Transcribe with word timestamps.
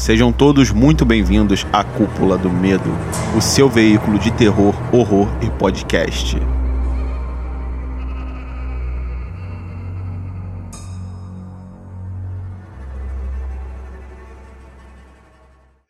Sejam 0.00 0.32
todos 0.32 0.70
muito 0.70 1.04
bem-vindos 1.04 1.66
à 1.70 1.84
Cúpula 1.84 2.38
do 2.38 2.50
Medo, 2.50 2.90
o 3.36 3.40
seu 3.42 3.68
veículo 3.68 4.18
de 4.18 4.30
terror, 4.30 4.74
horror 4.90 5.28
e 5.42 5.50
podcast. 5.50 6.38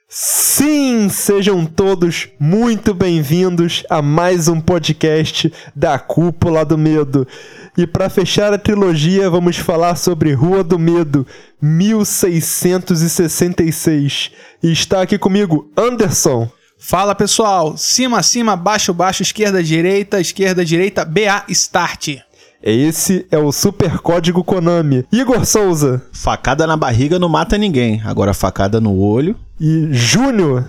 Sim, 0.08 1.08
sejam 1.08 1.64
todos 1.64 2.28
muito 2.36 2.92
bem-vindos 2.92 3.84
a 3.88 4.02
mais 4.02 4.48
um 4.48 4.60
podcast 4.60 5.52
da 5.74 6.00
Cúpula 6.00 6.64
do 6.64 6.76
Medo. 6.76 7.28
E 7.76 7.86
para 7.86 8.10
fechar 8.10 8.52
a 8.52 8.58
trilogia, 8.58 9.30
vamos 9.30 9.56
falar 9.56 9.94
sobre 9.96 10.32
Rua 10.32 10.64
do 10.64 10.78
Medo, 10.78 11.26
1666. 11.62 14.30
E 14.62 14.72
está 14.72 15.02
aqui 15.02 15.18
comigo 15.18 15.70
Anderson. 15.76 16.48
Fala 16.78 17.14
pessoal, 17.14 17.76
cima, 17.76 18.22
cima, 18.22 18.56
baixo, 18.56 18.94
baixo, 18.94 19.22
esquerda, 19.22 19.62
direita, 19.62 20.18
esquerda, 20.20 20.64
direita, 20.64 21.04
BA, 21.04 21.44
start. 21.50 22.20
Esse 22.62 23.26
é 23.30 23.38
o 23.38 23.52
super 23.52 23.98
código 23.98 24.44
Konami. 24.44 25.06
Igor 25.12 25.46
Souza. 25.46 26.02
Facada 26.12 26.66
na 26.66 26.76
barriga 26.76 27.18
não 27.18 27.28
mata 27.28 27.56
ninguém, 27.56 28.02
agora 28.04 28.34
facada 28.34 28.78
no 28.80 28.98
olho. 28.98 29.34
E 29.58 29.88
Júnior. 29.92 30.68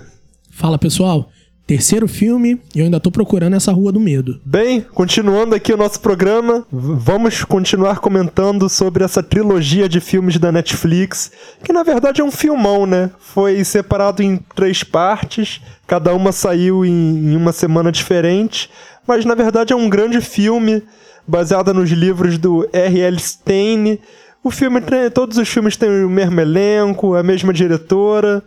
Fala 0.50 0.78
pessoal, 0.78 1.28
terceiro 1.66 2.08
filme 2.08 2.60
e 2.74 2.80
eu 2.80 2.84
ainda 2.84 3.00
tô 3.00 3.10
procurando 3.10 3.54
essa 3.54 3.72
Rua 3.72 3.92
do 3.92 4.00
Medo. 4.00 4.40
Bem, 4.44 4.80
continuando 4.80 5.54
aqui 5.54 5.72
o 5.72 5.76
nosso 5.76 6.00
programa, 6.00 6.66
vamos 6.70 7.44
continuar 7.44 7.98
comentando 7.98 8.68
sobre 8.68 9.04
essa 9.04 9.22
trilogia 9.22 9.88
de 9.88 10.00
filmes 10.00 10.38
da 10.38 10.52
Netflix, 10.52 11.30
que 11.62 11.72
na 11.72 11.82
verdade 11.82 12.20
é 12.20 12.24
um 12.24 12.30
filmão, 12.30 12.86
né? 12.86 13.10
Foi 13.18 13.62
separado 13.64 14.22
em 14.22 14.38
três 14.54 14.82
partes, 14.82 15.60
cada 15.86 16.14
uma 16.14 16.32
saiu 16.32 16.84
em, 16.84 17.32
em 17.32 17.36
uma 17.36 17.52
semana 17.52 17.92
diferente, 17.92 18.68
mas 19.06 19.24
na 19.24 19.34
verdade 19.34 19.72
é 19.72 19.76
um 19.76 19.88
grande 19.88 20.20
filme 20.20 20.82
baseado 21.26 21.72
nos 21.72 21.90
livros 21.90 22.38
do 22.38 22.68
R.L. 22.72 23.18
Stein. 23.18 23.98
O 24.44 24.50
filme, 24.50 24.80
todos 25.14 25.38
os 25.38 25.48
filmes 25.48 25.76
têm 25.76 26.04
o 26.04 26.10
mesmo 26.10 26.40
elenco, 26.40 27.14
a 27.14 27.22
mesma 27.22 27.52
diretora. 27.52 28.42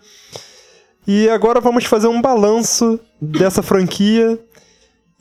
E 1.07 1.29
agora 1.29 1.61
vamos 1.61 1.85
fazer 1.85 2.07
um 2.07 2.21
balanço 2.21 2.99
dessa 3.21 3.61
franquia 3.61 4.39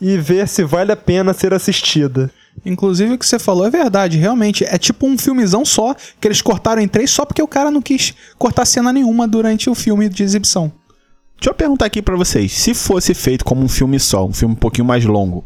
e 0.00 0.16
ver 0.16 0.48
se 0.48 0.64
vale 0.64 0.92
a 0.92 0.96
pena 0.96 1.32
ser 1.32 1.52
assistida. 1.52 2.30
Inclusive 2.64 3.14
o 3.14 3.18
que 3.18 3.26
você 3.26 3.38
falou 3.38 3.66
é 3.66 3.70
verdade, 3.70 4.16
realmente. 4.16 4.64
É 4.64 4.78
tipo 4.78 5.06
um 5.06 5.18
filmezão 5.18 5.64
só, 5.64 5.94
que 6.20 6.26
eles 6.26 6.40
cortaram 6.40 6.80
em 6.80 6.88
três 6.88 7.10
só 7.10 7.24
porque 7.24 7.42
o 7.42 7.48
cara 7.48 7.70
não 7.70 7.82
quis 7.82 8.14
cortar 8.38 8.64
cena 8.64 8.92
nenhuma 8.92 9.28
durante 9.28 9.68
o 9.68 9.74
filme 9.74 10.08
de 10.08 10.22
exibição. 10.22 10.72
Deixa 11.36 11.50
eu 11.50 11.54
perguntar 11.54 11.86
aqui 11.86 12.00
para 12.00 12.16
vocês, 12.16 12.52
se 12.52 12.72
fosse 12.72 13.12
feito 13.12 13.44
como 13.44 13.62
um 13.62 13.68
filme 13.68 13.98
só, 13.98 14.24
um 14.24 14.32
filme 14.32 14.54
um 14.54 14.58
pouquinho 14.58 14.86
mais 14.86 15.04
longo 15.04 15.44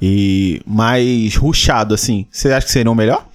e 0.00 0.62
mais 0.64 1.36
ruchado 1.36 1.92
assim, 1.92 2.26
você 2.30 2.52
acha 2.52 2.66
que 2.66 2.72
seria 2.72 2.90
o 2.90 2.94
melhor? 2.94 3.28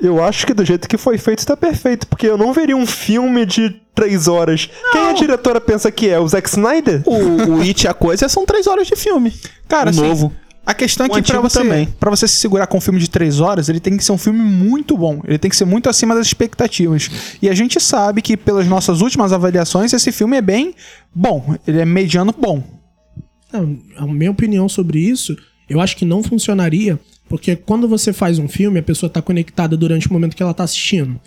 Eu 0.00 0.22
acho 0.22 0.46
que 0.46 0.54
do 0.54 0.64
jeito 0.64 0.88
que 0.88 0.96
foi 0.96 1.18
feito 1.18 1.40
está 1.40 1.56
perfeito, 1.56 2.06
porque 2.06 2.26
eu 2.26 2.38
não 2.38 2.52
veria 2.52 2.76
um 2.76 2.86
filme 2.86 3.44
de 3.44 3.70
três 3.94 4.28
horas. 4.28 4.70
Não. 4.82 4.92
Quem 4.92 5.02
a 5.02 5.12
diretora 5.12 5.60
pensa 5.60 5.90
que 5.90 6.08
é? 6.08 6.18
O 6.18 6.26
Zack 6.26 6.48
Snyder? 6.48 7.02
O, 7.04 7.58
o 7.58 7.60
It 7.60 7.86
a 7.86 7.92
coisa 7.92 8.28
são 8.28 8.46
três 8.46 8.66
horas 8.66 8.86
de 8.86 8.96
filme. 8.96 9.32
Cara, 9.68 9.90
assim, 9.90 10.00
novo. 10.00 10.32
A 10.64 10.74
questão 10.74 11.06
é 11.06 11.08
que 11.08 11.22
pra 11.22 11.40
você, 11.40 11.58
também. 11.58 11.88
pra 11.98 12.10
você 12.10 12.28
se 12.28 12.36
segurar 12.36 12.66
com 12.66 12.78
um 12.78 12.80
filme 12.80 13.00
de 13.00 13.10
três 13.10 13.40
horas, 13.40 13.68
ele 13.68 13.80
tem 13.80 13.96
que 13.96 14.04
ser 14.04 14.12
um 14.12 14.18
filme 14.18 14.38
muito 14.38 14.96
bom. 14.96 15.20
Ele 15.24 15.38
tem 15.38 15.50
que 15.50 15.56
ser 15.56 15.64
muito 15.64 15.88
acima 15.88 16.14
das 16.14 16.26
expectativas. 16.26 17.10
E 17.42 17.48
a 17.48 17.54
gente 17.54 17.80
sabe 17.80 18.22
que, 18.22 18.36
pelas 18.36 18.66
nossas 18.66 19.00
últimas 19.00 19.32
avaliações, 19.32 19.92
esse 19.92 20.12
filme 20.12 20.36
é 20.36 20.42
bem 20.42 20.74
bom. 21.14 21.56
Ele 21.66 21.80
é 21.80 21.84
mediano 21.84 22.32
bom. 22.36 22.62
Não, 23.52 23.78
a 23.96 24.06
minha 24.06 24.30
opinião 24.30 24.68
sobre 24.68 25.00
isso, 25.00 25.36
eu 25.68 25.80
acho 25.80 25.96
que 25.96 26.04
não 26.04 26.22
funcionaria, 26.22 27.00
porque 27.30 27.54
quando 27.54 27.86
você 27.86 28.12
faz 28.12 28.40
um 28.40 28.48
filme, 28.48 28.80
a 28.80 28.82
pessoa 28.82 29.06
está 29.06 29.22
conectada 29.22 29.76
durante 29.76 30.08
o 30.08 30.12
momento 30.12 30.34
que 30.34 30.42
ela 30.42 30.50
está 30.50 30.64
assistindo. 30.64 31.20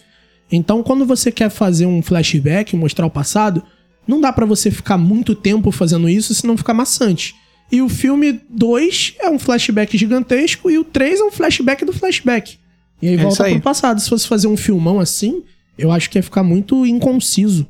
Então, 0.51 0.83
quando 0.83 1.05
você 1.05 1.31
quer 1.31 1.49
fazer 1.49 1.85
um 1.85 2.01
flashback, 2.01 2.75
mostrar 2.75 3.05
o 3.05 3.09
passado, 3.09 3.63
não 4.05 4.19
dá 4.19 4.33
para 4.33 4.45
você 4.45 4.69
ficar 4.69 4.97
muito 4.97 5.33
tempo 5.33 5.71
fazendo 5.71 6.09
isso, 6.09 6.35
senão 6.35 6.57
fica 6.57 6.73
maçante. 6.73 7.33
E 7.71 7.81
o 7.81 7.87
filme 7.87 8.41
2 8.49 9.15
é 9.21 9.29
um 9.29 9.39
flashback 9.39 9.97
gigantesco 9.97 10.69
e 10.69 10.77
o 10.77 10.83
3 10.83 11.21
é 11.21 11.23
um 11.23 11.31
flashback 11.31 11.85
do 11.85 11.93
flashback. 11.93 12.57
E 13.01 13.07
aí 13.07 13.13
é 13.15 13.17
volta 13.17 13.45
aí. 13.45 13.53
pro 13.53 13.61
passado. 13.61 14.01
Se 14.01 14.09
fosse 14.09 14.27
fazer 14.27 14.47
um 14.47 14.57
filmão 14.57 14.99
assim, 14.99 15.41
eu 15.77 15.89
acho 15.89 16.09
que 16.09 16.19
ia 16.19 16.23
ficar 16.23 16.43
muito 16.43 16.85
inconciso. 16.85 17.65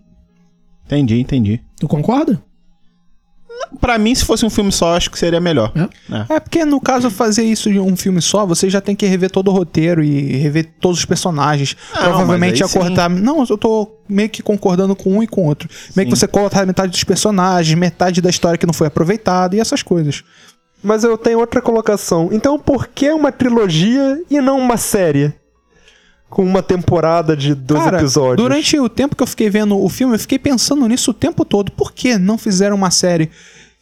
Entendi, 0.88 1.20
entendi. 1.20 1.62
Tu 1.80 1.88
concorda? 1.88 2.44
Para 3.80 3.98
mim, 3.98 4.14
se 4.14 4.24
fosse 4.24 4.46
um 4.46 4.50
filme 4.50 4.72
só, 4.72 4.96
acho 4.96 5.10
que 5.10 5.18
seria 5.18 5.40
melhor. 5.40 5.72
É. 5.76 6.16
é. 6.16 6.36
é. 6.36 6.40
porque 6.40 6.64
no 6.64 6.80
caso 6.80 7.10
fazer 7.10 7.44
isso 7.44 7.72
de 7.72 7.80
um 7.80 7.96
filme 7.96 8.22
só, 8.22 8.46
você 8.46 8.70
já 8.70 8.80
tem 8.80 8.96
que 8.96 9.06
rever 9.06 9.30
todo 9.30 9.50
o 9.50 9.52
roteiro 9.52 10.04
e 10.04 10.38
rever 10.38 10.70
todos 10.80 11.00
os 11.00 11.06
personagens. 11.06 11.76
Não, 11.94 12.04
Provavelmente 12.04 12.60
ia 12.60 12.68
cortar. 12.68 13.10
Sim. 13.10 13.20
Não, 13.20 13.46
eu 13.48 13.58
tô 13.58 13.92
meio 14.08 14.30
que 14.30 14.44
concordando 14.44 14.96
com 14.96 15.18
um 15.18 15.24
e 15.24 15.28
com 15.28 15.42
o 15.44 15.46
outro. 15.46 15.70
Meio 15.96 16.08
sim. 16.08 16.14
que 16.14 16.20
você 16.20 16.28
corta 16.28 16.66
metade 16.66 16.92
dos 16.92 17.04
personagens, 17.04 17.78
metade 17.78 18.22
da 18.22 18.30
história 18.30 18.58
que 18.58 18.66
não 18.66 18.74
foi 18.74 18.88
aproveitada 18.88 19.56
e 19.56 19.60
essas 19.60 19.82
coisas. 19.82 20.24
Mas 20.84 21.04
eu 21.04 21.18
tenho 21.18 21.40
outra 21.40 21.62
colocação. 21.62 22.30
Então, 22.32 22.60
por 22.60 22.88
que 22.88 23.10
uma 23.10 23.32
trilogia 23.32 24.22
e 24.30 24.42
não 24.42 24.60
uma 24.60 24.76
série? 24.76 25.34
Com 26.34 26.44
uma 26.44 26.64
temporada 26.64 27.38
de 27.38 27.54
12 27.54 27.84
Cara, 27.84 27.98
episódios. 28.00 28.38
Durante 28.38 28.80
o 28.80 28.90
tempo 28.90 29.16
que 29.16 29.22
eu 29.22 29.28
fiquei 29.28 29.52
vendo 29.52 29.80
o 29.80 29.88
filme, 29.88 30.16
eu 30.16 30.20
fiquei 30.20 30.40
pensando 30.40 30.88
nisso 30.88 31.12
o 31.12 31.14
tempo 31.14 31.46
todo. 31.46 31.72
Por 31.72 31.92
que 31.92 32.18
não 32.18 32.40
fizeram 32.40 32.76
uma 32.76 32.90
série? 32.90 33.30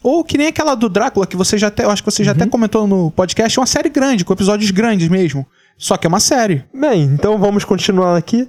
Ou 0.03 0.21
que 0.21 0.37
nem 0.37 0.47
aquela 0.47 0.75
do 0.75 0.89
Drácula, 0.89 1.25
que 1.25 1.37
você 1.37 1.57
já 1.57 1.67
até, 1.67 1.85
eu 1.85 1.89
acho 1.89 2.03
que 2.03 2.11
você 2.11 2.25
já 2.25 2.31
uhum. 2.31 2.37
até 2.37 2.45
comentou 2.49 2.85
no 2.85 3.09
podcast, 3.11 3.57
é 3.57 3.61
uma 3.61 3.65
série 3.65 3.87
grande, 3.87 4.25
com 4.25 4.33
episódios 4.33 4.69
grandes 4.69 5.07
mesmo. 5.07 5.47
Só 5.77 5.95
que 5.95 6.05
é 6.05 6.09
uma 6.09 6.19
série. 6.19 6.65
Bem, 6.73 7.03
então 7.03 7.37
vamos 7.37 7.63
continuar 7.63 8.17
aqui. 8.17 8.45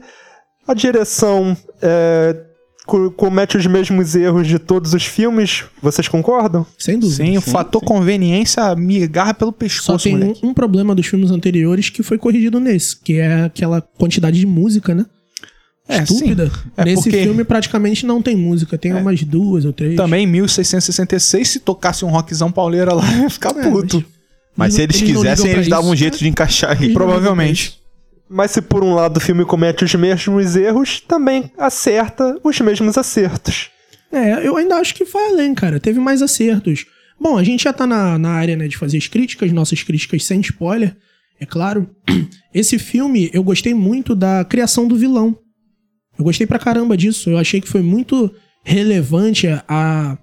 A 0.67 0.75
direção 0.75 1.57
é, 1.81 2.37
comete 3.17 3.57
os 3.57 3.67
mesmos 3.67 4.15
erros 4.15 4.47
de 4.47 4.59
todos 4.59 4.93
os 4.93 5.05
filmes, 5.05 5.65
vocês 5.81 6.09
concordam? 6.09 6.67
Sem 6.79 6.99
dúvida. 6.99 7.25
Sim, 7.25 7.33
sim 7.33 7.39
o 7.39 7.41
fator 7.41 7.81
sim. 7.81 7.87
conveniência 7.87 8.75
me 8.75 9.03
agarra 9.03 9.35
pelo 9.35 9.53
pescoço. 9.53 9.99
Só 9.99 9.99
tem 9.99 10.17
um, 10.17 10.51
um, 10.51 10.55
problema 10.55 10.95
dos 10.95 11.07
filmes 11.07 11.31
anteriores 11.31 11.91
que 11.91 12.03
foi 12.03 12.19
corrigido 12.19 12.59
nesse, 12.59 12.97
que 12.97 13.15
é 13.15 13.45
aquela 13.45 13.81
quantidade 13.81 14.39
de 14.39 14.47
música, 14.47 14.95
né? 14.95 15.07
É, 15.89 16.03
Estúpida. 16.03 16.51
É 16.77 16.85
Nesse 16.85 17.03
porque... 17.03 17.23
filme 17.23 17.45
praticamente 17.45 18.07
não 18.07 18.23
tem 18.23 18.37
música, 18.37 18.79
tem 18.79 18.93
é. 18.93 18.95
umas 18.95 19.23
duas 19.25 19.65
ou 19.65 19.73
três. 19.73 19.97
Também 19.97 20.25
em 20.25 20.29
1666, 20.29 21.49
se 21.49 21.61
tocasse 21.61 22.05
um 22.05 22.09
rockzão 22.09 22.53
pauleira 22.53 22.95
lá, 22.95 23.05
ia 23.19 23.29
ficar 23.29 23.57
é, 23.57 23.69
puto. 23.69 23.99
Mas, 24.57 24.69
mas 24.69 24.75
se 24.75 24.83
eles, 24.83 25.03
eles 25.03 25.13
quisessem, 25.13 25.51
eles 25.51 25.69
davam 25.69 25.91
um 25.91 25.97
jeito 25.97 26.19
de 26.19 26.29
encaixar 26.29 26.81
aí. 26.81 26.93
Provavelmente. 26.93 27.82
Mas 28.33 28.53
se 28.53 28.63
por 28.63 28.83
um 28.83 28.95
lado 28.95 29.19
o 29.19 29.21
filme 29.21 29.45
comete 29.45 29.85
os 29.85 29.95
mesmos 29.95 30.57
erros, 30.57 31.01
também 31.01 31.53
acerta 31.59 32.39
os 32.43 32.59
mesmos 32.61 32.97
acertos. 32.97 33.71
É, 34.11 34.47
eu 34.47 34.57
ainda 34.57 34.77
acho 34.77 34.95
que 34.95 35.05
foi 35.05 35.27
além, 35.29 35.55
cara. 35.55 35.79
Teve 35.79 36.01
mais 36.01 36.23
acertos. 36.23 36.87
Bom, 37.21 37.37
a 37.37 37.45
gente 37.45 37.65
já 37.65 37.75
tá 37.75 37.87
na, 37.87 38.19
na 38.19 38.31
área 38.31 38.57
né, 38.57 38.69
de 38.69 38.79
fazer 38.79 38.97
as 38.97 39.07
críticas, 39.07 39.53
nossas 39.53 39.83
críticas 39.83 40.25
sem 40.25 40.41
spoiler, 40.41 40.97
é 41.39 41.45
claro. 41.45 41.91
Esse 42.55 42.79
filme, 42.79 43.29
eu 43.35 43.43
gostei 43.43 43.75
muito 43.75 44.15
da 44.15 44.43
criação 44.47 44.89
do 44.89 44.97
vilão. 44.97 45.39
Eu 46.19 46.25
gostei 46.25 46.47
pra 46.47 46.59
caramba 46.59 46.97
disso. 46.97 47.29
Eu 47.29 47.37
achei 47.37 47.61
que 47.61 47.69
foi 47.69 47.83
muito 47.83 48.35
relevante 48.65 49.47
a, 49.69 50.17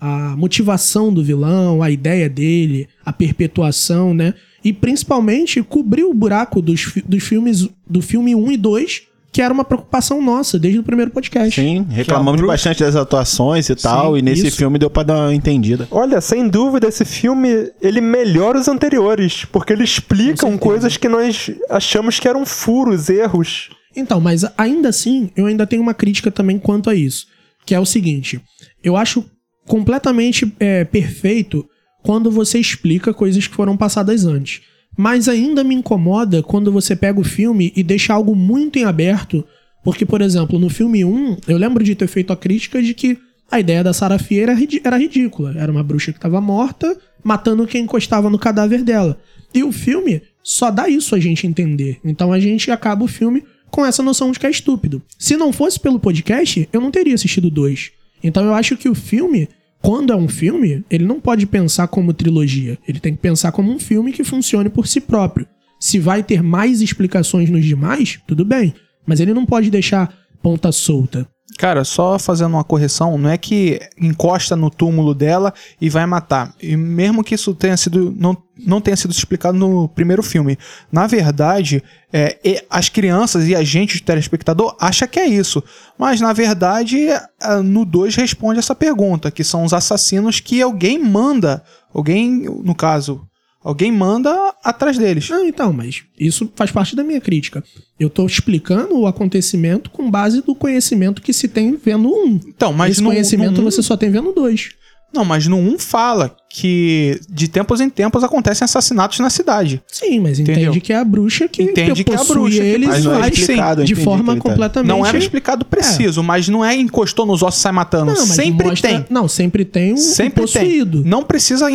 a 0.00 0.34
motivação 0.36 1.12
do 1.12 1.22
vilão, 1.22 1.82
a 1.82 1.90
ideia 1.90 2.26
dele, 2.26 2.88
a 3.04 3.12
perpetuação, 3.12 4.14
né? 4.14 4.32
E 4.64 4.72
principalmente 4.72 5.62
cobriu 5.62 6.10
o 6.10 6.14
buraco 6.14 6.62
dos, 6.62 6.92
dos 7.06 7.22
filmes 7.22 7.68
do 7.86 8.00
filme 8.00 8.34
1 8.34 8.52
e 8.52 8.56
2, 8.56 9.02
que 9.30 9.42
era 9.42 9.52
uma 9.52 9.64
preocupação 9.64 10.22
nossa 10.22 10.58
desde 10.58 10.78
o 10.78 10.82
primeiro 10.82 11.10
podcast. 11.10 11.60
Sim, 11.60 11.84
reclamamos 11.90 12.40
é 12.40 12.46
bastante 12.46 12.84
das 12.84 12.94
atuações 12.94 13.68
e 13.68 13.74
Sim, 13.74 13.82
tal, 13.82 14.16
e 14.16 14.22
nesse 14.22 14.46
isso. 14.46 14.56
filme 14.56 14.78
deu 14.78 14.88
pra 14.88 15.02
dar 15.02 15.26
uma 15.26 15.34
entendida. 15.34 15.88
Olha, 15.90 16.20
sem 16.20 16.48
dúvida, 16.48 16.86
esse 16.86 17.04
filme, 17.04 17.68
ele 17.82 18.00
melhora 18.00 18.58
os 18.58 18.68
anteriores, 18.68 19.44
porque 19.44 19.72
ele 19.72 19.82
explica 19.82 20.50
coisas 20.56 20.96
que 20.96 21.08
nós 21.08 21.50
achamos 21.68 22.20
que 22.20 22.28
eram 22.28 22.46
furos, 22.46 23.08
erros. 23.08 23.70
Então, 23.96 24.20
mas 24.20 24.44
ainda 24.56 24.88
assim, 24.88 25.30
eu 25.36 25.46
ainda 25.46 25.66
tenho 25.66 25.82
uma 25.82 25.94
crítica 25.94 26.30
também 26.30 26.58
quanto 26.58 26.88
a 26.88 26.94
isso. 26.94 27.26
Que 27.66 27.74
é 27.74 27.80
o 27.80 27.86
seguinte: 27.86 28.40
eu 28.82 28.96
acho 28.96 29.24
completamente 29.66 30.52
é, 30.60 30.84
perfeito 30.84 31.66
quando 32.04 32.30
você 32.30 32.58
explica 32.58 33.14
coisas 33.14 33.46
que 33.46 33.54
foram 33.54 33.78
passadas 33.78 34.26
antes. 34.26 34.60
Mas 34.96 35.26
ainda 35.26 35.64
me 35.64 35.74
incomoda 35.74 36.42
quando 36.42 36.70
você 36.70 36.94
pega 36.94 37.18
o 37.18 37.24
filme 37.24 37.72
e 37.74 37.82
deixa 37.82 38.12
algo 38.12 38.36
muito 38.36 38.78
em 38.78 38.84
aberto. 38.84 39.42
Porque, 39.82 40.04
por 40.04 40.20
exemplo, 40.20 40.58
no 40.58 40.68
filme 40.68 41.02
1, 41.02 41.38
eu 41.48 41.56
lembro 41.56 41.82
de 41.82 41.94
ter 41.94 42.06
feito 42.06 42.32
a 42.32 42.36
crítica 42.36 42.82
de 42.82 42.92
que 42.92 43.18
a 43.50 43.58
ideia 43.58 43.82
da 43.82 43.94
Sarah 43.94 44.18
Fia 44.18 44.42
era, 44.42 44.56
era 44.84 44.98
ridícula. 44.98 45.54
Era 45.56 45.72
uma 45.72 45.82
bruxa 45.82 46.12
que 46.12 46.18
estava 46.18 46.40
morta, 46.42 46.96
matando 47.24 47.66
quem 47.66 47.84
encostava 47.84 48.28
no 48.28 48.38
cadáver 48.38 48.82
dela. 48.82 49.18
E 49.54 49.64
o 49.64 49.72
filme 49.72 50.20
só 50.42 50.70
dá 50.70 50.88
isso 50.88 51.14
a 51.14 51.18
gente 51.18 51.46
entender. 51.46 51.98
Então 52.04 52.32
a 52.32 52.38
gente 52.38 52.70
acaba 52.70 53.02
o 53.02 53.08
filme 53.08 53.42
com 53.70 53.84
essa 53.84 54.02
noção 54.02 54.30
de 54.30 54.38
que 54.38 54.46
é 54.46 54.50
estúpido. 54.50 55.02
Se 55.18 55.38
não 55.38 55.52
fosse 55.52 55.80
pelo 55.80 55.98
podcast, 55.98 56.68
eu 56.70 56.80
não 56.82 56.90
teria 56.90 57.14
assistido 57.14 57.50
dois. 57.50 57.92
Então 58.22 58.44
eu 58.44 58.54
acho 58.54 58.76
que 58.76 58.88
o 58.88 58.94
filme, 58.94 59.48
quando 59.84 60.14
é 60.14 60.16
um 60.16 60.26
filme, 60.26 60.82
ele 60.88 61.04
não 61.04 61.20
pode 61.20 61.44
pensar 61.44 61.88
como 61.88 62.14
trilogia. 62.14 62.78
Ele 62.88 62.98
tem 62.98 63.14
que 63.14 63.20
pensar 63.20 63.52
como 63.52 63.70
um 63.70 63.78
filme 63.78 64.12
que 64.12 64.24
funcione 64.24 64.70
por 64.70 64.86
si 64.86 64.98
próprio. 64.98 65.46
Se 65.78 65.98
vai 65.98 66.22
ter 66.22 66.42
mais 66.42 66.80
explicações 66.80 67.50
nos 67.50 67.62
demais, 67.62 68.18
tudo 68.26 68.46
bem. 68.46 68.72
Mas 69.06 69.20
ele 69.20 69.34
não 69.34 69.44
pode 69.44 69.70
deixar 69.70 70.10
ponta 70.42 70.72
solta. 70.72 71.28
Cara, 71.58 71.84
só 71.84 72.18
fazendo 72.18 72.54
uma 72.54 72.64
correção, 72.64 73.18
não 73.18 73.28
é 73.28 73.36
que 73.36 73.78
encosta 74.00 74.56
no 74.56 74.70
túmulo 74.70 75.14
dela 75.14 75.52
e 75.78 75.90
vai 75.90 76.04
matar. 76.06 76.54
E 76.60 76.76
mesmo 76.76 77.22
que 77.22 77.34
isso 77.34 77.54
tenha 77.54 77.76
sido 77.76 78.12
não, 78.18 78.36
não 78.58 78.80
tenha 78.80 78.96
sido 78.96 79.12
explicado 79.12 79.56
no 79.56 79.86
primeiro 79.88 80.22
filme, 80.22 80.58
na 80.90 81.06
verdade, 81.06 81.82
é, 82.12 82.64
as 82.68 82.88
crianças 82.88 83.46
e 83.46 83.54
a 83.54 83.62
gente, 83.62 83.98
o 83.98 84.02
telespectador, 84.02 84.74
acha 84.80 85.06
que 85.06 85.20
é 85.20 85.26
isso. 85.26 85.62
Mas 85.98 86.20
na 86.20 86.32
verdade, 86.32 87.08
é, 87.08 87.20
no 87.62 87.84
2 87.84 88.16
responde 88.16 88.58
essa 88.58 88.74
pergunta, 88.74 89.30
que 89.30 89.44
são 89.44 89.64
os 89.64 89.74
assassinos 89.74 90.40
que 90.40 90.62
alguém 90.62 90.98
manda, 90.98 91.62
alguém, 91.92 92.48
no 92.64 92.74
caso, 92.74 93.20
Alguém 93.64 93.90
manda 93.90 94.54
atrás 94.62 94.98
deles. 94.98 95.30
Não, 95.30 95.46
então, 95.46 95.72
mas 95.72 96.02
isso 96.20 96.52
faz 96.54 96.70
parte 96.70 96.94
da 96.94 97.02
minha 97.02 97.20
crítica. 97.20 97.64
Eu 97.98 98.10
tô 98.10 98.26
explicando 98.26 98.98
o 98.98 99.06
acontecimento 99.06 99.88
com 99.88 100.10
base 100.10 100.42
do 100.42 100.54
conhecimento 100.54 101.22
que 101.22 101.32
se 101.32 101.48
tem 101.48 101.74
vendo 101.74 102.08
um. 102.08 102.38
Então, 102.46 102.74
mas 102.74 102.92
Esse 102.92 103.02
no, 103.02 103.08
conhecimento 103.08 103.62
no 103.62 103.70
você 103.70 103.82
só 103.82 103.96
tem 103.96 104.10
vendo 104.10 104.32
dois. 104.32 104.72
Não, 105.14 105.24
mas 105.24 105.46
no 105.46 105.56
1 105.56 105.78
fala 105.78 106.34
que 106.50 107.20
de 107.28 107.48
tempos 107.48 107.80
em 107.80 107.90
tempos 107.90 108.22
acontecem 108.22 108.64
assassinatos 108.64 109.18
na 109.18 109.28
cidade. 109.28 109.82
Sim, 109.90 110.20
mas 110.20 110.38
Entendeu? 110.38 110.64
entende 110.70 110.80
que 110.80 110.92
é 110.92 110.96
a 110.96 111.04
bruxa 111.04 111.48
que, 111.48 111.62
Entende 111.64 112.04
que 112.04 112.12
é 112.12 112.16
a 112.16 112.22
bruxa 112.24 112.62
eles 112.62 112.88
Mas 112.88 113.04
não 113.04 113.24
é 113.24 113.28
explicado, 113.28 113.84
de 113.84 113.94
forma 113.96 114.34
tá- 114.36 114.40
completamente... 114.40 114.88
Não 114.88 115.04
era 115.04 115.18
explicado 115.18 115.64
preciso, 115.64 116.22
mas 116.22 116.48
não 116.48 116.64
é 116.64 116.76
encostou 116.76 117.26
nos 117.26 117.42
ossos 117.42 117.58
e 117.58 117.62
sai 117.62 117.72
matando. 117.72 118.06
Não, 118.06 118.16
Sempre 118.26 118.68
mostra- 118.68 118.90
tem. 118.90 119.06
Não, 119.10 119.26
sempre 119.26 119.64
tem 119.64 119.94
um, 119.94 119.96
Sempre 119.96 120.42
um 120.42 120.46
possuído. 120.46 121.02
tem. 121.02 121.10
Não 121.10 121.24
precisa 121.24 121.68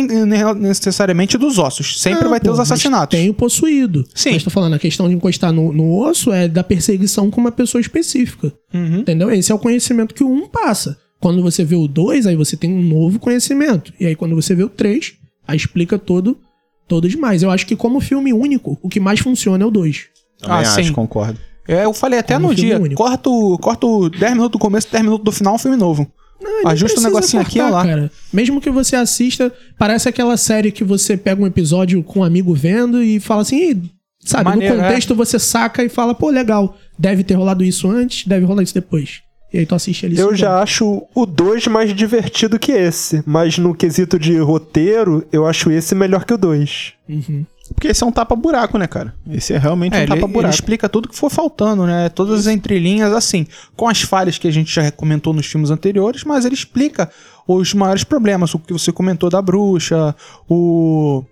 necessariamente 0.54 1.36
dos 1.36 1.58
ossos. 1.58 2.00
Sempre 2.00 2.24
Não, 2.24 2.30
vai 2.30 2.40
ter 2.40 2.48
pô, 2.48 2.54
os 2.54 2.60
assassinatos. 2.60 3.18
Tem 3.18 3.28
o 3.28 3.34
possuído. 3.34 4.06
Sim. 4.14 4.32
Mas 4.32 4.44
tô 4.44 4.50
falando, 4.50 4.74
a 4.74 4.78
questão 4.78 5.08
de 5.08 5.14
encostar 5.14 5.52
no, 5.52 5.72
no 5.72 5.98
osso 5.98 6.32
é 6.32 6.48
da 6.48 6.64
perseguição 6.64 7.30
com 7.30 7.40
uma 7.40 7.52
pessoa 7.52 7.80
específica. 7.80 8.52
Uhum. 8.72 9.00
Entendeu? 9.00 9.30
Esse 9.30 9.52
é 9.52 9.54
o 9.54 9.58
conhecimento 9.58 10.14
que 10.14 10.24
o 10.24 10.30
um 10.30 10.46
passa. 10.48 10.96
Quando 11.20 11.42
você 11.42 11.62
vê 11.64 11.76
o 11.76 11.86
2, 11.86 12.26
aí 12.26 12.34
você 12.36 12.56
tem 12.56 12.72
um 12.72 12.82
novo 12.82 13.18
conhecimento. 13.18 13.92
E 14.00 14.06
aí 14.06 14.16
quando 14.16 14.34
você 14.34 14.54
vê 14.54 14.64
o 14.64 14.68
3, 14.70 15.12
aí 15.46 15.56
explica 15.56 15.98
todo, 15.98 16.38
todo 16.88 17.08
demais. 17.08 17.42
Eu 17.42 17.50
acho 17.50 17.66
que 17.66 17.76
como 17.76 18.00
filme 18.00 18.32
único, 18.32 18.78
o 18.82 18.88
que 18.88 18.98
mais 18.98 19.20
funciona 19.20 19.62
é 19.62 19.66
o 19.66 19.70
2. 19.70 20.06
Também 20.40 20.56
Ah, 20.56 20.60
acho, 20.60 20.84
sim. 20.84 20.92
concordo. 20.92 21.38
É, 21.68 21.84
eu 21.84 21.92
falei 21.92 22.18
até 22.18 22.34
Como 22.34 22.48
no 22.48 22.54
filme 22.54 22.70
dia. 22.70 22.80
único. 22.80 23.02
Corta, 23.02 23.28
o- 23.30 23.58
corta 23.58 23.86
o 23.86 24.08
10 24.08 24.32
minutos 24.32 24.52
do 24.52 24.58
começo 24.58 24.88
e 24.88 24.92
10 24.92 25.04
minutos 25.04 25.24
do 25.24 25.30
final, 25.30 25.54
um 25.54 25.58
filme 25.58 25.76
novo. 25.76 26.10
Não, 26.42 26.66
Ajusta 26.70 26.98
o 26.98 27.02
precisa 27.02 27.08
negocinho 27.08 27.42
aqui, 27.42 27.60
ó 27.60 27.68
lá. 27.68 27.84
Cara. 27.84 28.10
Mesmo 28.32 28.60
que 28.62 28.70
você 28.70 28.96
assista, 28.96 29.52
parece 29.78 30.08
aquela 30.08 30.38
série 30.38 30.72
que 30.72 30.82
você 30.82 31.14
pega 31.18 31.42
um 31.42 31.46
episódio 31.46 32.02
com 32.02 32.20
um 32.20 32.24
amigo 32.24 32.54
vendo 32.54 33.02
e 33.02 33.20
fala 33.20 33.42
assim, 33.42 33.82
sabe, 34.20 34.44
Maneiro, 34.48 34.76
no 34.76 34.82
contexto 34.82 35.14
você 35.14 35.38
saca 35.38 35.84
e 35.84 35.90
fala, 35.90 36.14
pô, 36.14 36.30
legal, 36.30 36.78
deve 36.98 37.22
ter 37.22 37.34
rolado 37.34 37.62
isso 37.62 37.90
antes, 37.90 38.26
deve 38.26 38.46
rolar 38.46 38.62
isso 38.62 38.72
depois. 38.72 39.20
E 39.52 39.58
aí 39.58 39.66
tu 39.66 39.74
assiste 39.74 40.06
ali. 40.06 40.18
Eu 40.18 40.34
já 40.34 40.60
acho 40.62 41.06
o 41.14 41.26
2 41.26 41.66
mais 41.66 41.94
divertido 41.94 42.58
que 42.58 42.70
esse, 42.72 43.22
mas 43.26 43.58
no 43.58 43.74
quesito 43.74 44.18
de 44.18 44.38
roteiro, 44.38 45.26
eu 45.32 45.46
acho 45.46 45.70
esse 45.70 45.94
melhor 45.94 46.24
que 46.24 46.34
o 46.34 46.38
2. 46.38 46.92
Uhum. 47.08 47.44
Porque 47.74 47.88
esse 47.88 48.02
é 48.02 48.06
um 48.06 48.10
tapa-buraco, 48.12 48.76
né, 48.78 48.86
cara? 48.88 49.14
Esse 49.30 49.52
é 49.52 49.58
realmente 49.58 49.94
É, 49.94 49.98
um 49.98 50.02
ele, 50.02 50.12
ele 50.12 50.20
tapa-buraco. 50.20 50.54
explica 50.54 50.88
tudo 50.88 51.08
que 51.08 51.16
for 51.16 51.30
faltando, 51.30 51.86
né? 51.86 52.08
Todas 52.08 52.46
as 52.46 52.52
entrelinhas, 52.52 53.12
assim, 53.12 53.46
com 53.76 53.88
as 53.88 54.02
falhas 54.02 54.38
que 54.38 54.48
a 54.48 54.50
gente 54.52 54.74
já 54.74 54.90
comentou 54.90 55.32
nos 55.32 55.46
filmes 55.46 55.70
anteriores, 55.70 56.24
mas 56.24 56.44
ele 56.44 56.54
explica 56.54 57.08
os 57.46 57.72
maiores 57.74 58.02
problemas, 58.04 58.54
o 58.54 58.58
que 58.58 58.72
você 58.72 58.92
comentou 58.92 59.30
da 59.30 59.40
bruxa, 59.40 60.14
o. 60.48 61.24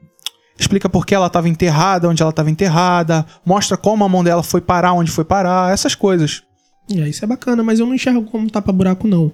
Explica 0.59 0.89
por 0.89 1.07
que 1.07 1.15
ela 1.15 1.29
estava 1.29 1.49
enterrada, 1.49 2.09
onde 2.09 2.21
ela 2.21 2.31
estava 2.31 2.51
enterrada, 2.51 3.25
mostra 3.47 3.77
como 3.77 4.05
a 4.05 4.09
mão 4.09 4.25
dela 4.25 4.43
foi 4.43 4.61
parar, 4.61 4.93
onde 4.93 5.11
foi 5.11 5.25
parar, 5.25 5.73
essas 5.73 5.95
coisas. 5.95 6.43
É, 6.91 7.09
isso 7.09 7.25
é 7.25 7.29
bacana, 7.29 7.63
mas 7.63 7.79
eu 7.81 7.87
não 7.87 7.95
enxergo 7.95 8.23
como 8.25 8.51
tapa-buraco, 8.51 9.07
não. 9.07 9.33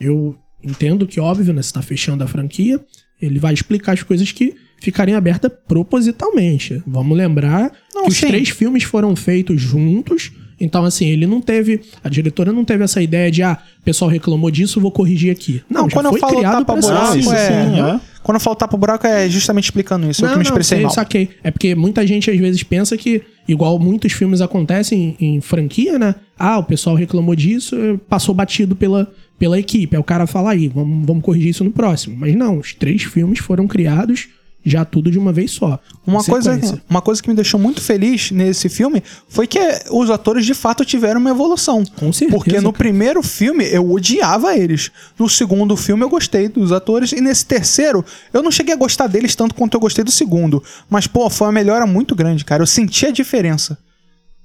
Eu 0.00 0.36
entendo 0.62 1.06
que, 1.06 1.20
óbvio, 1.20 1.52
né, 1.52 1.62
você 1.62 1.72
tá 1.72 1.82
fechando 1.82 2.24
a 2.24 2.26
franquia, 2.26 2.80
ele 3.20 3.38
vai 3.38 3.52
explicar 3.54 3.92
as 3.92 4.02
coisas 4.02 4.30
que 4.32 4.54
ficarem 4.80 5.14
abertas 5.14 5.50
propositalmente. 5.66 6.82
Vamos 6.86 7.16
lembrar 7.16 7.72
Não, 7.94 8.04
que 8.04 8.10
os 8.10 8.16
sim. 8.16 8.26
três 8.26 8.48
filmes 8.50 8.82
foram 8.82 9.14
feitos 9.16 9.60
juntos, 9.60 10.32
então, 10.60 10.84
assim, 10.84 11.06
ele 11.06 11.26
não 11.26 11.40
teve. 11.40 11.80
A 12.02 12.08
diretora 12.08 12.52
não 12.52 12.64
teve 12.64 12.84
essa 12.84 13.02
ideia 13.02 13.30
de, 13.30 13.42
ah, 13.42 13.58
o 13.80 13.82
pessoal 13.84 14.10
reclamou 14.10 14.50
disso, 14.50 14.80
vou 14.80 14.90
corrigir 14.92 15.30
aqui. 15.32 15.62
Não, 15.68 15.82
Não, 15.82 15.88
quando 15.88 16.06
eu 16.06 16.12
foi 16.12 16.20
falo 16.20 16.40
tapa-buraco, 16.42 17.12
assim, 17.18 17.34
é- 17.34 17.62
entendeu? 17.62 17.86
é. 17.86 18.00
Quando 18.22 18.36
eu 18.36 18.40
falo 18.40 18.56
tapa-buraco 18.56 19.06
é 19.06 19.28
justamente 19.28 19.64
explicando 19.64 20.08
isso, 20.10 20.24
eu 20.24 20.30
que 20.30 20.36
me 20.38 20.42
expressei 20.44 20.78
sei, 20.78 20.84
mal. 20.84 20.94
saquei. 20.94 21.28
É 21.42 21.50
porque 21.50 21.74
muita 21.74 22.06
gente 22.06 22.30
às 22.30 22.38
vezes 22.38 22.62
pensa 22.62 22.96
que, 22.96 23.20
igual 23.46 23.78
muitos 23.78 24.12
filmes 24.12 24.40
acontecem 24.40 25.16
em, 25.20 25.40
franquia, 25.40 25.98
né? 25.98 26.14
Ah, 26.38 26.58
o 26.58 26.64
pessoal 26.64 26.96
reclamou 26.96 27.34
disso, 27.34 27.76
passou 28.08 28.34
batido 28.34 28.74
pela, 28.74 29.10
pela 29.38 29.58
equipe. 29.58 29.94
Aí 29.94 30.00
o 30.00 30.04
cara 30.04 30.26
fala 30.26 30.52
aí, 30.52 30.68
vamos, 30.68 31.06
vamos 31.06 31.22
corrigir 31.22 31.50
isso 31.50 31.64
no 31.64 31.70
próximo. 31.70 32.16
Mas 32.18 32.34
não, 32.34 32.58
os 32.58 32.74
três 32.74 33.02
filmes 33.02 33.38
foram 33.38 33.66
criados 33.66 34.28
já 34.64 34.84
tudo 34.84 35.10
de 35.10 35.18
uma 35.18 35.32
vez 35.32 35.50
só. 35.50 35.78
Uma 36.06 36.24
coisa, 36.24 36.82
uma 36.88 37.02
coisa 37.02 37.22
que 37.22 37.28
me 37.28 37.34
deixou 37.34 37.60
muito 37.60 37.80
feliz 37.82 38.30
nesse 38.30 38.68
filme 38.70 39.02
foi 39.28 39.46
que 39.46 39.58
os 39.90 40.08
atores 40.08 40.46
de 40.46 40.54
fato 40.54 40.84
tiveram 40.84 41.20
uma 41.20 41.30
evolução. 41.30 41.84
Com 41.96 42.12
certeza, 42.12 42.36
Porque 42.38 42.56
no 42.56 42.72
cara. 42.72 42.78
primeiro 42.78 43.22
filme 43.22 43.64
eu 43.70 43.90
odiava 43.90 44.56
eles. 44.56 44.90
No 45.18 45.28
segundo 45.28 45.76
filme 45.76 46.02
eu 46.02 46.08
gostei 46.08 46.48
dos 46.48 46.72
atores. 46.72 47.12
E 47.12 47.20
nesse 47.20 47.44
terceiro 47.44 48.04
eu 48.32 48.42
não 48.42 48.50
cheguei 48.50 48.72
a 48.72 48.78
gostar 48.78 49.06
deles 49.06 49.34
tanto 49.34 49.54
quanto 49.54 49.74
eu 49.74 49.80
gostei 49.80 50.02
do 50.02 50.10
segundo. 50.10 50.62
Mas, 50.88 51.06
pô, 51.06 51.28
foi 51.28 51.46
uma 51.46 51.52
melhora 51.52 51.86
muito 51.86 52.14
grande, 52.14 52.44
cara. 52.44 52.62
Eu 52.62 52.66
senti 52.66 53.04
a 53.06 53.10
diferença. 53.10 53.76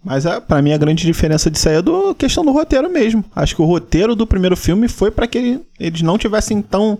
Mas 0.03 0.25
a, 0.25 0.39
pra 0.39 0.61
mim 0.61 0.71
a 0.71 0.77
grande 0.77 1.05
diferença 1.05 1.51
disso 1.51 1.67
aí 1.67 1.75
é 1.75 1.81
do 1.81 2.13
questão 2.15 2.43
do 2.43 2.51
roteiro 2.51 2.89
mesmo. 2.89 3.23
Acho 3.35 3.55
que 3.55 3.61
o 3.61 3.65
roteiro 3.65 4.15
do 4.15 4.25
primeiro 4.25 4.55
filme 4.55 4.87
foi 4.87 5.11
pra 5.11 5.27
que 5.27 5.37
ele- 5.37 5.61
eles 5.79 6.01
não 6.01 6.17
tivessem 6.17 6.61
tão 6.61 6.97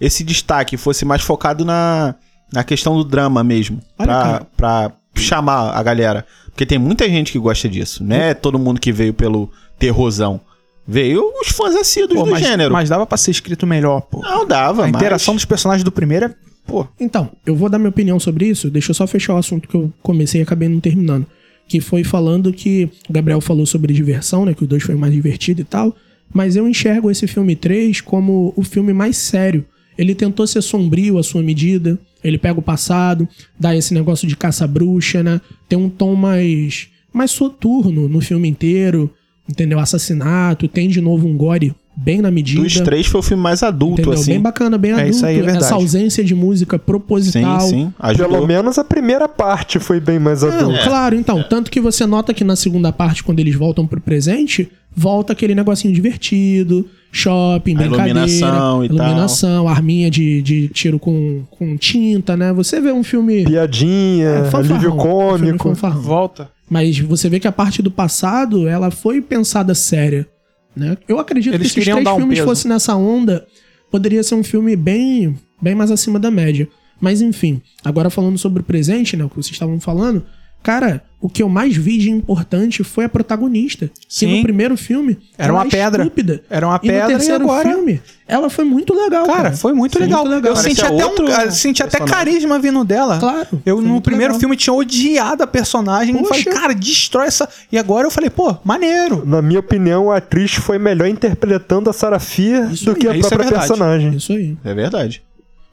esse 0.00 0.22
destaque, 0.24 0.76
fosse 0.76 1.04
mais 1.04 1.22
focado 1.22 1.64
na, 1.64 2.14
na 2.52 2.62
questão 2.64 2.96
do 2.96 3.04
drama 3.04 3.42
mesmo. 3.42 3.80
Olha, 3.98 4.06
Pra, 4.06 4.22
cara. 4.22 4.46
pra 4.56 4.92
chamar 5.14 5.70
a 5.76 5.82
galera. 5.82 6.26
Porque 6.50 6.66
tem 6.66 6.78
muita 6.78 7.08
gente 7.08 7.32
que 7.32 7.38
gosta 7.38 7.68
disso, 7.68 8.04
né? 8.04 8.34
Todo 8.34 8.58
mundo 8.58 8.80
que 8.80 8.92
veio 8.92 9.14
pelo 9.14 9.50
terrorzão. 9.78 10.40
Veio 10.86 11.22
os 11.40 11.48
fãs 11.48 11.74
assíduos 11.76 12.18
Pô, 12.18 12.24
do 12.24 12.30
mas, 12.32 12.42
gênero. 12.44 12.72
mas 12.72 12.88
dava 12.88 13.06
pra 13.06 13.16
ser 13.16 13.30
escrito 13.30 13.66
melhor, 13.66 14.00
pô. 14.02 14.20
Não 14.20 14.46
dava, 14.46 14.82
a 14.84 14.88
mas... 14.88 14.96
interação 14.96 15.34
dos 15.34 15.44
personagens 15.44 15.84
do 15.84 15.92
primeiro 15.92 16.26
é. 16.26 16.34
Pô, 16.66 16.86
Então, 17.00 17.30
eu 17.46 17.56
vou 17.56 17.68
dar 17.68 17.78
minha 17.78 17.88
opinião 17.90 18.20
sobre 18.20 18.46
isso. 18.46 18.70
Deixa 18.70 18.90
eu 18.90 18.94
só 18.94 19.06
fechar 19.06 19.34
o 19.34 19.38
assunto 19.38 19.68
que 19.68 19.74
eu 19.74 19.92
comecei 20.02 20.40
e 20.40 20.44
acabei 20.44 20.68
não 20.68 20.78
terminando. 20.80 21.26
Que 21.68 21.80
foi 21.80 22.04
falando 22.04 22.52
que 22.52 22.88
o 23.08 23.12
Gabriel 23.12 23.40
falou 23.40 23.64
sobre 23.66 23.92
diversão, 23.94 24.44
né? 24.44 24.54
Que 24.54 24.62
o 24.64 24.66
2 24.66 24.82
foi 24.82 24.94
mais 24.94 25.12
divertido 25.12 25.60
e 25.60 25.64
tal. 25.64 25.94
Mas 26.32 26.54
eu 26.56 26.68
enxergo 26.68 27.10
esse 27.10 27.26
filme 27.26 27.56
3 27.56 28.00
como 28.00 28.52
o 28.56 28.62
filme 28.62 28.92
mais 28.92 29.16
sério. 29.16 29.64
Ele 29.98 30.14
tentou 30.14 30.46
ser 30.46 30.62
sombrio 30.62 31.18
à 31.18 31.22
sua 31.22 31.42
medida. 31.42 31.98
Ele 32.22 32.38
pega 32.38 32.58
o 32.58 32.62
passado, 32.62 33.28
dá 33.58 33.74
esse 33.76 33.92
negócio 33.94 34.26
de 34.28 34.36
caça-bruxa, 34.36 35.22
né? 35.22 35.40
Tem 35.68 35.78
um 35.78 35.88
tom 35.88 36.14
mais, 36.14 36.88
mais 37.12 37.30
soturno 37.30 38.08
no 38.08 38.20
filme 38.20 38.48
inteiro. 38.48 39.10
Entendeu? 39.48 39.78
Assassinato. 39.80 40.68
Tem 40.68 40.88
de 40.88 41.00
novo 41.00 41.26
um 41.26 41.36
gore 41.36 41.74
bem 41.96 42.22
na 42.22 42.30
medida. 42.30 42.62
Dos 42.62 42.80
três 42.80 43.06
foi 43.06 43.20
o 43.20 43.22
filme 43.22 43.42
mais 43.42 43.62
adulto, 43.62 44.00
Entendeu? 44.00 44.12
assim. 44.18 44.30
Bem 44.30 44.40
bacana, 44.40 44.78
bem 44.78 44.92
É, 44.92 44.94
adulto. 44.94 45.10
isso 45.10 45.26
aí 45.26 45.34
é 45.38 45.42
verdade. 45.42 45.64
Essa 45.64 45.74
ausência 45.74 46.24
de 46.24 46.34
música 46.34 46.78
Sim, 46.78 46.82
proposital. 46.86 47.60
sim. 47.60 47.92
Ajudou. 47.98 48.28
Pelo 48.30 48.46
menos 48.46 48.78
a 48.78 48.84
primeira 48.84 49.28
parte 49.28 49.78
foi 49.80 49.98
bem 50.00 50.18
mais 50.18 50.42
adulta. 50.44 50.84
claro, 50.84 51.16
então. 51.16 51.42
Tanto 51.42 51.70
que 51.70 51.80
você 51.80 52.06
nota 52.06 52.32
que 52.32 52.44
na 52.44 52.54
segunda 52.56 52.92
parte, 52.92 53.22
quando 53.22 53.40
eles 53.40 53.54
voltam 53.56 53.86
pro 53.86 54.00
presente, 54.00 54.70
volta 54.94 55.32
aquele 55.32 55.54
negocinho 55.54 55.92
divertido, 55.92 56.88
shopping, 57.12 57.74
A 57.74 57.78
brincadeira. 57.78 58.08
iluminação 58.20 58.84
e 58.84 58.88
tal. 58.88 58.96
iluminação, 58.96 59.68
arminha 59.68 60.10
de, 60.10 60.40
de 60.42 60.68
tiro 60.68 60.98
com, 60.98 61.44
com 61.50 61.76
tinta, 61.76 62.36
né? 62.36 62.52
Você 62.54 62.80
vê 62.80 62.90
um 62.90 63.04
filme. 63.04 63.44
Piadinha, 63.44 64.26
é, 64.28 64.44
fanfarrão, 64.44 64.58
alívio 64.76 64.88
um 64.94 65.00
filme 65.00 65.02
cômico. 65.02 65.68
fanfarrão. 65.68 66.00
volta. 66.02 66.50
Mas 66.70 66.98
você 66.98 67.28
vê 67.28 67.38
que 67.38 67.46
a 67.46 67.52
parte 67.52 67.82
do 67.82 67.90
passado, 67.90 68.66
ela 68.66 68.90
foi 68.90 69.20
pensada 69.20 69.74
séria. 69.74 70.26
Né? 70.74 70.96
Eu 71.06 71.18
acredito 71.18 71.52
Eles 71.52 71.66
que 71.68 71.74
se 71.74 71.78
os 71.80 71.84
três 71.84 72.08
um 72.08 72.16
filmes 72.16 72.38
peso. 72.38 72.48
fossem 72.48 72.70
nessa 72.70 72.96
onda, 72.96 73.44
poderia 73.90 74.22
ser 74.22 74.34
um 74.36 74.42
filme 74.42 74.74
bem, 74.74 75.36
bem 75.60 75.74
mais 75.74 75.90
acima 75.90 76.18
da 76.18 76.30
média. 76.30 76.66
Mas 76.98 77.20
enfim, 77.20 77.60
agora 77.84 78.08
falando 78.08 78.38
sobre 78.38 78.62
o 78.62 78.64
presente, 78.64 79.16
né? 79.18 79.24
O 79.24 79.28
que 79.28 79.36
vocês 79.36 79.52
estavam 79.52 79.78
falando. 79.78 80.24
Cara, 80.62 81.02
o 81.20 81.28
que 81.28 81.42
eu 81.42 81.48
mais 81.48 81.76
vi 81.76 81.98
de 81.98 82.10
importante 82.10 82.84
foi 82.84 83.04
a 83.04 83.08
protagonista. 83.08 83.90
Sim. 84.08 84.26
Que 84.28 84.36
no 84.36 84.42
primeiro 84.42 84.76
filme 84.76 85.18
Era 85.36 85.52
uma 85.52 85.62
é 85.64 85.68
pedra. 85.68 86.02
estúpida. 86.02 86.42
Era 86.48 86.66
uma 86.66 86.80
E 86.82 86.86
no 86.86 86.92
pedra 86.92 87.04
e 87.04 87.16
terceiro 87.16 87.44
agora- 87.44 87.68
filme, 87.68 88.00
ela 88.28 88.48
foi 88.50 88.64
muito 88.64 88.94
legal. 88.94 89.26
Cara, 89.26 89.42
Cara, 89.42 89.56
foi 89.56 89.72
muito 89.72 89.92
Foi 89.98 90.02
legal. 90.02 90.20
muito 90.24 90.34
legal. 90.34 90.52
Eu 90.52 90.56
senti 90.56 90.84
até, 90.84 91.04
outro 91.04 91.26
um, 91.28 91.50
senti 91.50 91.82
até 91.82 91.98
carisma 92.00 92.58
vindo 92.58 92.84
dela. 92.84 93.18
Claro, 93.18 93.62
Eu 93.66 93.80
no 93.80 94.00
primeiro 94.00 94.32
legal. 94.34 94.40
filme 94.40 94.56
tinha 94.56 94.72
odiado 94.74 95.42
a 95.42 95.46
personagem. 95.46 96.16
Eu 96.16 96.24
falei, 96.24 96.44
Poxa. 96.44 96.56
cara, 96.60 96.74
destrói 96.74 97.26
essa. 97.26 97.48
E 97.70 97.76
agora 97.78 98.06
eu 98.06 98.10
falei, 98.10 98.30
pô, 98.30 98.56
maneiro. 98.64 99.24
Na 99.26 99.42
minha 99.42 99.60
opinião, 99.60 100.10
a 100.10 100.18
atriz 100.18 100.54
foi 100.54 100.78
melhor 100.78 101.06
interpretando 101.08 101.90
a 101.90 101.92
Sarah 101.92 102.18
Fia 102.20 102.68
Isso 102.72 102.84
do 102.84 102.92
aí, 102.92 102.96
que 102.96 103.08
a 103.08 103.16
isso 103.16 103.26
é 103.26 103.30
própria 103.30 103.48
verdade. 103.50 103.68
personagem. 103.68 104.16
Isso 104.16 104.32
aí. 104.32 104.56
É 104.64 104.74
verdade. 104.74 105.22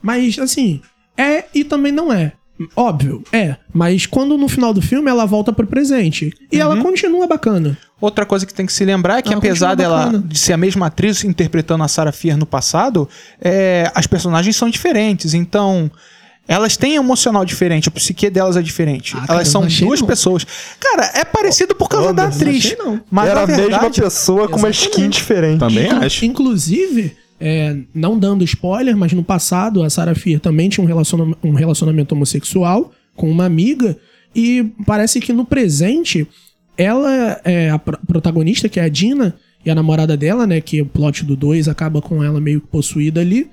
Mas, 0.02 0.38
assim, 0.40 0.82
é 1.18 1.44
e 1.54 1.64
também 1.64 1.92
não 1.92 2.12
é. 2.12 2.34
Óbvio, 2.76 3.24
é. 3.32 3.56
Mas 3.74 4.06
quando 4.06 4.38
no 4.38 4.48
final 4.50 4.74
do 4.74 4.82
filme 4.82 5.10
ela 5.10 5.26
volta 5.26 5.54
pro 5.54 5.66
presente. 5.66 6.34
E 6.52 6.56
Uhum. 6.58 6.62
ela 6.62 6.78
continua 6.82 7.26
bacana. 7.28 7.78
Outra 8.02 8.26
coisa 8.26 8.46
que 8.46 8.54
tem 8.54 8.66
que 8.66 8.74
se 8.74 8.84
lembrar 8.86 9.20
é 9.20 9.22
que 9.22 9.30
Ela 9.30 9.38
apesar 9.38 9.76
dela 9.76 10.12
de 10.26 10.38
ser 10.38 10.54
a 10.54 10.58
mesma 10.58 10.88
atriz 10.88 11.24
interpretando 11.24 11.84
a 11.84 11.88
Sarah 11.88 12.12
Fier 12.12 12.38
no 12.38 12.46
passado, 12.46 13.08
é, 13.42 13.92
as 13.94 14.08
personagens 14.08 14.56
são 14.56 14.70
diferentes. 14.70 15.34
Então, 15.34 15.92
elas 16.48 16.76
têm 16.78 16.96
emocional 16.96 17.46
diferente, 17.46 17.90
a 17.90 17.92
psique 17.92 18.30
delas 18.30 18.58
é 18.58 18.62
diferente. 18.62 19.16
Ah, 19.16 19.22
cara, 19.22 19.34
elas 19.34 19.48
eu 19.48 19.52
são 19.52 19.62
não 19.62 19.68
duas 19.70 20.00
não. 20.02 20.08
pessoas. 20.08 20.46
Cara, 20.80 21.12
é 21.16 21.24
parecido 21.26 21.76
por 21.76 21.88
causa 21.90 22.14
da 22.14 22.26
atriz. 22.26 22.66
achei, 22.66 22.78
não. 22.78 23.00
Mas 23.12 23.30
Era 23.30 23.44
a 23.44 23.48
mesma 23.48 23.64
verdade, 23.64 24.02
pessoa 24.02 24.48
com 24.50 24.58
uma 24.58 24.70
skin 24.70 25.10
diferente. 25.10 25.60
Também 25.60 25.90
acho. 25.92 26.26
Inclusive, 26.26 27.16
é, 27.40 27.76
não 27.94 28.18
dando 28.20 28.44
spoiler, 28.44 28.96
mas 28.98 29.14
no 29.14 29.24
passado 29.24 29.82
a 29.84 29.90
Sarah 29.90 30.16
Fier 30.16 30.40
também 30.40 30.70
tinha 30.70 30.84
um, 30.84 30.88
relaciona- 30.88 31.36
um 31.44 31.54
relacionamento 31.54 32.14
homossexual 32.14 32.92
com 33.16 33.30
uma 33.30 33.46
amiga. 33.46 33.98
E 34.36 34.72
parece 34.86 35.20
que 35.20 35.34
no 35.34 35.46
presente, 35.46 36.28
ela 36.78 37.40
é 37.44 37.70
a 37.70 37.80
pro- 37.80 38.00
protagonista, 38.08 38.70
que 38.70 38.80
é 38.80 38.84
a 38.84 38.90
Dina, 38.90 39.36
e 39.66 39.70
a 39.70 39.76
namorada 39.76 40.16
dela, 40.16 40.48
né? 40.48 40.62
Que 40.62 40.82
o 40.82 40.86
plot 40.86 41.26
do 41.26 41.36
2 41.36 41.68
acaba 41.68 42.02
com 42.02 42.24
ela 42.24 42.40
meio 42.40 42.62
possuída 42.62 43.20
ali. 43.22 43.50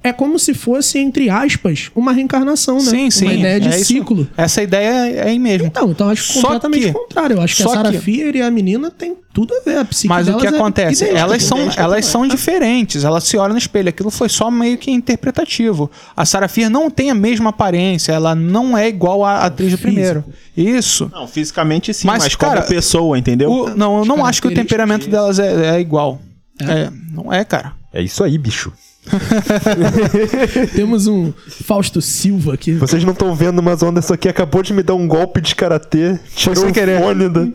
É 0.00 0.12
como 0.12 0.38
se 0.38 0.54
fosse, 0.54 0.96
entre 1.00 1.28
aspas, 1.28 1.90
uma 1.92 2.12
reencarnação, 2.12 2.76
né? 2.76 2.82
Sim, 2.88 3.10
sim. 3.10 3.24
Uma 3.24 3.34
ideia 3.34 3.58
de 3.60 3.66
é 3.68 3.76
isso. 3.76 3.86
ciclo. 3.86 4.28
Essa 4.36 4.62
ideia 4.62 5.10
é 5.10 5.28
aí 5.28 5.40
mesmo. 5.40 5.66
Então, 5.66 5.90
então 5.90 6.08
acho 6.08 6.34
Só 6.34 6.42
completamente 6.42 6.82
que- 6.84 6.90
o 6.90 6.92
contrário. 6.92 7.36
Eu 7.36 7.42
acho 7.42 7.56
que 7.56 7.62
a 7.64 7.68
Sarah 7.68 7.90
que- 7.90 7.98
Fier 7.98 8.36
e 8.36 8.42
a 8.42 8.48
menina 8.48 8.92
tem 8.92 9.16
tudo 9.34 9.52
a 9.54 9.60
ver. 9.60 9.78
A 9.78 9.84
psique 9.84 10.06
Mas 10.08 10.28
o 10.28 10.36
que 10.36 10.46
é 10.46 10.50
acontece? 10.50 11.02
idêntica, 11.02 11.18
elas 11.20 11.42
são, 11.42 11.58
idêntica 11.58 11.82
elas 11.82 12.06
são 12.06 12.28
diferentes. 12.28 13.02
Elas 13.02 13.24
se 13.24 13.36
olham 13.36 13.54
no 13.54 13.58
espelho. 13.58 13.88
Aquilo 13.88 14.08
foi 14.10 14.28
só 14.28 14.52
meio 14.52 14.78
que 14.78 14.88
interpretativo. 14.92 15.90
A 16.16 16.24
Sarah 16.24 16.46
Fier 16.46 16.70
não 16.70 16.88
tem 16.90 17.10
a 17.10 17.14
mesma 17.14 17.50
aparência. 17.50 18.12
Ela 18.12 18.36
não 18.36 18.78
é 18.78 18.86
igual 18.88 19.24
à 19.24 19.40
atriz 19.46 19.72
do 19.72 19.78
primeiro. 19.78 20.24
Isso. 20.56 21.10
Não, 21.12 21.26
fisicamente 21.26 21.92
sim, 21.92 22.06
Mas, 22.06 22.22
mas, 22.22 22.36
cara, 22.36 22.62
como 22.62 22.68
pessoa, 22.68 23.18
entendeu? 23.18 23.50
O- 23.50 23.74
não, 23.74 23.98
eu 23.98 24.04
não 24.04 24.24
acho 24.24 24.40
que 24.40 24.46
o 24.46 24.54
temperamento 24.54 25.08
delas 25.10 25.40
é, 25.40 25.76
é 25.76 25.80
igual. 25.80 26.20
É, 26.60 26.88
não 27.12 27.32
é, 27.32 27.44
cara. 27.44 27.72
É 27.92 28.00
isso 28.00 28.22
aí, 28.22 28.38
bicho. 28.38 28.72
Temos 30.74 31.06
um 31.06 31.32
Fausto 31.64 32.00
Silva 32.00 32.54
aqui. 32.54 32.72
Vocês 32.72 33.04
não 33.04 33.12
estão 33.12 33.34
vendo, 33.34 33.62
mas 33.62 33.82
o 33.82 33.86
Anderson 33.86 34.14
aqui 34.14 34.28
acabou 34.28 34.62
de 34.62 34.72
me 34.72 34.82
dar 34.82 34.94
um 34.94 35.06
golpe 35.06 35.40
de 35.40 35.54
karatê. 35.54 36.18
Tirou 36.34 36.68
o 36.68 36.72
querer. 36.72 37.00
fone 37.00 37.28
da, 37.28 37.48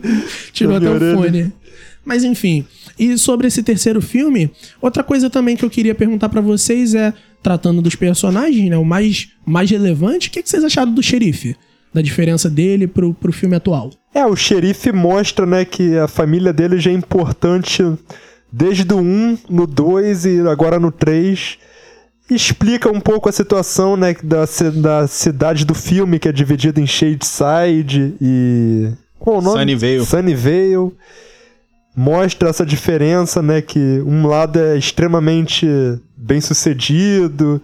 Tirou 0.52 0.72
da 0.72 0.78
até 0.78 0.86
minha 0.86 1.16
o 1.16 1.18
orelha. 1.20 1.44
fone. 1.44 1.52
Mas 2.04 2.22
enfim. 2.24 2.64
E 2.98 3.16
sobre 3.18 3.46
esse 3.46 3.62
terceiro 3.62 4.00
filme, 4.00 4.50
outra 4.80 5.02
coisa 5.02 5.28
também 5.30 5.56
que 5.56 5.64
eu 5.64 5.70
queria 5.70 5.94
perguntar 5.94 6.28
pra 6.28 6.40
vocês 6.40 6.94
é, 6.94 7.12
tratando 7.42 7.80
dos 7.82 7.94
personagens, 7.94 8.70
né? 8.70 8.76
O 8.76 8.84
mais, 8.84 9.28
mais 9.44 9.70
relevante, 9.70 10.28
o 10.28 10.30
que, 10.30 10.42
que 10.42 10.48
vocês 10.48 10.62
acharam 10.62 10.92
do 10.92 11.02
xerife? 11.02 11.56
Da 11.92 12.02
diferença 12.02 12.50
dele 12.50 12.86
pro, 12.86 13.14
pro 13.14 13.32
filme 13.32 13.56
atual? 13.56 13.90
É, 14.14 14.24
o 14.26 14.36
xerife 14.36 14.92
mostra, 14.92 15.46
né, 15.46 15.64
que 15.64 15.96
a 15.96 16.06
família 16.08 16.52
dele 16.52 16.78
já 16.78 16.90
é 16.90 16.94
importante 16.94 17.82
desde 18.56 18.94
o 18.94 18.98
1, 18.98 19.38
no 19.50 19.66
2 19.66 20.26
e 20.26 20.40
agora 20.48 20.78
no 20.78 20.92
3. 20.92 21.58
Explica 22.30 22.88
um 22.88 23.00
pouco 23.00 23.28
a 23.28 23.32
situação, 23.32 23.96
né, 23.96 24.14
da, 24.22 24.44
da 24.76 25.06
cidade 25.08 25.64
do 25.64 25.74
filme, 25.74 26.18
que 26.18 26.28
é 26.28 26.32
dividida 26.32 26.80
em 26.80 26.86
Shadeside 26.86 28.14
e... 28.20 28.92
Qual 29.18 29.38
o 29.38 29.42
nome? 29.42 29.58
Sunnyvale. 29.58 30.06
Sunnyvale. 30.06 30.92
Mostra 31.96 32.48
essa 32.48 32.64
diferença, 32.64 33.42
né, 33.42 33.60
que 33.60 34.02
um 34.06 34.26
lado 34.26 34.58
é 34.58 34.76
extremamente 34.76 35.66
bem 36.16 36.40
sucedido, 36.40 37.60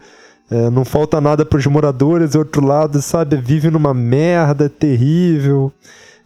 é, 0.51 0.71
não 0.71 0.85
falta 0.85 1.21
nada 1.21 1.45
para 1.45 1.59
os 1.59 1.67
moradores, 1.67 2.35
e 2.35 2.39
outro 2.39 2.65
lado, 2.65 3.01
sabe, 3.01 3.37
vive 3.37 3.71
numa 3.71 3.95
merda 3.95 4.69
terrível, 4.69 5.73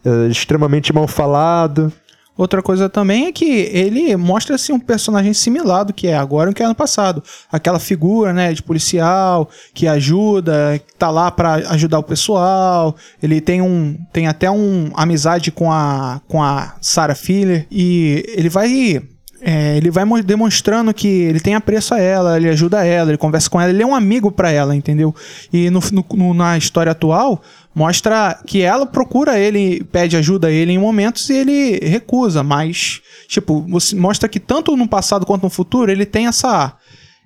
é, 0.03 0.27
extremamente 0.27 0.91
mal 0.91 1.07
falado. 1.07 1.91
Outra 2.37 2.61
coisa 2.61 2.89
também 2.89 3.27
é 3.27 3.31
que 3.31 3.45
ele 3.45 4.15
mostra 4.17 4.55
assim, 4.55 4.73
um 4.73 4.79
personagem 4.79 5.33
similar 5.33 5.85
do 5.85 5.93
que 5.93 6.07
é 6.07 6.17
agora 6.17 6.51
e 6.51 6.53
que 6.53 6.61
é 6.61 6.65
ano 6.65 6.75
passado. 6.75 7.23
Aquela 7.51 7.79
figura, 7.79 8.33
né, 8.33 8.51
de 8.53 8.61
policial 8.61 9.49
que 9.73 9.87
ajuda, 9.87 10.79
que 10.85 10.93
tá 10.95 11.09
lá 11.09 11.31
pra 11.31 11.53
ajudar 11.53 11.99
o 11.99 12.03
pessoal. 12.03 12.95
Ele 13.23 13.39
tem 13.39 13.61
um 13.61 13.97
tem 14.11 14.27
até 14.27 14.51
um 14.51 14.91
amizade 14.95 15.49
com 15.51 15.71
a 15.71 16.19
com 16.27 16.43
a 16.43 16.75
Sarah 16.81 17.15
Filler 17.15 17.65
e 17.71 18.23
ele 18.35 18.49
vai 18.49 19.01
é, 19.41 19.77
ele 19.77 19.91
vai 19.91 20.03
mo- 20.05 20.23
demonstrando 20.23 20.91
que 20.93 21.07
ele 21.07 21.39
tem 21.39 21.53
apreço 21.53 21.93
a 21.93 21.99
ela, 21.99 22.35
ele 22.37 22.49
ajuda 22.49 22.83
ela, 22.83 23.11
ele 23.11 23.17
conversa 23.17 23.47
com 23.49 23.61
ela, 23.61 23.69
ele 23.69 23.83
é 23.83 23.85
um 23.85 23.93
amigo 23.93 24.31
pra 24.31 24.49
ela, 24.51 24.75
entendeu? 24.75 25.13
E 25.53 25.69
no, 25.69 25.79
no- 25.91 26.05
no- 26.15 26.33
na 26.33 26.57
história 26.57 26.91
atual, 26.91 27.41
mostra 27.75 28.39
que 28.47 28.61
ela 28.61 28.85
procura 28.85 29.37
ele, 29.37 29.83
pede 29.91 30.15
ajuda 30.15 30.47
a 30.47 30.51
ele 30.51 30.71
em 30.71 30.79
momentos 30.79 31.29
e 31.29 31.33
ele 31.33 31.79
recusa, 31.85 32.41
mas, 32.41 33.01
tipo, 33.27 33.65
mostra 33.95 34.29
que 34.29 34.39
tanto 34.39 34.77
no 34.77 34.87
passado 34.87 35.25
quanto 35.25 35.43
no 35.43 35.49
futuro 35.49 35.91
ele 35.91 36.05
tem 36.05 36.27
essa, 36.27 36.73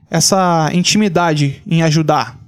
essa 0.10 0.72
intimidade 0.74 1.62
em 1.68 1.84
ajudar. 1.84 2.39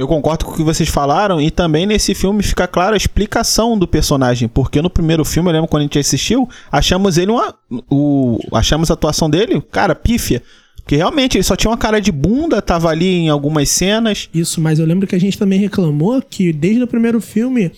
Eu 0.00 0.08
concordo 0.08 0.46
com 0.46 0.52
o 0.52 0.56
que 0.56 0.62
vocês 0.62 0.88
falaram 0.88 1.38
e 1.38 1.50
também 1.50 1.84
nesse 1.84 2.14
filme 2.14 2.42
fica 2.42 2.66
clara 2.66 2.94
a 2.94 2.96
explicação 2.96 3.78
do 3.78 3.86
personagem, 3.86 4.48
porque 4.48 4.80
no 4.80 4.88
primeiro 4.88 5.26
filme, 5.26 5.50
eu 5.50 5.52
lembro 5.52 5.68
quando 5.68 5.82
a 5.82 5.84
gente 5.84 5.98
assistiu, 5.98 6.48
achamos 6.72 7.18
ele 7.18 7.30
uma 7.30 7.54
o 7.90 8.38
achamos 8.54 8.90
a 8.90 8.94
atuação 8.94 9.28
dele, 9.28 9.60
cara, 9.60 9.94
pífia. 9.94 10.42
Porque 10.90 10.96
realmente 10.96 11.36
ele 11.36 11.44
só 11.44 11.54
tinha 11.54 11.70
uma 11.70 11.76
cara 11.76 12.00
de 12.00 12.10
bunda, 12.10 12.60
tava 12.60 12.88
ali 12.88 13.06
em 13.06 13.28
algumas 13.28 13.68
cenas. 13.68 14.28
Isso, 14.34 14.60
mas 14.60 14.80
eu 14.80 14.84
lembro 14.84 15.06
que 15.06 15.14
a 15.14 15.20
gente 15.20 15.38
também 15.38 15.56
reclamou 15.60 16.20
que 16.20 16.52
desde 16.52 16.82
o 16.82 16.86
primeiro 16.88 17.20
filme, 17.20 17.70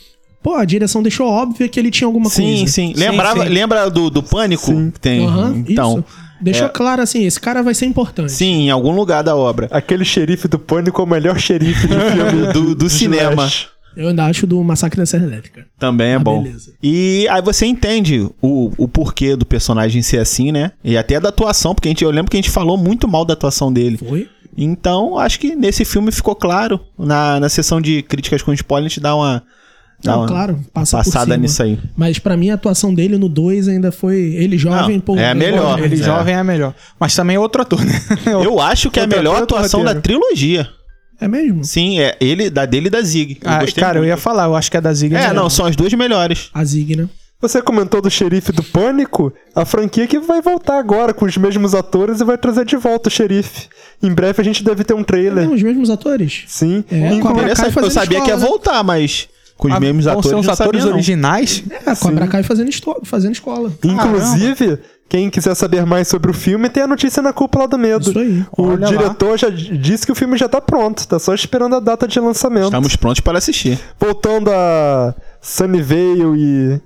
pô, 0.43 0.55
a 0.55 0.65
direção 0.65 1.03
deixou 1.03 1.29
óbvio 1.29 1.69
que 1.69 1.79
ele 1.79 1.91
tinha 1.91 2.09
alguma 2.09 2.31
Sim, 2.31 2.57
coisa. 2.61 2.73
sim. 2.73 2.95
Lembrava, 2.97 3.43
sim. 3.43 3.51
lembra 3.51 3.91
do, 3.91 4.09
do 4.09 4.23
pânico 4.23 4.65
Sim. 4.65 4.91
que 4.91 4.99
tem? 4.99 5.27
Aham, 5.27 5.63
então, 5.69 5.99
isso. 5.99 6.05
Deixou 6.41 6.69
é. 6.69 6.71
claro 6.71 7.03
assim, 7.03 7.27
esse 7.27 7.39
cara 7.39 7.63
vai 7.63 7.75
ser 7.75 7.85
importante. 7.85 8.33
sim, 8.33 8.63
em 8.63 8.71
algum 8.71 8.93
lugar 8.93 9.23
da 9.23 9.37
obra. 9.37 9.69
Aquele 9.71 10.07
xerife 10.07 10.49
do 10.49 10.59
pânico 10.59 10.99
é 11.03 11.05
o 11.05 11.07
melhor 11.07 11.39
xerife 11.39 11.87
de 11.87 11.95
filme 11.95 12.47
Do- 12.55 12.75
do 12.75 12.89
cinema. 12.89 13.47
Eu 13.97 14.09
ainda 14.09 14.25
acho 14.27 14.47
do 14.47 14.63
Massacre 14.65 14.99
da 14.99 15.07
Serra 15.07 15.25
Elétrica. 15.27 15.67
Também 15.79 16.09
é 16.13 16.15
Ah, 16.15 16.19
bom. 16.19 16.43
beleza. 16.43 16.73
E 16.83 17.27
aí 17.31 17.43
você 17.43 17.67
entende 17.67 18.29
o, 18.41 18.73
o 18.77 18.89
porquê 18.89 19.37
do 19.37 19.45
personagem 19.45 20.01
ser 20.03 20.19
assim, 20.19 20.51
né? 20.53 20.73
E 20.83 20.97
até 20.97 21.21
da 21.21 21.29
atuação, 21.29 21.75
porque 21.75 21.89
a 21.89 21.91
gente, 21.91 22.05
eu 22.05 22.11
lembro 22.11 22.31
que 22.31 22.37
a 22.37 22.41
gente 22.41 22.51
falou 22.51 22.77
muito 22.77 23.07
mal 23.07 23.25
da 23.25 23.35
atuação 23.35 23.73
dele. 23.73 23.99
Foi? 23.99 24.29
Então, 24.57 25.19
acho 25.19 25.39
que 25.41 25.55
nesse 25.57 25.85
filme 25.85 26.13
ficou 26.13 26.35
claro. 26.35 26.79
Na, 26.99 27.41
na 27.41 27.49
sessão 27.49 27.81
de 27.81 28.03
críticas 28.03 28.43
com 28.43 28.53
spoiler, 28.53 28.87
a 28.87 28.89
gente 28.89 29.01
dá 29.01 29.15
uma, 29.17 29.43
dá 30.05 30.13
Não, 30.13 30.21
uma 30.21 30.29
claro, 30.29 30.61
passa 30.75 30.99
por 30.99 31.05
passada 31.05 31.25
cima. 31.25 31.37
nisso 31.39 31.63
aí. 31.63 31.79
Mas 31.97 32.19
pra 32.19 32.37
mim 32.37 32.51
a 32.51 32.55
atuação 32.55 32.95
dele 32.95 33.17
no 33.17 33.29
2 33.31 33.69
ainda 33.69 33.91
foi 33.91 34.17
ele 34.35 34.59
jovem, 34.59 34.97
Não, 34.97 35.01
pô. 35.01 35.17
é 35.17 35.31
a 35.31 35.35
melhor. 35.35 35.79
Ele 35.83 35.95
É. 35.95 36.05
jovem 36.05 36.35
é 36.35 36.43
melhor. 36.45 36.75
Mas 37.01 37.15
também 37.17 37.37
é 37.37 37.39
outro 37.39 37.63
ator, 37.63 37.83
né? 37.85 37.99
Eu 38.27 38.61
acho 38.61 38.91
que 38.91 39.01
é 39.01 39.05
a 39.05 39.07
melhor 39.07 39.43
atuação 39.43 39.83
da 39.83 39.95
trilogia. 39.95 40.69
É 41.25 41.29
mesmo? 41.29 41.63
Sim, 41.65 42.01
é 42.01 42.17
ele, 42.21 42.51
da 42.51 42.67
dele 42.67 42.89
e 42.89 42.91
da 42.91 43.01
Zig. 43.03 43.39
Eu 43.43 43.51
Ah, 43.51 43.61
gostei 43.61 43.83
cara, 43.83 43.99
eu 43.99 44.03
muito. 44.03 44.11
ia 44.11 44.17
falar, 44.17 44.45
eu 44.45 44.57
acho 44.57 44.71
que 44.71 44.77
é 44.77 44.81
da 44.81 44.93
Zig. 44.93 45.15
É, 45.15 45.33
não, 45.33 45.49
são 45.49 45.67
as 45.67 45.77
duas 45.77 45.93
melhores. 45.93 46.51
A 46.53 46.65
Zig, 46.65 46.97
né? 46.97 47.09
Você 47.41 47.61
comentou 47.61 48.01
do 48.01 48.09
xerife 48.11 48.53
do 48.53 48.63
Pânico, 48.63 49.33
a 49.55 49.65
franquia 49.65 50.07
que 50.07 50.19
vai 50.21 50.41
voltar 50.41 50.79
agora 50.79 51.13
com 51.13 51.25
os 51.25 51.37
mesmos 51.37 51.75
atores 51.75 52.21
e 52.21 52.25
vai 52.25 52.39
trazer 52.39 52.65
de 52.65 52.77
volta 52.77 53.09
o 53.09 53.13
xerife. 53.13 53.69
Em 54.01 54.13
breve 54.13 54.41
a 54.41 54.45
gente 54.45 54.63
deve 54.63 54.85
ter 54.85 54.95
um 54.95 55.03
trailer. 55.03 55.45
Não, 55.47 55.55
os 55.55 55.63
mesmos 55.63 55.91
atores. 55.91 56.45
Sim. 56.47 56.85
É, 56.91 57.09
Inclu- 57.09 57.21
Cobra 57.31 57.35
Kai 57.35 57.43
Interessante, 57.53 57.67
eu 57.69 57.73
fazendo 57.73 57.91
sabia 57.93 58.21
que 58.21 58.29
ia 58.29 58.35
escola, 58.35 58.41
né? 58.41 58.47
voltar, 58.49 58.85
mas 58.85 59.29
com 59.57 59.67
os 59.69 59.75
Ah, 59.75 59.81
mesmos 59.81 60.05
vão 60.05 60.19
atores. 60.21 60.39
os 60.41 60.49
atores 60.49 60.85
originais? 60.85 61.65
É, 61.85 61.91
a 61.91 61.97
Cobra 61.97 62.27
Kai 62.29 62.43
fazendo, 62.45 62.71
fazendo 63.05 63.33
escola. 63.33 63.73
Inclusive, 63.85 64.79
quem 65.13 65.29
quiser 65.29 65.55
saber 65.55 65.85
mais 65.85 66.09
sobre 66.09 66.31
o 66.31 66.35
filme, 66.35 66.71
tem 66.71 66.83
a 66.85 66.87
notícia 66.87 67.23
na 67.23 67.35
Cúpula 67.35 67.69
do 67.69 67.77
Medo. 67.77 68.09
Isso 68.09 68.19
aí. 68.19 68.43
O 68.57 68.63
Olha 68.63 68.81
lá. 68.81 68.87
diretor 68.89 69.39
já 69.39 69.51
d- 69.51 69.77
disse 69.77 70.07
que 70.07 70.13
o 70.13 70.15
filme 70.15 70.39
já 70.39 70.49
tá 70.49 70.59
pronto, 70.59 71.07
tá 71.07 71.19
só 71.19 71.35
esperando 71.35 71.75
a 71.77 71.81
data 71.81 72.09
de 72.09 72.19
lançamento. 72.19 72.65
Estamos 72.65 72.97
prontos 72.97 73.21
para 73.21 73.37
assistir. 73.37 73.79
Voltando 74.01 74.51
a 74.51 75.15
Sunnyvale 75.43 76.23
e 76.39 76.81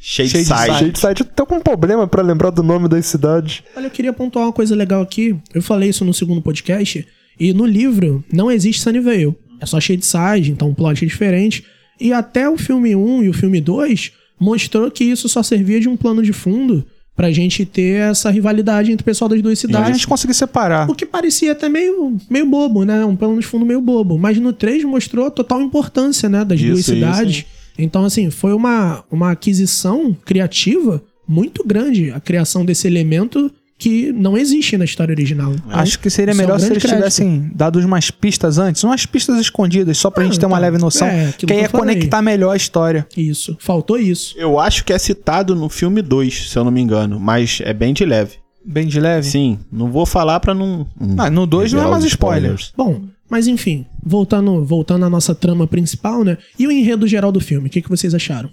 Shade 0.00 0.28
Shadeside. 0.28 0.44
Side. 0.44 0.78
Shadeside, 1.00 1.22
eu 1.22 1.26
tô 1.34 1.44
com 1.44 1.56
um 1.56 1.60
problema 1.60 2.06
pra 2.06 2.22
lembrar 2.22 2.50
do 2.50 2.62
nome 2.62 2.88
das 2.88 3.06
cidades. 3.06 3.64
Olha, 3.76 3.86
eu 3.86 3.90
queria 3.90 4.12
pontuar 4.12 4.46
uma 4.46 4.52
coisa 4.52 4.76
legal 4.76 5.02
aqui. 5.02 5.36
Eu 5.52 5.60
falei 5.60 5.88
isso 5.88 6.04
no 6.04 6.14
segundo 6.14 6.40
podcast. 6.40 7.04
E 7.40 7.52
no 7.52 7.66
livro 7.66 8.22
não 8.32 8.52
existe 8.52 8.82
Sunnyvale. 8.82 9.34
É 9.60 9.66
só 9.66 9.80
Shadeside, 9.80 10.52
então 10.52 10.70
o 10.70 10.74
plot 10.76 11.04
é 11.04 11.08
diferente. 11.08 11.64
E 12.00 12.12
até 12.12 12.48
o 12.48 12.56
filme 12.56 12.94
1 12.94 13.24
e 13.24 13.28
o 13.28 13.32
filme 13.32 13.60
2 13.60 14.12
mostrou 14.38 14.88
que 14.92 15.02
isso 15.02 15.28
só 15.28 15.42
servia 15.42 15.80
de 15.80 15.88
um 15.88 15.96
plano 15.96 16.22
de 16.22 16.32
fundo 16.32 16.86
pra 17.16 17.30
gente 17.30 17.64
ter 17.64 18.00
essa 18.10 18.30
rivalidade 18.30 18.90
entre 18.90 19.02
o 19.02 19.04
pessoal 19.04 19.28
das 19.28 19.40
duas 19.40 19.58
E 19.58 19.64
a 19.64 19.68
cidades. 19.68 19.92
gente 19.96 20.06
conseguir 20.06 20.34
separar. 20.34 20.90
O 20.90 20.94
que 20.94 21.06
parecia 21.06 21.52
até 21.52 21.68
meio, 21.68 22.16
meio 22.28 22.46
bobo, 22.46 22.84
né? 22.84 23.04
Um 23.04 23.14
plano 23.14 23.38
de 23.38 23.46
fundo 23.46 23.64
meio 23.64 23.80
bobo. 23.80 24.18
Mas 24.18 24.38
no 24.38 24.52
3 24.52 24.84
mostrou 24.84 25.26
a 25.26 25.30
total 25.30 25.60
importância, 25.62 26.28
né? 26.28 26.44
Das 26.44 26.58
Isso, 26.58 26.66
duas 26.68 26.80
isso. 26.80 26.90
cidades. 26.94 27.44
Então, 27.78 28.04
assim, 28.04 28.30
foi 28.30 28.52
uma, 28.52 29.04
uma 29.10 29.30
aquisição 29.30 30.16
criativa 30.24 31.02
muito 31.26 31.64
grande 31.66 32.10
a 32.10 32.20
criação 32.20 32.64
desse 32.64 32.86
elemento 32.86 33.50
que 33.76 34.12
não 34.12 34.36
existe 34.36 34.76
na 34.76 34.84
história 34.84 35.12
original. 35.12 35.52
Acho 35.68 35.98
que 35.98 36.08
seria 36.08 36.32
Isso 36.32 36.40
é 36.40 36.44
um 36.44 36.46
melhor 36.46 36.60
se 36.60 36.66
eles 36.66 36.78
crédito. 36.82 36.96
tivessem 36.98 37.50
dado 37.54 37.78
umas 37.80 38.10
pistas 38.10 38.56
antes, 38.58 38.82
umas 38.84 39.04
pistas 39.04 39.38
escondidas, 39.40 39.98
só 39.98 40.10
pra 40.10 40.22
Ah, 40.22 40.26
gente 40.26 40.38
ter 40.38 40.46
uma 40.46 40.56
tá. 40.56 40.62
leve 40.62 40.78
noção. 40.78 41.08
É, 41.08 41.32
que 41.36 41.52
aí 41.52 41.62
ia 41.62 41.68
falei. 41.68 41.94
conectar 41.96 42.22
melhor 42.22 42.52
a 42.52 42.56
história. 42.56 43.06
Isso. 43.16 43.56
Faltou 43.60 43.98
isso. 43.98 44.34
Eu 44.38 44.58
acho 44.60 44.84
que 44.84 44.92
é 44.92 44.98
citado 44.98 45.54
no 45.54 45.68
filme 45.68 46.00
2, 46.02 46.50
se 46.50 46.56
eu 46.58 46.64
não 46.64 46.70
me 46.70 46.80
engano, 46.80 47.18
mas 47.18 47.60
é 47.64 47.72
bem 47.74 47.92
de 47.92 48.04
leve. 48.04 48.36
Bem 48.64 48.86
de 48.86 48.98
leve. 48.98 49.28
Sim, 49.28 49.58
não 49.70 49.90
vou 49.90 50.06
falar 50.06 50.40
pra 50.40 50.54
não. 50.54 50.86
Ah, 51.18 51.28
no 51.28 51.46
2 51.46 51.72
não 51.72 51.82
é 51.84 51.90
mais 51.90 52.04
os 52.04 52.10
spoiler. 52.10 52.56
Bom, 52.76 53.02
mas 53.28 53.46
enfim, 53.46 53.84
voltando, 54.02 54.64
voltando 54.64 55.04
à 55.04 55.10
nossa 55.10 55.34
trama 55.34 55.66
principal, 55.66 56.24
né? 56.24 56.38
E 56.58 56.66
o 56.66 56.70
enredo 56.72 57.06
geral 57.06 57.30
do 57.32 57.40
filme, 57.40 57.66
o 57.66 57.70
que, 57.70 57.82
que 57.82 57.90
vocês 57.90 58.14
acharam? 58.14 58.48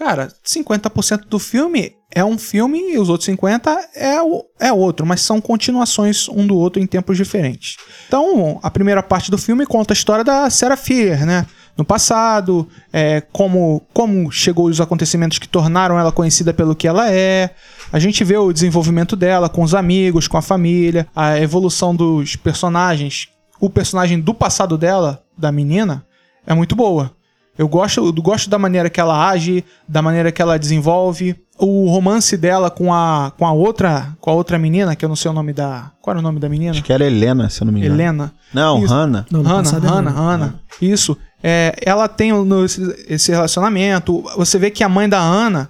Cara, 0.00 0.32
50% 0.42 1.26
do 1.28 1.38
filme 1.38 1.92
é 2.10 2.24
um 2.24 2.38
filme 2.38 2.94
e 2.94 2.98
os 2.98 3.10
outros 3.10 3.28
50% 3.28 3.76
é, 3.94 4.22
o, 4.22 4.46
é 4.58 4.72
outro, 4.72 5.04
mas 5.04 5.20
são 5.20 5.42
continuações 5.42 6.26
um 6.26 6.46
do 6.46 6.56
outro 6.56 6.80
em 6.80 6.86
tempos 6.86 7.18
diferentes. 7.18 7.76
Então, 8.08 8.58
a 8.62 8.70
primeira 8.70 9.02
parte 9.02 9.30
do 9.30 9.36
filme 9.36 9.66
conta 9.66 9.92
a 9.92 9.94
história 9.94 10.24
da 10.24 10.48
Sarah 10.48 10.78
Fear, 10.78 11.26
né? 11.26 11.46
No 11.76 11.84
passado, 11.84 12.66
é, 12.90 13.20
como, 13.30 13.82
como 13.92 14.32
chegou 14.32 14.68
os 14.68 14.80
acontecimentos 14.80 15.38
que 15.38 15.46
tornaram 15.46 15.98
ela 15.98 16.10
conhecida 16.10 16.54
pelo 16.54 16.74
que 16.74 16.88
ela 16.88 17.12
é. 17.12 17.50
A 17.92 17.98
gente 17.98 18.24
vê 18.24 18.38
o 18.38 18.54
desenvolvimento 18.54 19.14
dela 19.14 19.50
com 19.50 19.62
os 19.62 19.74
amigos, 19.74 20.26
com 20.26 20.38
a 20.38 20.42
família, 20.42 21.06
a 21.14 21.38
evolução 21.38 21.94
dos 21.94 22.36
personagens. 22.36 23.28
O 23.60 23.68
personagem 23.68 24.18
do 24.18 24.32
passado 24.32 24.78
dela, 24.78 25.22
da 25.36 25.52
menina, 25.52 26.06
é 26.46 26.54
muito 26.54 26.74
boa. 26.74 27.19
Eu 27.60 27.68
gosto, 27.68 28.06
eu 28.06 28.12
gosto 28.22 28.48
da 28.48 28.58
maneira 28.58 28.88
que 28.88 28.98
ela 28.98 29.28
age, 29.28 29.62
da 29.86 30.00
maneira 30.00 30.32
que 30.32 30.40
ela 30.40 30.58
desenvolve. 30.58 31.36
O 31.58 31.90
romance 31.90 32.34
dela 32.34 32.70
com 32.70 32.90
a, 32.90 33.32
com 33.36 33.46
a 33.46 33.52
outra 33.52 34.16
com 34.18 34.30
a 34.30 34.32
outra 34.32 34.58
menina, 34.58 34.96
que 34.96 35.04
eu 35.04 35.10
não 35.10 35.14
sei 35.14 35.30
o 35.30 35.34
nome 35.34 35.52
da. 35.52 35.90
Qual 36.00 36.12
era 36.12 36.20
o 36.20 36.22
nome 36.22 36.40
da 36.40 36.48
menina? 36.48 36.70
Acho 36.70 36.82
que 36.82 36.90
era 36.90 37.04
Helena, 37.04 37.50
se 37.50 37.60
eu 37.60 37.66
não 37.66 37.72
me 37.74 37.80
engano. 37.80 37.94
Helena. 37.96 38.32
Não, 38.54 38.82
Isso. 38.82 38.94
Hannah. 38.94 39.26
Não, 39.30 39.42
no 39.42 39.48
Hannah, 39.50 39.62
passado 39.62 39.86
é 39.86 39.90
Hannah, 39.90 40.10
Hannah. 40.10 40.30
Hannah. 40.46 40.54
Isso. 40.80 41.18
É, 41.42 41.74
ela 41.84 42.08
tem 42.08 42.32
no- 42.32 42.64
esse, 42.64 43.04
esse 43.06 43.30
relacionamento. 43.30 44.24
Você 44.38 44.58
vê 44.58 44.70
que 44.70 44.82
a 44.82 44.88
mãe 44.88 45.06
da 45.06 45.18
Ana, 45.20 45.68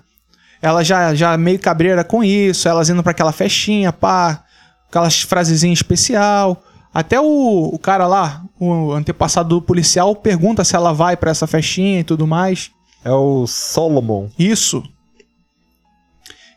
ela 0.62 0.84
já, 0.84 1.12
já 1.12 1.36
meio 1.36 1.58
cabreira 1.58 2.04
com 2.04 2.22
isso, 2.22 2.68
elas 2.68 2.88
indo 2.88 3.02
pra 3.02 3.10
aquela 3.10 3.32
festinha, 3.32 3.92
pá, 3.92 4.44
aquelas 4.88 5.22
frasezinhas 5.22 5.78
especial. 5.78 6.62
Até 6.92 7.20
o, 7.20 7.70
o 7.72 7.78
cara 7.78 8.06
lá, 8.06 8.42
o 8.58 8.92
antepassado 8.92 9.48
do 9.50 9.62
policial, 9.62 10.14
pergunta 10.16 10.64
se 10.64 10.74
ela 10.74 10.92
vai 10.92 11.16
pra 11.16 11.30
essa 11.30 11.46
festinha 11.46 12.00
e 12.00 12.04
tudo 12.04 12.26
mais. 12.26 12.70
É 13.04 13.12
o 13.12 13.46
Solomon. 13.46 14.28
Isso. 14.38 14.82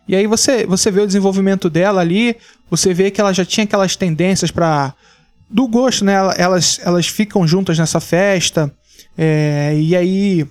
E 0.07 0.15
aí 0.15 0.27
você, 0.27 0.65
você 0.65 0.91
vê 0.91 1.01
o 1.01 1.05
desenvolvimento 1.07 1.69
dela 1.69 2.01
ali, 2.01 2.35
você 2.69 2.93
vê 2.93 3.09
que 3.09 3.21
ela 3.21 3.31
já 3.33 3.45
tinha 3.45 3.63
aquelas 3.63 3.95
tendências 3.95 4.51
pra. 4.51 4.93
do 5.49 5.67
gosto, 5.67 6.03
né? 6.03 6.13
Ela- 6.13 6.33
Elas, 6.33 6.79
elas 6.83 7.07
ficam 7.07 7.47
juntas 7.47 7.77
nessa 7.77 7.99
festa, 8.01 8.73
é, 9.17 9.73
e 9.79 9.95
aí 9.95 10.45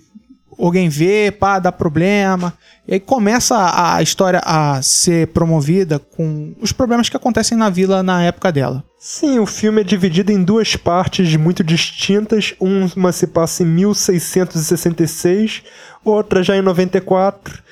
alguém 0.66 0.88
vê, 0.88 1.30
pá, 1.30 1.58
dá 1.58 1.72
problema. 1.72 2.52
E 2.86 2.94
aí 2.94 3.00
começa 3.00 3.56
a, 3.56 3.96
a 3.96 4.02
história 4.02 4.40
a 4.44 4.80
ser 4.82 5.28
promovida 5.28 5.98
com 5.98 6.54
os 6.60 6.72
problemas 6.72 7.08
que 7.08 7.16
acontecem 7.16 7.56
na 7.56 7.70
vila 7.70 8.02
na 8.02 8.22
época 8.24 8.50
dela. 8.52 8.82
Sim, 8.98 9.38
o 9.38 9.46
filme 9.46 9.80
é 9.80 9.84
dividido 9.84 10.30
em 10.32 10.42
duas 10.42 10.76
partes 10.76 11.34
muito 11.36 11.62
distintas. 11.64 12.54
Uma 12.60 13.12
se 13.12 13.26
passa 13.26 13.62
em 13.62 13.66
1666, 13.66 15.62
outra 16.04 16.42
já 16.42 16.56
em 16.56 16.62
94. 16.62 17.62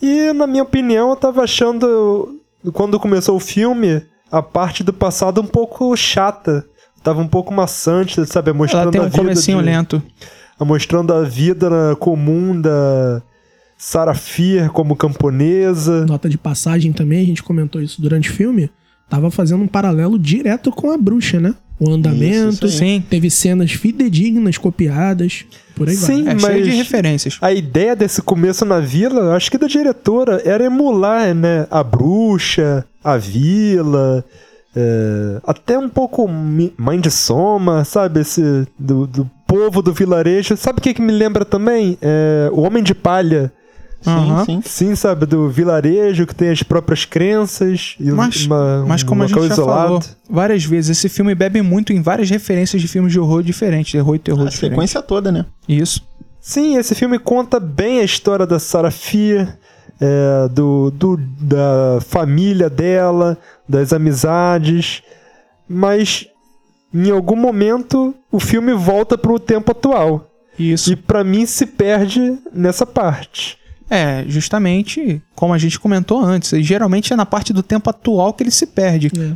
E, 0.00 0.32
na 0.32 0.46
minha 0.46 0.62
opinião, 0.62 1.10
eu 1.10 1.16
tava 1.16 1.42
achando, 1.42 2.38
quando 2.72 3.00
começou 3.00 3.36
o 3.36 3.40
filme, 3.40 4.02
a 4.30 4.40
parte 4.42 4.82
do 4.84 4.92
passado 4.92 5.40
um 5.40 5.46
pouco 5.46 5.94
chata. 5.96 6.64
Tava 7.02 7.20
um 7.20 7.28
pouco 7.28 7.52
maçante, 7.54 8.24
sabe? 8.26 8.52
Mostrando 8.52 8.82
Ela 8.82 8.92
tem 8.92 9.00
a 9.00 9.04
um 9.04 9.06
vida 9.08 9.18
comecinho 9.18 9.58
de- 9.58 9.64
lento. 9.64 10.02
Mostrando 10.64 11.12
a 11.12 11.22
vida 11.22 11.68
comum 12.00 12.60
da 12.60 13.22
Sarah 13.76 14.14
Fear 14.14 14.70
como 14.70 14.96
camponesa. 14.96 16.04
Nota 16.06 16.28
de 16.28 16.36
passagem 16.38 16.92
também, 16.92 17.22
a 17.22 17.26
gente 17.26 17.42
comentou 17.42 17.80
isso 17.80 18.00
durante 18.02 18.30
o 18.30 18.32
filme. 18.32 18.70
Tava 19.08 19.30
fazendo 19.30 19.62
um 19.62 19.68
paralelo 19.68 20.18
direto 20.18 20.70
com 20.70 20.90
a 20.90 20.98
bruxa, 20.98 21.40
né? 21.40 21.54
O 21.80 21.90
andamento, 21.92 22.66
Isso, 22.66 22.84
isso 22.84 23.02
teve 23.08 23.30
cenas 23.30 23.70
fidedignas, 23.70 24.58
copiadas, 24.58 25.44
por 25.76 25.88
aí 25.88 25.94
Sim, 25.94 26.24
vai. 26.24 26.34
É 26.34 26.38
cheio 26.40 26.62
de 26.64 26.68
mas- 26.70 26.78
referências. 26.78 27.38
A 27.40 27.52
ideia 27.52 27.94
desse 27.94 28.20
começo 28.20 28.64
na 28.64 28.80
vila, 28.80 29.36
acho 29.36 29.48
que 29.48 29.56
da 29.56 29.68
diretora, 29.68 30.42
era 30.44 30.64
emular, 30.64 31.32
né? 31.36 31.68
A 31.70 31.84
bruxa, 31.84 32.84
a 33.02 33.16
vila, 33.16 34.24
é, 34.74 35.40
até 35.46 35.78
um 35.78 35.88
pouco 35.88 36.26
mi- 36.28 36.72
Mãe 36.76 37.00
de 37.00 37.12
Soma, 37.12 37.84
sabe? 37.84 38.20
Esse 38.20 38.66
do, 38.76 39.06
do 39.06 39.30
povo 39.48 39.82
do 39.82 39.92
vilarejo. 39.92 40.56
Sabe 40.56 40.78
o 40.78 40.82
que, 40.82 40.94
que 40.94 41.02
me 41.02 41.10
lembra 41.12 41.44
também? 41.44 41.98
É, 42.00 42.48
o 42.52 42.60
Homem 42.60 42.82
de 42.84 42.94
Palha. 42.94 43.50
Sim, 44.00 44.10
Aham. 44.10 44.44
sim. 44.44 44.62
Sim, 44.64 44.94
sabe? 44.94 45.26
Do 45.26 45.48
vilarejo 45.48 46.24
que 46.24 46.32
tem 46.34 46.50
as 46.50 46.62
próprias 46.62 47.04
crenças. 47.04 47.96
E 47.98 48.12
Mas, 48.12 48.46
uma- 48.46 48.84
mas 48.86 49.02
um 49.02 49.06
como 49.06 49.24
a 49.24 49.26
gente 49.26 49.40
já 49.48 49.54
isolado. 49.54 49.86
falou 49.86 50.02
várias 50.30 50.64
vezes, 50.64 50.96
esse 50.96 51.08
filme 51.08 51.34
bebe 51.34 51.60
muito 51.62 51.92
em 51.92 52.00
várias 52.00 52.30
referências 52.30 52.80
de 52.80 52.86
filmes 52.86 53.10
de 53.12 53.18
horror 53.18 53.42
diferentes, 53.42 53.90
terror 53.90 54.14
e 54.14 54.18
terror 54.20 54.42
A 54.46 54.50
diferentes. 54.50 54.76
sequência 54.76 55.02
toda, 55.02 55.32
né? 55.32 55.44
Isso. 55.68 56.06
Sim, 56.40 56.76
esse 56.76 56.94
filme 56.94 57.18
conta 57.18 57.58
bem 57.58 57.98
a 57.98 58.04
história 58.04 58.46
da 58.46 58.60
Sarah 58.60 58.92
Fear, 58.92 59.58
é, 60.00 60.48
do, 60.48 60.92
do- 60.92 61.16
da 61.40 61.98
família 62.06 62.70
dela, 62.70 63.36
das 63.68 63.92
amizades, 63.92 65.02
mas 65.68 66.24
em 66.92 67.10
algum 67.10 67.36
momento 67.36 68.14
o 68.30 68.40
filme 68.40 68.72
volta 68.74 69.16
pro 69.18 69.38
tempo 69.38 69.72
atual. 69.72 70.30
Isso. 70.58 70.92
E 70.92 70.96
pra 70.96 71.22
mim 71.22 71.46
se 71.46 71.66
perde 71.66 72.36
nessa 72.52 72.84
parte. 72.84 73.56
É, 73.90 74.24
justamente 74.28 75.22
como 75.34 75.54
a 75.54 75.58
gente 75.58 75.78
comentou 75.78 76.20
antes. 76.22 76.52
e 76.52 76.62
Geralmente 76.62 77.12
é 77.12 77.16
na 77.16 77.24
parte 77.24 77.52
do 77.52 77.62
tempo 77.62 77.88
atual 77.88 78.32
que 78.34 78.42
ele 78.42 78.50
se 78.50 78.66
perde. 78.66 79.10
É. 79.18 79.32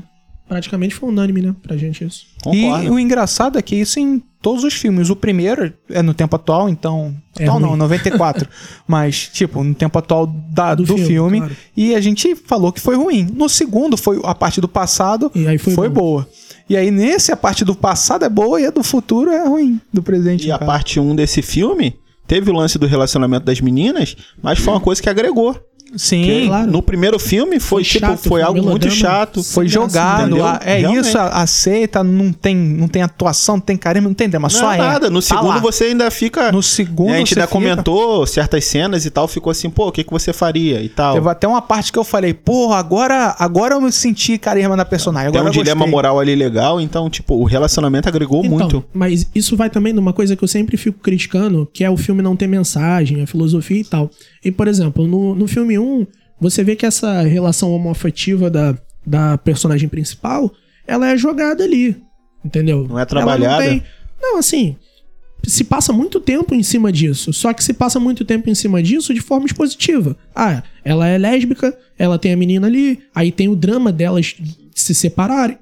Praticamente 0.48 0.94
foi 0.94 1.08
unânime, 1.08 1.40
né? 1.40 1.54
Pra 1.62 1.76
gente 1.76 2.04
isso. 2.04 2.26
E 2.52 2.62
Concordo. 2.62 2.92
o 2.92 2.98
engraçado 2.98 3.58
é 3.58 3.62
que 3.62 3.74
isso 3.76 3.98
em 3.98 4.22
todos 4.42 4.64
os 4.64 4.74
filmes. 4.74 5.08
O 5.08 5.16
primeiro 5.16 5.72
é 5.88 6.02
no 6.02 6.12
tempo 6.12 6.36
atual, 6.36 6.68
então. 6.68 7.14
É 7.38 7.44
Atual 7.44 7.60
não, 7.60 7.68
ruim. 7.70 7.78
94. 7.78 8.46
mas, 8.86 9.28
tipo, 9.32 9.62
no 9.64 9.74
tempo 9.74 9.98
atual 9.98 10.26
da- 10.26 10.74
do, 10.74 10.82
Do 10.82 10.94
filme. 10.94 11.06
filme, 11.06 11.38
claro. 11.38 11.56
E 11.74 11.94
a 11.94 12.00
gente 12.02 12.34
falou 12.36 12.70
que 12.72 12.80
foi 12.80 12.96
ruim. 12.96 13.26
No 13.32 13.48
segundo, 13.48 13.96
foi 13.96 14.20
a 14.24 14.34
parte 14.34 14.60
do 14.60 14.68
passado 14.68 15.30
E 15.34 15.46
aí 15.46 15.56
foi 15.56 15.88
bom. 15.88 15.94
boa. 15.94 16.28
E 16.68 16.76
aí, 16.76 16.90
nesse, 16.90 17.32
a 17.32 17.36
parte 17.36 17.64
do 17.64 17.74
passado 17.74 18.24
é 18.24 18.28
boa 18.28 18.60
e 18.60 18.66
a 18.66 18.70
do 18.70 18.82
futuro 18.82 19.30
é 19.30 19.46
ruim. 19.46 19.80
Do 19.92 20.02
presente. 20.02 20.46
E 20.46 20.52
a 20.52 20.58
caso. 20.58 20.70
parte 20.70 21.00
1 21.00 21.14
desse 21.14 21.42
filme 21.42 21.98
teve 22.26 22.50
o 22.50 22.54
lance 22.54 22.78
do 22.78 22.86
relacionamento 22.86 23.44
das 23.44 23.60
meninas, 23.60 24.16
mas 24.42 24.58
foi 24.58 24.72
uma 24.72 24.80
coisa 24.80 25.02
que 25.02 25.08
agregou. 25.08 25.56
Sim. 25.96 26.46
Claro. 26.46 26.70
No 26.70 26.82
primeiro 26.82 27.18
filme 27.18 27.60
foi, 27.60 27.82
Foi 27.82 27.84
tipo, 27.84 28.06
chato, 28.06 28.18
foi 28.18 28.28
foi 28.28 28.42
algo 28.42 28.62
muito 28.62 28.90
chato. 28.90 29.42
Foi 29.42 29.68
Sem 29.68 29.78
graça, 29.88 30.26
jogado. 30.28 30.62
é 30.64 30.78
Realmente. 30.78 31.06
isso, 31.08 31.18
aceita, 31.18 32.02
não 32.02 32.32
tem, 32.32 32.56
não 32.56 32.88
tem 32.88 33.02
atuação, 33.02 33.56
não 33.56 33.60
tem 33.60 33.76
carisma, 33.76 34.08
não 34.08 34.14
tem 34.14 34.28
drama, 34.28 34.48
Não 34.50 34.50
só 34.58 34.72
é 34.72 34.76
é. 34.76 34.78
nada. 34.78 35.10
No 35.10 35.20
Tá 35.20 35.26
segundo 35.28 35.48
lá. 35.48 35.58
você 35.58 35.84
ainda 35.84 36.10
fica. 36.10 36.50
No 36.52 36.62
segundo 36.62 37.10
a 37.12 37.16
gente 37.18 37.34
ainda 37.34 37.46
fica- 37.46 37.52
comentou 37.52 38.26
certas 38.26 38.64
cenas 38.64 39.04
e 39.04 39.10
tal, 39.10 39.26
ficou 39.28 39.50
assim, 39.50 39.68
pô, 39.70 39.88
o 39.88 39.92
que, 39.92 40.02
que 40.04 40.10
você 40.10 40.32
faria 40.32 40.80
e 40.82 40.88
tal. 40.88 41.14
Teve 41.14 41.28
até 41.28 41.46
uma 41.46 41.60
parte 41.62 41.92
que 41.92 41.98
eu 41.98 42.04
falei, 42.04 42.32
porra, 42.34 42.76
agora, 42.78 43.34
agora 43.38 43.74
eu 43.74 43.80
me 43.80 43.92
senti 43.92 44.38
carisma 44.38 44.76
na 44.76 44.84
personagem. 44.84 45.30
Tem 45.30 45.38
Agora 45.40 45.52
um 45.52 45.54
eu 45.56 45.62
dilema 45.62 45.80
gostei. 45.80 45.90
moral 45.92 46.18
ali 46.20 46.34
legal, 46.34 46.80
então, 46.80 47.08
tipo, 47.10 47.34
o 47.34 47.44
relacionamento 47.44 48.08
agregou 48.08 48.44
Então, 48.44 48.58
muito. 48.58 48.84
Mas 48.92 49.26
isso 49.34 49.56
vai 49.56 49.68
também 49.70 49.92
numa 49.92 50.12
coisa 50.12 50.34
que 50.36 50.42
eu 50.42 50.48
sempre 50.48 50.76
fico 50.76 50.98
criticando, 51.00 51.68
que 51.72 51.84
é 51.84 51.90
o 51.90 51.96
filme 51.96 52.22
não 52.22 52.34
ter 52.36 52.46
mensagem, 52.46 53.22
a 53.22 53.26
filosofia 53.26 53.80
e 53.80 53.84
tal. 53.84 54.10
E, 54.44 54.50
por 54.50 54.66
exemplo, 54.68 55.06
no, 55.06 55.34
no 55.34 55.46
filme 55.46 55.78
1, 55.78 55.81
você 56.40 56.62
vê 56.64 56.74
que 56.76 56.86
essa 56.86 57.22
relação 57.22 57.72
homoafetiva 57.72 58.50
da, 58.50 58.76
da 59.06 59.38
personagem 59.38 59.88
principal, 59.88 60.52
ela 60.86 61.08
é 61.10 61.16
jogada 61.16 61.62
ali. 61.64 61.96
Entendeu? 62.44 62.86
Não 62.88 62.98
é 62.98 63.04
trabalhada? 63.04 63.62
Não, 63.64 63.70
tem- 63.70 63.82
não, 64.20 64.38
assim, 64.38 64.76
se 65.44 65.64
passa 65.64 65.92
muito 65.92 66.18
tempo 66.20 66.54
em 66.54 66.62
cima 66.62 66.90
disso. 66.92 67.32
Só 67.32 67.52
que 67.52 67.62
se 67.62 67.72
passa 67.72 67.98
muito 68.00 68.24
tempo 68.24 68.48
em 68.50 68.54
cima 68.54 68.82
disso 68.82 69.12
de 69.14 69.20
forma 69.20 69.46
expositiva. 69.46 70.16
Ah, 70.34 70.62
ela 70.84 71.06
é 71.08 71.16
lésbica, 71.18 71.76
ela 71.98 72.18
tem 72.18 72.32
a 72.32 72.36
menina 72.36 72.66
ali, 72.66 73.00
aí 73.14 73.30
tem 73.30 73.48
o 73.48 73.56
drama 73.56 73.92
delas 73.92 74.34
se 74.74 74.94
separarem, 74.94 75.58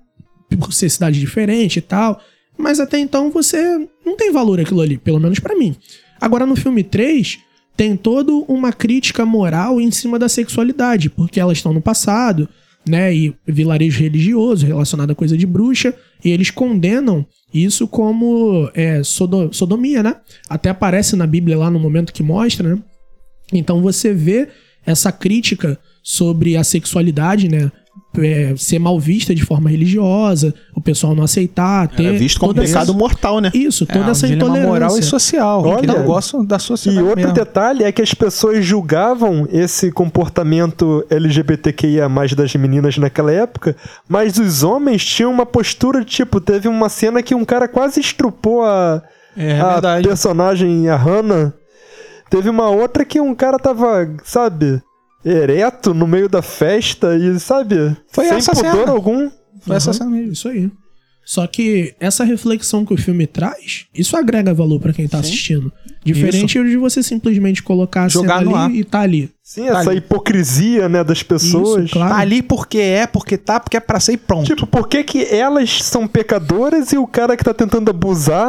por 0.59 0.72
ser 0.72 0.88
cidade 0.88 1.20
diferente 1.20 1.76
e 1.78 1.83
tal. 1.83 2.20
Mas 2.56 2.80
até 2.80 2.98
então 2.98 3.30
você 3.30 3.78
não 4.04 4.16
tem 4.16 4.33
valor 4.33 4.61
aquilo 4.61 4.80
ali, 4.80 4.98
pelo 4.98 5.20
menos 5.20 5.38
pra 5.38 5.56
mim. 5.56 5.74
Agora, 6.20 6.44
no 6.44 6.56
filme 6.56 6.83
3, 6.85 7.38
tem 7.81 7.97
toda 7.97 8.31
uma 8.47 8.75
crítica 8.75 9.25
moral 9.25 9.81
em 9.81 9.90
cima 9.90 10.19
da 10.19 10.29
sexualidade, 10.29 11.09
porque 11.09 11.40
elas 11.40 11.57
estão 11.57 11.73
no 11.73 11.81
passado, 11.81 12.47
né? 12.87 13.14
E 13.14 13.35
vilarejo 13.47 14.03
religioso 14.03 14.66
relacionado 14.66 15.12
a 15.12 15.14
coisa 15.14 15.35
de 15.35 15.47
bruxa, 15.47 15.95
e 16.23 16.29
eles 16.29 16.51
condenam 16.51 17.25
isso 17.55 17.88
como 17.88 18.71
é, 18.75 19.03
sodo, 19.03 19.49
sodomia, 19.51 20.03
né? 20.03 20.16
Até 20.47 20.69
aparece 20.69 21.16
na 21.16 21.27
Bíblia 21.27 21.57
lá 21.57 21.71
no 21.71 21.81
momento 21.81 22.12
que 22.12 22.23
mostra, 22.23 22.77
né? 22.77 22.83
Então 23.51 23.81
você 23.81 24.12
vê 24.12 24.49
essa 24.85 25.11
crítica 25.11 25.79
sobre 26.03 26.59
a 26.59 26.64
sexualidade, 26.64 27.49
né? 27.49 27.73
É, 28.18 28.55
ser 28.57 28.81
mal 28.81 28.99
vista 28.99 29.33
de 29.33 29.44
forma 29.44 29.70
religiosa, 29.70 30.53
o 30.75 30.81
pessoal 30.81 31.14
não 31.14 31.23
aceitar, 31.23 31.87
ter. 31.87 32.07
É 32.07 32.12
visto 32.12 32.40
como 32.40 32.53
pecado 32.53 32.92
mortal, 32.92 33.38
né? 33.40 33.53
Isso, 33.55 33.87
toda 33.87 34.09
é, 34.09 34.11
essa 34.11 34.27
intolerância. 34.27 34.68
moral 34.68 34.99
e 34.99 35.03
social. 35.03 35.62
Olha, 35.64 35.92
eu 35.92 36.03
gosto 36.03 36.42
da 36.42 36.57
E 36.57 36.61
sociedade 36.61 37.07
outro 37.07 37.20
mesmo. 37.20 37.33
detalhe 37.33 37.85
é 37.85 37.92
que 37.92 38.03
as 38.03 38.12
pessoas 38.12 38.64
julgavam 38.64 39.46
esse 39.53 39.92
comportamento 39.92 41.07
LGBTQIA 41.09 42.09
das 42.37 42.53
meninas 42.57 42.99
naquela 42.99 43.31
época, 43.33 43.77
mas 44.09 44.38
os 44.38 44.64
homens 44.64 45.05
tinham 45.05 45.31
uma 45.31 45.46
postura, 45.46 46.05
tipo, 46.05 46.40
teve 46.40 46.66
uma 46.66 46.88
cena 46.88 47.23
que 47.23 47.35
um 47.35 47.44
cara 47.44 47.68
quase 47.68 48.01
estrupou 48.01 48.64
a, 48.64 49.03
É, 49.37 49.61
a 49.61 49.73
verdade. 49.75 50.09
personagem, 50.09 50.88
a 50.88 50.96
Hannah. 50.96 51.53
Teve 52.29 52.49
uma 52.49 52.68
outra 52.70 53.05
que 53.05 53.20
um 53.20 53.35
cara 53.37 53.57
tava, 53.59 54.09
sabe, 54.25 54.83
ereto 55.24 55.92
no 55.94 56.06
meio 56.06 56.28
da 56.28 56.42
festa 56.42 57.16
e, 57.16 57.38
sabe, 57.40 57.96
Foi 58.12 58.26
sem 58.26 58.37
essa 58.38 58.52
pudor 58.52 58.72
cena. 58.72 58.90
algum. 58.92 59.30
Foi 59.61 59.76
essa 59.76 59.90
Uhum, 59.90 59.94
cena 59.94 60.11
mesmo. 60.11 60.33
Isso 60.33 60.48
aí. 60.48 60.70
Só 61.24 61.46
que 61.46 61.94
essa 62.00 62.24
reflexão 62.24 62.85
que 62.85 62.92
o 62.94 62.96
filme 62.96 63.24
traz, 63.26 63.85
isso 63.94 64.16
agrega 64.16 64.52
valor 64.52 64.80
pra 64.80 64.92
quem 64.92 65.06
tá 65.06 65.18
assistindo. 65.20 65.70
Diferente 66.04 66.59
de 66.64 66.76
você 66.76 67.02
simplesmente 67.02 67.62
colocar 67.62 68.04
a 68.04 68.09
Jogar 68.09 68.38
cena 68.40 68.50
ali 68.64 68.74
ar. 68.74 68.74
e 68.80 68.85
tá 68.85 69.00
ali. 69.00 69.30
Sim, 69.44 69.68
essa 69.68 69.90
ali. 69.90 69.98
hipocrisia, 69.98 70.88
né, 70.88 71.04
das 71.04 71.22
pessoas. 71.22 71.85
Isso, 71.85 71.92
claro. 71.92 72.14
Tá 72.14 72.20
ali 72.20 72.42
porque 72.42 72.78
é, 72.78 73.06
porque 73.06 73.37
tá, 73.37 73.61
porque 73.61 73.76
é 73.76 73.80
pra 73.80 74.00
ser 74.00 74.14
e 74.14 74.16
pronto. 74.16 74.46
Tipo, 74.46 74.66
por 74.66 74.88
que, 74.88 75.04
que 75.04 75.22
elas 75.24 75.83
são 75.85 76.09
pecadoras 76.09 76.90
e 76.92 76.96
o 76.98 77.06
cara 77.06 77.37
que 77.37 77.44
tá 77.44 77.52
tentando 77.54 77.90
abusar 77.90 78.48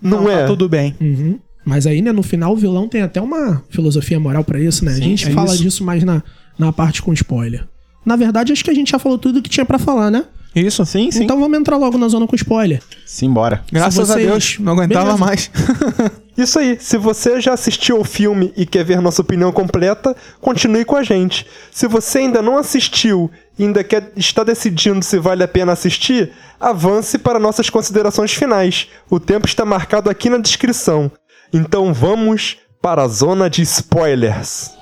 não, 0.00 0.28
é? 0.28 0.40
Tá 0.42 0.46
tudo 0.46 0.68
bem. 0.68 0.96
Uhum. 1.00 1.38
Mas 1.66 1.84
aí, 1.84 2.00
né, 2.00 2.12
no 2.12 2.22
final, 2.22 2.52
o 2.52 2.56
vilão 2.56 2.88
tem 2.88 3.02
até 3.02 3.20
uma 3.20 3.60
filosofia 3.68 4.20
moral 4.20 4.44
pra 4.44 4.60
isso, 4.60 4.84
né? 4.84 4.92
a 4.92 5.00
gente 5.00 5.26
é 5.28 5.32
fala 5.32 5.52
isso. 5.52 5.62
disso 5.62 5.84
mais 5.84 6.04
na, 6.04 6.22
na 6.56 6.72
parte 6.72 7.02
com 7.02 7.12
spoiler. 7.12 7.66
Na 8.04 8.14
verdade, 8.14 8.52
acho 8.52 8.62
que 8.64 8.70
a 8.70 8.74
gente 8.74 8.92
já 8.92 9.00
falou 9.00 9.18
tudo 9.18 9.42
que 9.42 9.50
tinha 9.50 9.66
pra 9.66 9.76
falar, 9.76 10.08
né? 10.12 10.26
Isso. 10.54 10.86
Sim, 10.86 11.10
sim. 11.10 11.24
Então 11.24 11.38
vamos 11.40 11.58
entrar 11.58 11.76
logo 11.76 11.98
na 11.98 12.06
zona 12.08 12.26
com 12.26 12.36
spoiler. 12.36 12.80
Simbora. 13.04 13.62
Graças 13.70 13.94
Se 13.94 14.00
a 14.12 14.14
vocês- 14.14 14.26
Deus, 14.26 14.58
não 14.60 14.72
aguentava 14.74 15.04
Beleza. 15.16 15.24
mais. 15.24 15.50
Isso 16.38 16.58
aí, 16.58 16.76
se 16.80 16.96
você 16.96 17.40
já 17.40 17.52
assistiu 17.54 17.98
o 17.98 18.04
filme 18.04 18.52
e 18.56 18.64
quer 18.64 18.84
ver 18.84 19.00
nossa 19.00 19.22
opinião 19.22 19.50
completa, 19.50 20.14
continue 20.40 20.84
com 20.84 20.94
a 20.94 21.02
gente. 21.02 21.46
Se 21.72 21.88
você 21.88 22.18
ainda 22.18 22.40
não 22.40 22.56
assistiu 22.58 23.30
e 23.58 23.64
ainda 23.64 23.82
quer, 23.82 24.12
está 24.16 24.44
decidindo 24.44 25.02
se 25.04 25.18
vale 25.18 25.42
a 25.42 25.48
pena 25.48 25.72
assistir, 25.72 26.30
avance 26.60 27.18
para 27.18 27.38
nossas 27.40 27.68
considerações 27.68 28.32
finais. 28.32 28.86
O 29.10 29.18
tempo 29.18 29.46
está 29.46 29.64
marcado 29.64 30.08
aqui 30.08 30.30
na 30.30 30.38
descrição. 30.38 31.10
Então 31.56 31.94
vamos 31.94 32.58
para 32.82 33.04
a 33.04 33.08
zona 33.08 33.48
de 33.48 33.62
spoilers. 33.62 34.76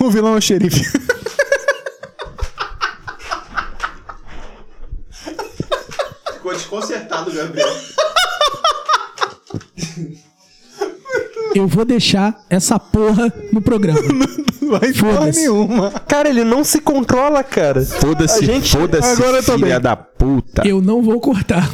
o 0.00 0.10
vilão 0.10 0.34
é 0.34 0.38
o 0.38 0.40
xerife. 0.40 0.82
Ficou 6.32 6.52
desconcertado, 6.52 7.32
Gabriel. 7.32 7.68
Eu 11.54 11.66
vou 11.66 11.84
deixar 11.84 12.34
essa 12.50 12.78
porra 12.78 13.32
no 13.52 13.60
programa. 13.60 14.00
Vai 14.68 14.92
porra 14.92 15.30
nenhuma. 15.32 15.90
Cara, 16.06 16.28
ele 16.28 16.44
não 16.44 16.62
se 16.62 16.78
controla, 16.80 17.42
cara. 17.42 17.82
Foda-se, 17.84 18.44
A 18.44 18.46
gente- 18.46 18.76
foda-se, 18.76 19.16
filha 19.16 19.56
bem. 19.56 19.80
da 19.80 19.96
puta. 19.96 20.62
Eu 20.68 20.82
não 20.82 21.00
vou 21.02 21.18
cortar. 21.20 21.66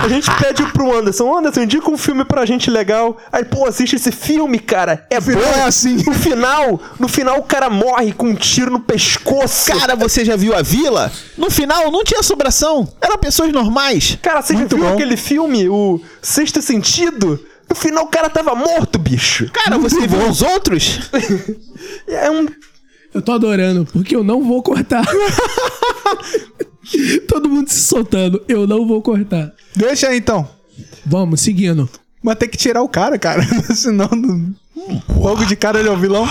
A 0.00 0.06
gente 0.08 0.30
pede 0.36 0.62
pro 0.72 0.96
Anderson, 0.96 1.36
Anderson, 1.36 1.62
indica 1.62 1.90
um 1.90 1.98
filme 1.98 2.24
pra 2.24 2.46
gente 2.46 2.70
legal. 2.70 3.16
Aí, 3.32 3.44
pô, 3.44 3.66
assiste 3.66 3.96
esse 3.96 4.12
filme, 4.12 4.60
cara. 4.60 5.04
É 5.10 5.20
bom. 5.20 5.32
é 5.32 5.62
assim. 5.64 5.96
No 6.06 6.14
final, 6.14 6.80
no 7.00 7.08
final 7.08 7.38
o 7.38 7.42
cara 7.42 7.68
morre 7.68 8.12
com 8.12 8.28
um 8.28 8.34
tiro 8.36 8.70
no 8.70 8.80
pescoço. 8.80 9.72
Cara, 9.72 9.96
você 9.96 10.24
já 10.24 10.36
viu 10.36 10.54
a 10.54 10.62
vila? 10.62 11.10
No 11.36 11.50
final 11.50 11.90
não 11.90 12.04
tinha 12.04 12.22
sobração. 12.22 12.86
Eram 13.00 13.18
pessoas 13.18 13.52
normais. 13.52 14.16
Cara, 14.22 14.40
você 14.42 14.52
Muito 14.52 14.76
já 14.76 14.76
viu 14.76 14.86
bom. 14.90 14.94
aquele 14.94 15.16
filme, 15.16 15.68
o 15.68 16.00
Sexto 16.22 16.62
Sentido? 16.62 17.40
No 17.68 17.76
final 17.76 18.04
o 18.04 18.08
cara 18.08 18.30
tava 18.30 18.54
morto, 18.54 18.98
bicho. 18.98 19.50
Cara, 19.52 19.78
você 19.78 20.06
viu 20.06 20.28
os 20.28 20.42
outros? 20.42 21.10
É 22.08 22.30
um. 22.30 22.46
Eu 23.14 23.22
tô 23.22 23.32
adorando, 23.32 23.86
porque 23.92 24.16
eu 24.16 24.24
não 24.24 24.42
vou 24.42 24.62
cortar. 24.62 25.04
Todo 27.28 27.48
mundo 27.48 27.68
se 27.68 27.80
soltando. 27.82 28.42
Eu 28.48 28.66
não 28.66 28.86
vou 28.86 29.02
cortar. 29.02 29.52
Deixa 29.74 30.08
aí 30.08 30.18
então. 30.18 30.48
Vamos, 31.04 31.40
seguindo. 31.40 31.88
Mas 32.22 32.36
tem 32.36 32.48
que 32.48 32.56
tirar 32.56 32.82
o 32.82 32.88
cara, 32.88 33.18
cara. 33.18 33.42
Senão. 33.74 34.08
não- 34.08 34.54
Logo 35.16 35.44
de 35.44 35.56
cara 35.56 35.80
ele 35.80 35.88
é 35.88 35.92
o 35.92 35.96
vilão. 35.96 36.26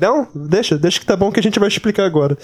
Não, 0.00 0.28
deixa, 0.34 0.76
deixa 0.78 1.00
que 1.00 1.06
tá 1.06 1.16
bom 1.16 1.32
que 1.32 1.40
a 1.40 1.42
gente 1.42 1.58
vai 1.58 1.66
explicar 1.68 2.04
agora. 2.04 2.36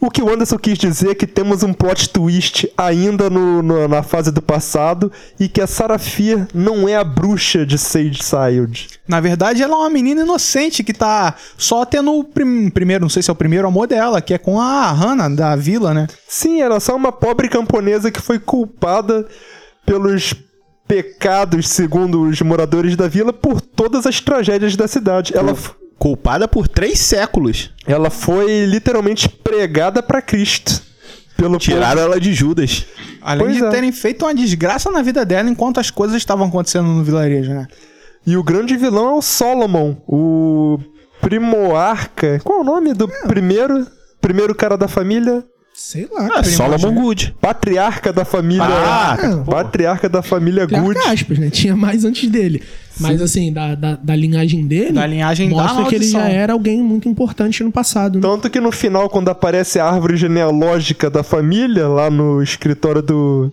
O 0.00 0.10
que 0.10 0.22
o 0.22 0.32
Anderson 0.32 0.58
quis 0.58 0.76
dizer 0.78 1.10
é 1.10 1.14
que 1.14 1.26
temos 1.26 1.62
um 1.62 1.72
plot 1.72 2.10
twist 2.10 2.70
ainda 2.76 3.30
no, 3.30 3.62
no- 3.62 3.88
na 3.88 4.02
fase 4.02 4.30
do 4.30 4.42
passado 4.42 5.10
e 5.40 5.48
que 5.48 5.60
a 5.60 5.66
Sarah 5.66 5.98
Fear 5.98 6.46
não 6.54 6.86
é 6.88 6.94
a 6.94 7.02
bruxa 7.02 7.64
de 7.64 7.78
Sage 7.78 8.18
Child. 8.22 8.88
Na 9.08 9.18
verdade, 9.20 9.62
ela 9.62 9.72
é 9.74 9.78
uma 9.78 9.90
menina 9.90 10.20
inocente 10.22 10.84
que 10.84 10.92
tá 10.92 11.34
só 11.56 11.84
tendo 11.84 12.12
o 12.12 12.22
prim- 12.22 12.68
primeiro, 12.70 13.02
não 13.04 13.08
sei 13.08 13.22
se 13.22 13.30
é 13.30 13.32
o 13.32 13.36
primeiro 13.36 13.66
amor 13.66 13.86
dela, 13.88 14.20
que 14.20 14.34
é 14.34 14.38
com 14.38 14.60
a 14.60 14.92
Hannah 14.92 15.28
da 15.30 15.56
vila, 15.56 15.94
né? 15.94 16.06
Sim, 16.28 16.60
era 16.60 16.78
só 16.80 16.94
uma 16.94 17.10
pobre 17.10 17.48
camponesa 17.48 18.10
que 18.10 18.20
foi 18.20 18.38
culpada 18.38 19.26
pelos 19.86 20.34
pecados, 20.86 21.68
segundo 21.68 22.22
os 22.22 22.40
moradores 22.42 22.94
da 22.94 23.08
vila, 23.08 23.32
por 23.32 23.60
todas 23.60 24.06
as 24.06 24.20
tragédias 24.20 24.76
da 24.76 24.86
cidade. 24.86 25.34
Ela, 25.34 25.56
Culpada 25.98 26.46
por 26.48 26.68
três 26.68 26.98
séculos. 26.98 27.70
ela 27.86 28.10
foi 28.10 28.64
literalmente 28.66 29.28
pregada 29.28 30.02
pra 30.02 30.20
Cristo. 30.20 30.82
Pelo 31.36 31.58
Tiraram 31.58 32.02
ela 32.02 32.20
de 32.20 32.32
Judas. 32.32 32.86
Além 33.20 33.46
Pois 33.46 33.56
de 33.56 33.64
é. 33.64 33.70
terem 33.70 33.90
feito 33.90 34.24
uma 34.24 34.34
desgraça 34.34 34.90
na 34.90 35.02
vida 35.02 35.24
dela 35.24 35.50
enquanto 35.50 35.80
as 35.80 35.90
coisas 35.90 36.16
estavam 36.16 36.46
acontecendo 36.46 36.86
no 36.86 37.02
vilarejo, 37.02 37.52
né? 37.52 37.66
E 38.26 38.36
o 38.36 38.42
grande 38.42 38.76
vilão 38.76 39.10
é 39.10 39.14
o 39.14 39.22
Solomon, 39.22 39.96
o 40.06 40.78
primoarca. 41.20 42.40
Qual 42.44 42.58
é 42.58 42.60
o 42.62 42.64
nome 42.64 42.94
do 42.94 43.08
primeiro? 43.26 43.86
Primeiro 44.20 44.54
cara 44.54 44.76
da 44.76 44.88
família? 44.88 45.44
Sei 45.76 46.08
lá. 46.12 46.28
Ah, 46.36 46.44
Solomon 46.44 46.94
Good. 46.94 47.34
Patriarca 47.40 48.12
da 48.12 48.24
família. 48.24 48.64
Ah, 48.64 49.16
patriarca 49.44 50.08
da 50.08 50.22
família 50.22 50.66
Good. 50.66 50.96
Aspas, 50.98 51.36
né? 51.38 51.50
Tinha 51.50 51.74
mais 51.76 52.04
antes 52.04 52.30
dele. 52.30 52.62
Mas 53.00 53.20
assim, 53.20 53.52
da, 53.52 53.74
da, 53.74 53.96
da 53.96 54.14
linhagem 54.14 54.66
dele. 54.68 54.92
Da 54.92 55.04
linhagem 55.04 55.48
da 55.50 55.56
mostra 55.56 55.84
que 55.86 55.96
ele 55.96 56.06
já 56.06 56.28
era 56.28 56.52
alguém 56.52 56.80
muito 56.80 57.08
importante 57.08 57.64
no 57.64 57.72
passado. 57.72 58.16
Né? 58.16 58.22
Tanto 58.22 58.48
que 58.48 58.60
no 58.60 58.70
final, 58.70 59.10
quando 59.10 59.30
aparece 59.30 59.80
a 59.80 59.86
árvore 59.86 60.16
genealógica 60.16 61.10
da 61.10 61.24
família, 61.24 61.88
lá 61.88 62.08
no 62.08 62.40
escritório 62.40 63.02
do, 63.02 63.52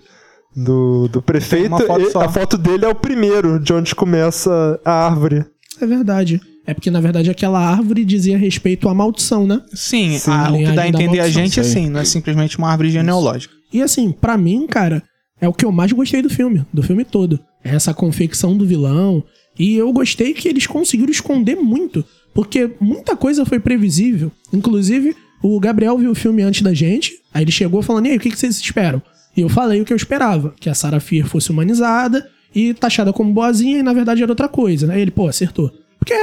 do, 0.55 1.07
do 1.07 1.21
prefeito, 1.23 1.75
foto 1.75 2.01
e- 2.01 2.23
a 2.23 2.29
foto 2.29 2.55
dele 2.55 2.85
é 2.85 2.87
o 2.87 2.93
primeiro, 2.93 3.59
de 3.59 3.73
onde 3.73 3.95
começa 3.95 4.79
a 4.85 4.91
árvore. 5.07 5.43
É 5.81 5.87
verdade. 5.87 6.39
É 6.65 6.73
porque, 6.73 6.91
na 6.91 7.01
verdade, 7.01 7.29
aquela 7.29 7.59
árvore 7.59 8.05
dizia 8.05 8.37
respeito 8.37 8.87
à 8.87 8.93
maldição, 8.93 9.47
né? 9.47 9.61
Sim, 9.73 10.17
Sim. 10.19 10.31
a- 10.31 10.51
o 10.51 10.57
que 10.57 10.71
dá 10.71 10.83
a 10.83 10.87
entender 10.87 11.19
a 11.19 11.29
gente 11.29 11.59
é 11.59 11.61
assim, 11.61 11.89
não 11.89 11.99
é 11.99 12.05
simplesmente 12.05 12.57
uma 12.57 12.69
árvore 12.69 12.91
genealógica. 12.91 13.53
E 13.73 13.81
assim, 13.81 14.11
pra 14.11 14.37
mim, 14.37 14.67
cara, 14.67 15.01
é 15.39 15.47
o 15.47 15.53
que 15.53 15.65
eu 15.65 15.71
mais 15.71 15.91
gostei 15.91 16.21
do 16.21 16.29
filme, 16.29 16.63
do 16.71 16.83
filme 16.83 17.03
todo. 17.03 17.39
É 17.63 17.73
essa 17.75 17.93
confecção 17.93 18.55
do 18.55 18.65
vilão. 18.65 19.23
E 19.57 19.75
eu 19.75 19.91
gostei 19.91 20.33
que 20.33 20.47
eles 20.47 20.67
conseguiram 20.67 21.11
esconder 21.11 21.55
muito. 21.55 22.05
Porque 22.33 22.71
muita 22.79 23.15
coisa 23.15 23.45
foi 23.45 23.59
previsível. 23.59 24.31
Inclusive, 24.53 25.15
o 25.43 25.59
Gabriel 25.59 25.97
viu 25.97 26.11
o 26.11 26.15
filme 26.15 26.41
antes 26.43 26.61
da 26.61 26.73
gente. 26.73 27.13
Aí 27.33 27.43
ele 27.43 27.51
chegou 27.51 27.81
falando: 27.81 28.05
E 28.05 28.11
aí, 28.11 28.17
o 28.17 28.19
que 28.19 28.29
que 28.29 28.37
vocês 28.39 28.57
esperam? 28.59 29.01
E 29.35 29.41
eu 29.41 29.49
falei 29.49 29.81
o 29.81 29.85
que 29.85 29.91
eu 29.91 29.97
esperava: 29.97 30.53
que 30.59 30.69
a 30.69 30.73
Sarah 30.73 30.99
Fear 30.99 31.27
fosse 31.27 31.49
humanizada 31.51 32.25
e 32.55 32.73
taxada 32.73 33.11
como 33.11 33.33
boazinha, 33.33 33.79
e 33.79 33.83
na 33.83 33.93
verdade 33.93 34.21
era 34.23 34.31
outra 34.31 34.47
coisa. 34.47 34.91
Aí 34.91 35.01
ele, 35.01 35.11
pô, 35.11 35.27
acertou. 35.27 35.71
Porque, 35.99 36.13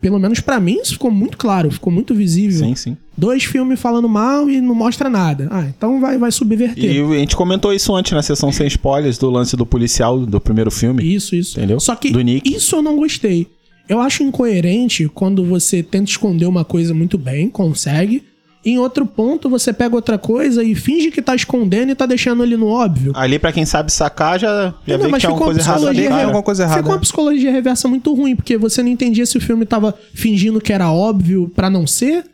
pelo 0.00 0.18
menos 0.18 0.40
pra 0.40 0.60
mim, 0.60 0.78
isso 0.80 0.92
ficou 0.92 1.10
muito 1.10 1.36
claro, 1.36 1.70
ficou 1.70 1.92
muito 1.92 2.14
visível. 2.14 2.66
Sim, 2.66 2.74
sim. 2.74 2.96
Dois 3.16 3.44
filmes 3.44 3.80
falando 3.80 4.08
mal 4.08 4.48
e 4.48 4.60
não 4.60 4.74
mostra 4.74 5.10
nada. 5.10 5.48
Ah, 5.50 5.66
então 5.66 6.00
vai, 6.00 6.16
vai 6.16 6.30
subverter. 6.30 6.84
E 6.84 7.00
a 7.00 7.18
gente 7.18 7.34
comentou 7.34 7.72
isso 7.72 7.94
antes 7.94 8.12
na 8.12 8.22
sessão 8.22 8.52
sem 8.52 8.66
spoilers 8.68 9.18
do 9.18 9.28
lance 9.28 9.56
do 9.56 9.66
policial 9.66 10.20
do 10.24 10.40
primeiro 10.40 10.70
filme. 10.70 11.02
Isso, 11.02 11.34
isso. 11.34 11.58
Entendeu? 11.58 11.80
Só 11.80 11.96
que 11.96 12.12
isso 12.44 12.76
eu 12.76 12.82
não 12.82 12.96
gostei. 12.96 13.48
Eu 13.88 14.00
acho 14.00 14.22
incoerente 14.22 15.08
quando 15.08 15.44
você 15.44 15.82
tenta 15.82 16.10
esconder 16.10 16.46
uma 16.46 16.64
coisa 16.64 16.92
muito 16.94 17.16
bem, 17.16 17.48
consegue, 17.48 18.22
Em 18.64 18.76
outro 18.78 19.06
ponto, 19.06 19.48
você 19.48 19.72
pega 19.72 19.94
outra 19.94 20.18
coisa 20.18 20.62
e 20.64 20.74
finge 20.74 21.10
que 21.10 21.22
tá 21.22 21.34
escondendo 21.34 21.90
e 21.92 21.94
tá 21.94 22.04
deixando 22.06 22.42
ele 22.42 22.56
no 22.56 22.66
óbvio. 22.66 23.12
Ali, 23.14 23.38
pra 23.38 23.52
quem 23.52 23.64
sabe 23.64 23.92
sacar, 23.92 24.38
já, 24.38 24.74
já 24.86 24.98
Não, 24.98 25.04
vê 25.04 25.10
mas 25.10 25.20
que 25.20 25.26
é 25.26 25.28
uma 25.28 25.36
ficou 25.36 25.46
coisa 25.46 25.60
uma 25.60 25.64
errada 25.64 25.78
ali, 25.78 25.84
psicologia 25.96 26.08
cara. 26.10 26.24
alguma 26.24 26.42
coisa 26.42 26.62
errada. 26.64 26.76
Ficou 26.78 26.90
uma 26.90 26.96
né? 26.96 27.00
psicologia 27.02 27.52
reversa 27.52 27.88
muito 27.88 28.12
ruim, 28.14 28.34
porque 28.36 28.58
você 28.58 28.82
não 28.82 28.90
entendia 28.90 29.24
se 29.24 29.38
o 29.38 29.40
filme 29.40 29.64
tava 29.64 29.94
fingindo 30.12 30.60
que 30.60 30.72
era 30.72 30.90
óbvio 30.90 31.50
pra 31.54 31.70
não 31.70 31.86
ser. 31.86 32.24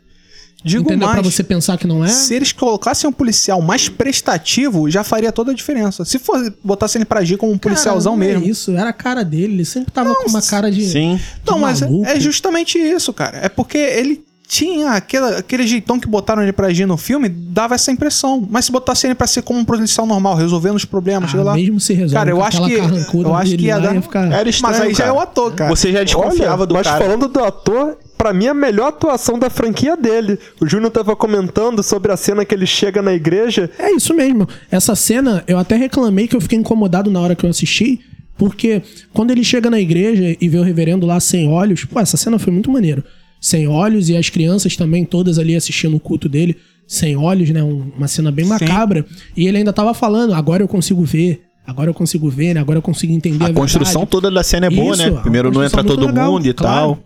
Digo 0.63 0.81
entendeu? 0.81 1.07
mais. 1.07 1.21
Pra 1.21 1.29
você 1.31 1.43
pensar 1.43 1.77
que 1.77 1.85
não 1.85 2.03
é. 2.03 2.07
Se 2.07 2.33
eles 2.33 2.51
colocassem 2.51 3.07
um 3.07 3.13
policial 3.13 3.61
mais 3.61 3.87
prestativo, 3.87 4.89
já 4.89 5.03
faria 5.03 5.31
toda 5.31 5.51
a 5.51 5.53
diferença. 5.53 6.03
Se 6.03 6.17
for 6.17 6.51
botasse 6.63 6.97
ele 6.97 7.05
pra 7.05 7.19
agir 7.19 7.37
como 7.37 7.51
um 7.51 7.57
policialzão 7.57 8.13
Cara, 8.17 8.25
não 8.25 8.33
mesmo. 8.33 8.47
É 8.47 8.49
isso, 8.49 8.71
era 8.71 8.89
a 8.89 8.93
cara 8.93 9.23
dele. 9.23 9.53
Ele 9.53 9.65
sempre 9.65 9.91
tava 9.91 10.15
com 10.15 10.27
uma 10.27 10.41
cara 10.41 10.71
de. 10.71 10.83
Sim. 10.85 11.17
de 11.17 11.21
Não, 11.51 11.59
mas 11.59 11.83
é- 11.83 11.85
maluco. 11.85 12.07
é 12.07 12.19
justamente 12.19 12.79
isso, 12.79 13.13
cara. 13.13 13.37
É 13.43 13.47
porque 13.49 13.77
ele 13.77 14.23
tinha 14.47 14.91
aquele, 14.91 15.25
aquele 15.37 15.65
jeitão 15.67 15.99
que 15.99 16.07
botaram 16.07 16.43
ele 16.43 16.53
pra 16.53 16.67
agir 16.67 16.85
no 16.85 16.97
filme, 16.97 17.27
dava 17.29 17.75
essa 17.75 17.91
impressão. 17.91 18.47
Mas 18.49 18.65
se 18.65 18.71
botasse 18.71 19.07
ele 19.07 19.15
pra 19.15 19.27
ser 19.27 19.41
como 19.41 19.59
um 19.59 19.65
policial 19.65 20.05
normal, 20.05 20.35
resolvendo 20.35 20.75
os 20.75 20.85
problemas, 20.85 21.29
Ah, 21.29 21.31
chega 21.31 21.43
lá. 21.43 21.53
mesmo 21.55 21.79
se 21.79 21.93
resolve 21.93 22.13
Cara, 22.15 22.29
eu 22.29 22.43
acho 22.43 22.63
que 22.65 22.73
eu 22.73 23.35
acho 23.35 23.57
que 23.57 23.65
ia 23.65 23.79
dar. 23.79 23.93
ia 23.95 24.01
ficar- 24.01 24.31
Era 24.31 24.47
estranho, 24.49 24.73
mas 24.77 24.81
aí 24.81 24.91
já 24.93 25.05
cara. 25.05 25.09
é 25.09 25.13
o 25.13 25.19
ator, 25.19 25.53
cara. 25.53 25.69
Você 25.75 25.91
já 25.91 26.03
desconfiava 26.03 26.57
Olha, 26.61 26.67
do 26.67 26.73
mas 26.75 26.87
cara. 26.87 27.03
falando 27.03 27.27
do 27.27 27.43
ator, 27.43 27.97
pra 28.17 28.33
mim 28.33 28.47
a 28.47 28.53
melhor 28.53 28.87
atuação 28.89 29.37
da 29.37 29.49
franquia 29.49 29.97
dele. 29.97 30.37
O 30.61 30.67
Júnior 30.67 30.91
tava 30.91 31.15
comentando 31.15 31.81
sobre 31.83 32.11
a 32.11 32.17
cena 32.17 32.45
que 32.45 32.53
ele 32.55 32.65
chega 32.67 33.01
na 33.01 33.13
igreja. 33.13 33.69
É 33.79 33.91
isso 33.91 34.13
mesmo. 34.13 34.47
Essa 34.71 34.95
cena, 34.95 35.43
eu 35.47 35.57
até 35.57 35.75
reclamei 35.75 36.27
que 36.27 36.35
eu 36.35 36.41
fiquei 36.41 36.57
incomodado 36.57 37.09
na 37.11 37.19
hora 37.19 37.35
que 37.35 37.45
eu 37.45 37.49
assisti, 37.49 37.99
porque 38.37 38.81
quando 39.13 39.31
ele 39.31 39.43
chega 39.43 39.69
na 39.69 39.79
igreja 39.79 40.35
e 40.39 40.47
vê 40.49 40.57
o 40.57 40.63
reverendo 40.63 41.05
lá 41.05 41.19
sem 41.19 41.49
olhos, 41.49 41.83
pô, 41.85 41.99
essa 41.99 42.15
cena 42.17 42.37
foi 42.39 42.53
muito 42.53 42.69
maneiro. 42.71 43.03
Sem 43.39 43.67
olhos 43.67 44.09
e 44.09 44.17
as 44.17 44.29
crianças 44.29 44.75
também 44.75 45.05
todas 45.05 45.37
ali 45.37 45.55
assistindo 45.55 45.95
o 45.95 45.99
culto 45.99 46.27
dele, 46.27 46.55
sem 46.87 47.15
olhos, 47.15 47.49
né? 47.49 47.63
Um- 47.63 47.91
uma 47.97 48.07
cena 48.07 48.31
bem 48.31 48.45
macabra. 48.45 49.05
E 49.35 49.47
ele 49.47 49.57
ainda 49.57 49.71
tava 49.73 49.93
falando, 49.93 50.33
agora 50.33 50.63
eu 50.63 50.67
consigo 50.67 51.03
ver. 51.03 51.41
Agora 51.67 51.89
eu 51.89 51.93
consigo 51.93 52.29
ver, 52.29 52.53
né? 52.53 52.59
Agora 52.61 52.77
eu 52.77 52.81
consigo 52.81 53.11
entender 53.13 53.43
a, 53.43 53.47
A 53.47 53.53
construção 53.53 54.01
verdade. 54.01 54.11
toda 54.11 54.29
da 54.31 54.43
cena 54.43 54.67
é 54.67 54.69
boa, 54.69 54.93
Isso, 54.95 55.11
né? 55.11 55.19
Primeiro 55.21 55.51
não 55.51 55.63
entra 55.63 55.83
todo 55.83 56.05
legal, 56.05 56.31
mundo 56.31 56.45
e 56.47 56.53
claro. 56.53 56.75
tal. 56.95 56.99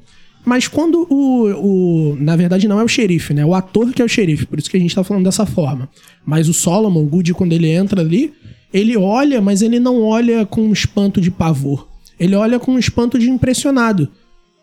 Mas 0.45 0.67
quando 0.67 1.05
o, 1.09 2.11
o. 2.13 2.17
Na 2.19 2.35
verdade, 2.35 2.67
não 2.67 2.79
é 2.79 2.83
o 2.83 2.87
xerife, 2.87 3.33
né? 3.33 3.45
O 3.45 3.53
ator 3.53 3.91
que 3.93 4.01
é 4.01 4.05
o 4.05 4.09
xerife, 4.09 4.45
por 4.45 4.57
isso 4.59 4.69
que 4.69 4.77
a 4.77 4.79
gente 4.79 4.93
tá 4.95 5.03
falando 5.03 5.23
dessa 5.25 5.45
forma. 5.45 5.89
Mas 6.25 6.47
o 6.49 6.53
Solomon, 6.53 7.01
o 7.01 7.05
Goody, 7.05 7.33
quando 7.33 7.53
ele 7.53 7.69
entra 7.69 8.01
ali, 8.01 8.33
ele 8.73 8.97
olha, 8.97 9.41
mas 9.41 9.61
ele 9.61 9.79
não 9.79 10.01
olha 10.01 10.45
com 10.45 10.61
um 10.61 10.71
espanto 10.73 11.19
de 11.21 11.29
pavor. 11.31 11.87
Ele 12.19 12.35
olha 12.35 12.59
com 12.59 12.71
um 12.73 12.79
espanto 12.79 13.17
de 13.19 13.29
impressionado. 13.29 14.09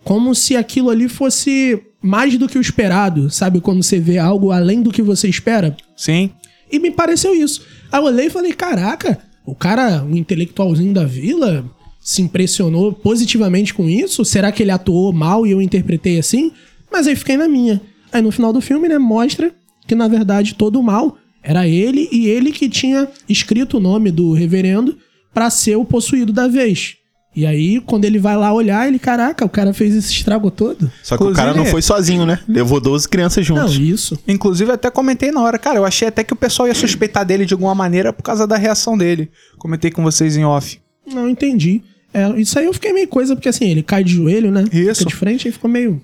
Como 0.07 0.37
se 0.37 0.55
aquilo 0.55 0.89
ali 0.89 1.09
fosse 1.09 1.83
mais 2.01 2.39
do 2.39 2.49
que 2.49 2.57
o 2.57 2.61
esperado, 2.61 3.29
sabe? 3.29 3.61
Quando 3.61 3.83
você 3.83 3.99
vê 3.99 4.19
algo 4.19 4.53
além 4.53 4.81
do 4.81 4.93
que 4.93 5.03
você 5.03 5.29
espera. 5.29 5.77
Sim. 5.97 6.31
E 6.71 6.79
me 6.79 6.93
pareceu 6.93 7.35
isso. 7.35 7.67
Aí 7.91 8.01
eu 8.01 8.05
olhei 8.05 8.27
e 8.27 8.31
falei: 8.31 8.53
caraca, 8.53 9.19
o 9.45 9.53
cara, 9.53 10.05
um 10.05 10.15
intelectualzinho 10.15 10.95
da 10.95 11.05
vila, 11.05 11.69
se 12.01 12.23
impressionou 12.23 12.93
positivamente 12.93 13.75
com 13.75 13.89
isso? 13.89 14.25
Será 14.25 14.53
que 14.53 14.63
ele 14.63 14.71
atuou 14.71 15.13
mal 15.13 15.45
e 15.45 15.51
eu 15.51 15.61
interpretei 15.61 16.21
assim? 16.21 16.53
Mas 16.89 17.09
aí 17.09 17.17
fiquei 17.17 17.37
na 17.37 17.49
minha. 17.49 17.83
Aí 18.13 18.23
no 18.23 18.31
final 18.31 18.53
do 18.53 18.61
filme, 18.61 18.89
né, 18.89 18.99
mostra 18.99 19.53
que 19.89 19.95
na 19.97 20.07
verdade 20.07 20.55
todo 20.55 20.79
o 20.79 20.85
mal 20.85 21.19
era 21.43 21.67
ele 21.67 22.09
e 22.13 22.29
ele 22.29 22.53
que 22.53 22.69
tinha 22.69 23.09
escrito 23.29 23.79
o 23.79 23.81
nome 23.81 24.13
do 24.13 24.33
reverendo 24.33 24.97
pra 25.35 25.51
ser 25.51 25.75
o 25.75 25.85
possuído 25.85 26.33
da 26.33 26.47
vez. 26.47 26.95
E 27.37 27.45
aí, 27.45 27.81
quando 27.83 28.07
ele 28.07 28.19
vai 28.19 28.35
lá 28.35 28.51
olhar, 28.51 28.89
ele, 28.89 28.99
caraca, 28.99 29.45
o 29.45 29.49
cara 29.49 29.75
fez 29.75 29.95
esse 29.95 30.11
estrago 30.11 30.51
todo. 30.51 30.91
Só 31.03 31.19
que 31.19 31.23
o 31.23 31.33
cara 31.35 31.49
não 31.49 31.57
Inclusive- 31.65 31.71
foi 31.71 31.83
sozinho, 31.83 32.25
né? 32.25 32.41
Levou 32.49 32.81
12 32.81 33.07
crianças 33.07 33.47
Não, 33.51 33.57
juntos. 33.69 33.79
isso. 33.79 34.19
Inclusive, 34.27 34.71
eu 34.71 34.75
até 34.75 34.91
comentei 34.91 35.31
na 35.31 35.43
hora, 35.43 35.59
cara, 35.59 35.77
eu 35.79 35.85
achei 35.85 36.09
até 36.09 36.25
que 36.25 36.33
o 36.33 36.37
pessoal 36.37 36.67
ia 36.67 36.75
suspeitar 36.75 37.27
dele 37.27 37.45
de 37.45 37.53
alguma 37.53 37.75
maneira 37.75 38.11
por 38.11 38.23
causa 38.23 38.47
da 38.47 38.57
reação 38.57 38.97
dele. 38.97 39.31
Comentei 39.59 39.91
com 39.91 40.03
vocês 40.03 40.35
em 40.35 40.45
off. 40.47 40.81
Não 41.07 41.29
entendi. 41.29 41.83
É, 42.15 42.27
isso 42.41 42.59
aí 42.59 42.65
eu 42.65 42.73
fiquei 42.73 42.95
meio 42.95 43.07
coisa, 43.07 43.37
porque 43.37 43.51
assim, 43.51 43.67
ele 43.67 43.83
cai 43.83 44.03
de 44.03 44.15
joelho, 44.15 44.51
né? 44.51 44.65
Isso. 44.73 45.01
Fica 45.01 45.11
de 45.11 45.15
frente 45.17 45.47
e 45.49 45.53
ficou 45.53 45.71
meio. 45.71 46.01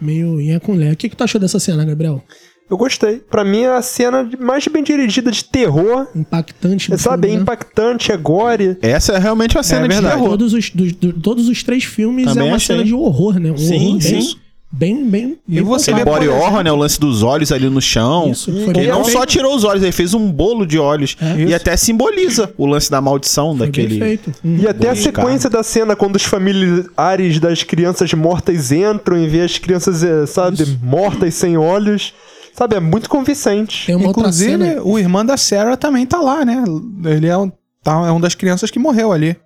Meio 0.00 0.40
inha 0.40 0.58
com 0.58 0.72
lé. 0.74 0.92
O 0.92 0.96
que, 0.96 1.08
que 1.10 1.16
tu 1.16 1.22
achou 1.24 1.40
dessa 1.40 1.60
cena, 1.60 1.84
Gabriel? 1.84 2.22
Eu 2.70 2.76
gostei. 2.78 3.16
Pra 3.18 3.44
mim 3.44 3.60
é 3.62 3.76
a 3.76 3.82
cena 3.82 4.24
de- 4.24 4.36
mais 4.38 4.66
bem 4.66 4.82
dirigida 4.82 5.30
de 5.30 5.44
terror. 5.44 6.06
Impactante. 6.16 6.92
É, 6.92 6.96
sabe, 6.96 7.26
é 7.26 7.30
filme, 7.30 7.36
né? 7.36 7.42
impactante, 7.42 8.10
é 8.10 8.16
gore. 8.16 8.78
Essa 8.80 9.12
é 9.12 9.18
realmente 9.18 9.56
uma 9.56 9.62
cena 9.62 9.82
de 9.86 9.88
verdade. 9.94 10.14
terror. 10.14 10.30
Todos 10.30 10.52
os, 10.54 10.70
dos- 10.70 10.92
do- 10.92 11.12
todos 11.12 11.48
os 11.48 11.62
três 11.62 11.84
filmes 11.84 12.26
Também 12.26 12.44
é 12.48 12.50
uma 12.50 12.56
achei. 12.56 12.74
cena 12.76 12.84
de 12.86 12.94
horror, 12.94 13.38
né? 13.38 13.52
Um 13.52 13.56
Sim, 13.58 13.74
horror 13.74 13.98
bem, 13.98 14.00
sim. 14.22 14.36
bem, 14.72 15.04
bem. 15.10 15.38
E 15.46 15.54
bem 15.56 15.62
você 15.62 15.90
focado. 15.92 16.10
vê, 16.10 16.26
Body 16.26 16.28
horror, 16.28 16.64
né? 16.64 16.72
O 16.72 16.76
lance 16.76 16.98
dos 16.98 17.22
olhos 17.22 17.52
ali 17.52 17.68
no 17.68 17.82
chão. 17.82 18.30
Isso, 18.30 18.50
foi 18.50 18.62
ele 18.62 18.72
bem 18.72 18.88
não 18.88 19.04
feito. 19.04 19.18
só 19.18 19.26
tirou 19.26 19.54
os 19.54 19.62
olhos, 19.62 19.82
ele 19.82 19.92
fez 19.92 20.14
um 20.14 20.32
bolo 20.32 20.64
de 20.66 20.78
olhos. 20.78 21.16
É. 21.20 21.36
E 21.40 21.44
Isso. 21.44 21.54
até 21.56 21.76
simboliza 21.76 22.50
o 22.56 22.64
lance 22.64 22.90
da 22.90 22.98
maldição 23.00 23.54
Foi 23.56 23.66
daquele. 23.66 23.98
feito. 23.98 24.32
Hum. 24.42 24.56
E 24.62 24.66
até 24.66 24.88
a 24.88 24.96
sequência 24.96 25.50
da 25.50 25.62
cena, 25.62 25.94
quando 25.94 26.16
os 26.16 26.24
familiares 26.24 27.38
das 27.38 27.62
crianças 27.62 28.12
mortas 28.14 28.72
entram 28.72 29.18
e 29.18 29.28
vê 29.28 29.42
as 29.42 29.58
crianças, 29.58 30.02
é, 30.02 30.24
sabe, 30.26 30.64
mortas 30.82 31.34
sem 31.34 31.58
olhos. 31.58 32.14
Sabe, 32.56 32.76
é 32.76 32.80
muito 32.80 33.08
convincente. 33.10 33.86
Tem 33.86 33.94
uma 33.96 34.06
outra 34.06 34.20
Inclusive, 34.22 34.64
cena. 34.64 34.82
o 34.84 34.98
irmão 34.98 35.24
da 35.26 35.36
Sarah 35.36 35.76
também 35.76 36.06
tá 36.06 36.20
lá, 36.20 36.44
né? 36.44 36.62
Ele 37.04 37.26
é 37.26 37.36
um, 37.36 37.50
tá, 37.82 38.06
é 38.06 38.12
um 38.12 38.20
das 38.20 38.34
crianças 38.34 38.70
que 38.70 38.78
morreu 38.78 39.10
ali. 39.12 39.36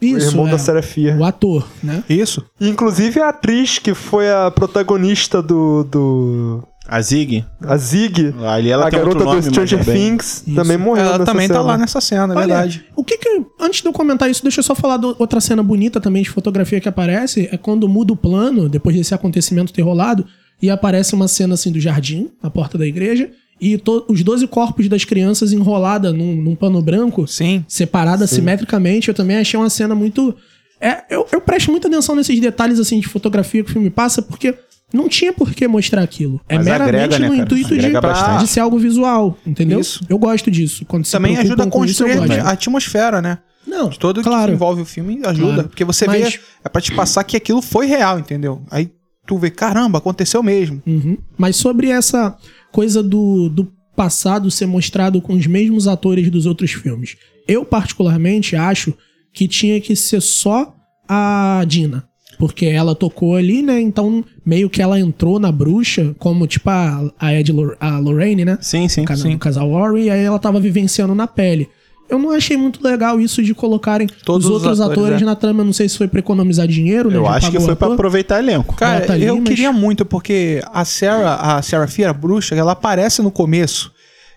o 0.00 0.04
Isso, 0.04 0.28
irmão 0.28 0.46
é, 0.46 0.52
da 0.52 0.58
Serafia. 0.58 1.16
o 1.18 1.24
ator, 1.24 1.66
né? 1.82 2.04
Isso. 2.08 2.44
Inclusive 2.60 3.20
a 3.20 3.30
atriz 3.30 3.78
que 3.80 3.92
foi 3.92 4.30
a 4.30 4.50
protagonista 4.52 5.42
do. 5.42 5.82
do 5.84 6.62
A 6.86 7.00
Zig. 7.02 7.44
a 7.66 7.76
Zig, 7.76 8.32
Ali 8.46 8.70
ela 8.70 8.86
a 8.86 8.90
tem 8.90 9.00
garota 9.00 9.16
outro 9.18 9.30
nome, 9.32 9.40
do 9.40 9.50
Stranger 9.50 9.80
é 9.80 9.84
Things, 9.92 10.44
também 10.54 10.76
morreu 10.76 11.06
Ela 11.06 11.18
nessa 11.18 11.24
também 11.32 11.48
tá 11.48 11.54
cena. 11.54 11.66
lá 11.66 11.76
nessa 11.78 12.00
cena, 12.00 12.34
é 12.34 12.36
verdade. 12.36 12.84
O 12.94 13.02
que 13.02 13.18
que. 13.18 13.44
Antes 13.60 13.80
de 13.82 13.88
eu 13.88 13.92
comentar 13.92 14.30
isso, 14.30 14.42
deixa 14.44 14.60
eu 14.60 14.64
só 14.64 14.76
falar 14.76 14.98
de 14.98 15.06
outra 15.18 15.40
cena 15.40 15.62
bonita 15.62 16.00
também 16.00 16.22
de 16.22 16.30
fotografia 16.30 16.80
que 16.80 16.88
aparece. 16.88 17.48
É 17.50 17.56
quando 17.56 17.88
muda 17.88 18.12
o 18.12 18.16
plano, 18.16 18.68
depois 18.68 18.94
desse 18.94 19.12
acontecimento 19.12 19.72
ter 19.72 19.82
rolado, 19.82 20.24
e 20.62 20.70
aparece 20.70 21.14
uma 21.14 21.28
cena 21.28 21.54
assim 21.54 21.70
do 21.70 21.80
jardim, 21.80 22.30
na 22.42 22.50
porta 22.50 22.78
da 22.78 22.86
igreja, 22.86 23.30
e 23.60 23.80
os 24.08 24.22
12 24.22 24.46
corpos 24.48 24.88
das 24.88 25.04
crianças 25.04 25.52
enrolada 25.52 26.12
num, 26.12 26.34
num 26.34 26.56
pano 26.56 26.82
branco, 26.82 27.26
Sim. 27.26 27.64
separada 27.68 28.26
simetricamente. 28.26 29.08
Eu 29.08 29.14
também 29.14 29.36
achei 29.36 29.58
uma 29.58 29.70
cena 29.70 29.94
muito. 29.94 30.34
É, 30.80 31.04
eu, 31.08 31.26
eu 31.32 31.40
presto 31.40 31.70
muita 31.70 31.88
atenção 31.88 32.14
nesses 32.16 32.38
detalhes 32.40 32.78
assim 32.80 32.98
de 33.00 33.06
fotografia 33.08 33.62
que 33.62 33.70
o 33.70 33.72
filme 33.72 33.90
passa, 33.90 34.20
porque 34.20 34.54
não 34.92 35.08
tinha 35.08 35.32
por 35.32 35.52
que 35.52 35.66
mostrar 35.68 36.02
aquilo. 36.02 36.40
É 36.48 36.56
Mas 36.56 36.66
meramente 36.66 36.94
agrega, 37.14 37.18
né, 37.18 37.28
no 37.28 37.34
intuito 37.34 37.76
de, 37.76 37.90
de 38.40 38.46
ser 38.48 38.60
algo 38.60 38.78
visual, 38.78 39.38
entendeu? 39.46 39.80
Isso. 39.80 40.04
Eu 40.08 40.18
gosto 40.18 40.50
disso. 40.50 40.84
Quando 40.84 41.08
Também 41.08 41.36
ajuda 41.36 41.62
a 41.62 41.66
isso, 41.66 41.70
construir 41.72 42.16
gosto. 42.16 42.32
a 42.32 42.50
atmosfera, 42.50 43.22
né? 43.22 43.38
Não, 43.66 43.88
De 43.88 43.98
todo 43.98 44.22
claro. 44.22 44.48
que 44.48 44.54
envolve 44.54 44.82
o 44.82 44.84
filme 44.84 45.20
ajuda. 45.24 45.52
Claro. 45.54 45.68
Porque 45.68 45.84
você 45.84 46.06
Mas- 46.06 46.34
vê, 46.34 46.40
é 46.64 46.68
pra 46.68 46.82
te 46.82 46.92
passar 46.92 47.24
que 47.24 47.36
aquilo 47.36 47.62
foi 47.62 47.86
real, 47.86 48.18
entendeu? 48.18 48.62
Aí 48.70 48.90
tu 49.26 49.38
vê, 49.38 49.50
caramba, 49.50 49.98
aconteceu 49.98 50.42
mesmo. 50.42 50.82
Uhum. 50.86 51.18
Mas 51.36 51.56
sobre 51.56 51.88
essa 51.88 52.36
coisa 52.72 53.02
do, 53.02 53.48
do 53.48 53.72
passado 53.94 54.50
ser 54.50 54.66
mostrado 54.66 55.20
com 55.20 55.34
os 55.34 55.46
mesmos 55.46 55.86
atores 55.86 56.30
dos 56.30 56.46
outros 56.46 56.72
filmes. 56.72 57.16
Eu, 57.46 57.64
particularmente, 57.64 58.56
acho 58.56 58.94
que 59.32 59.46
tinha 59.48 59.80
que 59.80 59.94
ser 59.94 60.20
só 60.20 60.74
a 61.08 61.64
Dina. 61.66 62.04
Porque 62.38 62.66
ela 62.66 62.94
tocou 62.96 63.36
ali, 63.36 63.62
né? 63.62 63.80
Então, 63.80 64.24
meio 64.44 64.68
que 64.68 64.82
ela 64.82 64.98
entrou 64.98 65.38
na 65.38 65.52
bruxa, 65.52 66.14
como 66.18 66.46
tipo 66.46 66.68
a, 66.68 67.12
a 67.18 67.32
Ed 67.32 67.52
a 67.78 67.98
Lorraine, 67.98 68.44
né? 68.44 68.58
Sim, 68.60 68.88
sim. 68.88 69.02
No 69.02 69.06
casal, 69.06 69.26
sim. 69.26 69.32
no 69.32 69.38
casal 69.38 69.70
Warren, 69.70 70.04
e 70.04 70.10
aí 70.10 70.24
ela 70.24 70.38
tava 70.38 70.58
vivenciando 70.58 71.14
na 71.14 71.28
pele. 71.28 71.68
Eu 72.08 72.18
não 72.18 72.30
achei 72.30 72.56
muito 72.56 72.82
legal 72.86 73.18
isso 73.20 73.42
de 73.42 73.54
colocarem 73.54 74.06
Todos 74.24 74.44
os 74.46 74.50
os 74.56 74.62
outros 74.62 74.80
atores, 74.80 74.98
atores, 75.02 75.22
é. 75.22 75.24
na 75.24 75.34
trama. 75.34 75.62
Eu 75.62 75.64
Não 75.64 75.72
sei 75.72 75.88
se 75.88 75.96
foi 75.96 76.06
pra 76.06 76.18
economizar 76.20 76.66
dinheiro, 76.68 77.10
né? 77.10 77.16
Eu 77.16 77.24
Já 77.24 77.30
acho 77.30 77.50
que 77.50 77.58
foi 77.58 77.74
pra 77.74 77.86
ator. 77.86 77.94
aproveitar 77.94 78.38
elenco. 78.40 78.74
Cara, 78.76 79.00
tá 79.06 79.14
ali, 79.14 79.24
eu 79.24 79.36
mas- 79.36 79.48
queria 79.48 79.72
muito, 79.72 80.04
porque 80.04 80.62
a 80.72 80.84
Sarah, 80.84 81.34
a 81.56 81.62
Sarah 81.62 81.86
Fia, 81.86 82.10
a 82.10 82.12
bruxa, 82.12 82.54
ela 82.54 82.72
aparece 82.72 83.22
no 83.22 83.30
começo 83.30 83.90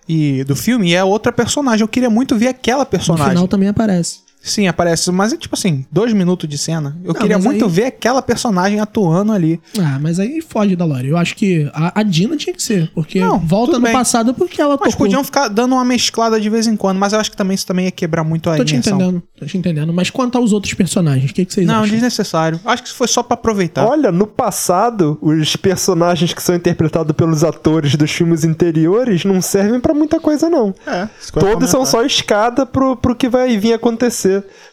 e, 0.07 0.43
do 0.45 0.55
filme 0.55 0.89
e 0.91 0.95
é 0.95 1.03
outra 1.03 1.31
personagem. 1.31 1.81
Eu 1.83 1.87
queria 1.89 2.09
muito 2.09 2.35
ver 2.37 2.47
aquela 2.47 2.79
No 2.79 2.85
personagem. 2.85 3.29
final 3.31 3.47
também 3.47 3.67
aparece. 3.67 4.19
Sim, 4.41 4.67
aparece, 4.67 5.11
mas 5.11 5.33
é 5.33 5.37
tipo 5.37 5.55
assim, 5.55 5.85
dois 5.91 6.13
minutos 6.13 6.47
de 6.47 6.57
cena. 6.57 6.97
Eu 7.03 7.13
Não, 7.13 7.19
queria 7.21 7.37
muito 7.37 7.65
aí- 7.65 7.71
ver 7.71 7.85
aquela 7.85 8.21
personagem 8.21 8.79
atuando 8.79 9.33
ali. 9.33 9.59
Ah, 9.77 9.97
mas 9.99 10.19
aí 10.19 10.41
foge 10.41 10.75
da 10.75 10.85
Lore. 10.85 11.09
Eu 11.09 11.17
acho 11.17 11.35
que 11.35 11.69
a, 11.73 11.99
a 11.99 12.03
Dina 12.03 12.37
tinha 12.37 12.53
que 12.55 12.63
ser, 12.63 12.89
porque 12.95 13.19
Não, 13.19 13.39
volta 13.39 13.73
no 13.73 13.81
bem. 13.81 13.91
passado 13.91 14.33
porque 14.33 14.61
ela 14.61 14.77
Mas 14.79 14.93
tocou. 14.93 15.05
podiam 15.05 15.23
ficar 15.23 15.49
dando 15.49 15.73
uma 15.75 15.83
mesclada 15.83 16.39
de 16.39 16.49
vez 16.49 16.65
em 16.65 16.77
quando, 16.77 16.97
mas 16.97 17.11
eu 17.13 17.19
acho 17.19 17.29
que 17.31 17.35
também 17.37 17.55
isso 17.55 17.65
também 17.67 17.85
ia 17.85 17.91
quebrar 17.91 18.23
muito 18.23 18.49
a 18.49 18.55
Tô 18.55 18.63
te 18.63 18.75
entendendo, 18.75 19.21
tô 19.37 19.45
te 19.45 19.57
entendendo. 19.57 19.91
Mas 19.91 20.09
quanto 20.09 20.37
aos 20.37 20.53
outros 20.53 20.73
personagens, 20.73 21.29
o 21.29 21.33
que, 21.33 21.43
que 21.43 21.53
vocês 21.53 21.67
Não, 21.67 21.75
acham? 21.81 21.89
desnecessário. 21.89 22.59
Acho 22.63 22.83
que 22.83 22.87
isso 22.89 22.97
foi 22.97 23.07
só 23.07 23.21
pra 23.23 23.33
aproveitar. 23.33 23.85
Olha, 23.85 24.11
no 24.11 24.25
passado, 24.27 25.17
os 25.21 25.55
personagens 25.57 26.33
que 26.33 26.41
são 26.41 26.55
interpretados 26.55 27.13
pelos 27.15 27.43
atores 27.43 27.95
dos 27.95 28.11
filmes 28.11 28.45
anteriores 28.45 29.25
não 29.25 29.41
servem 29.41 29.79
pra 29.79 29.93
muita 29.93 30.19
coisa, 30.19 30.49
não. 30.49 30.73
É, 30.85 31.07
Todos 31.37 31.69
são 31.69 31.85
só 31.85 32.03
escada 32.05 32.65
pro, 32.65 32.95
pro 32.95 33.15
que 33.15 33.27
vai 33.27 33.57
vir 33.57 33.73
acontecer. 33.73 34.26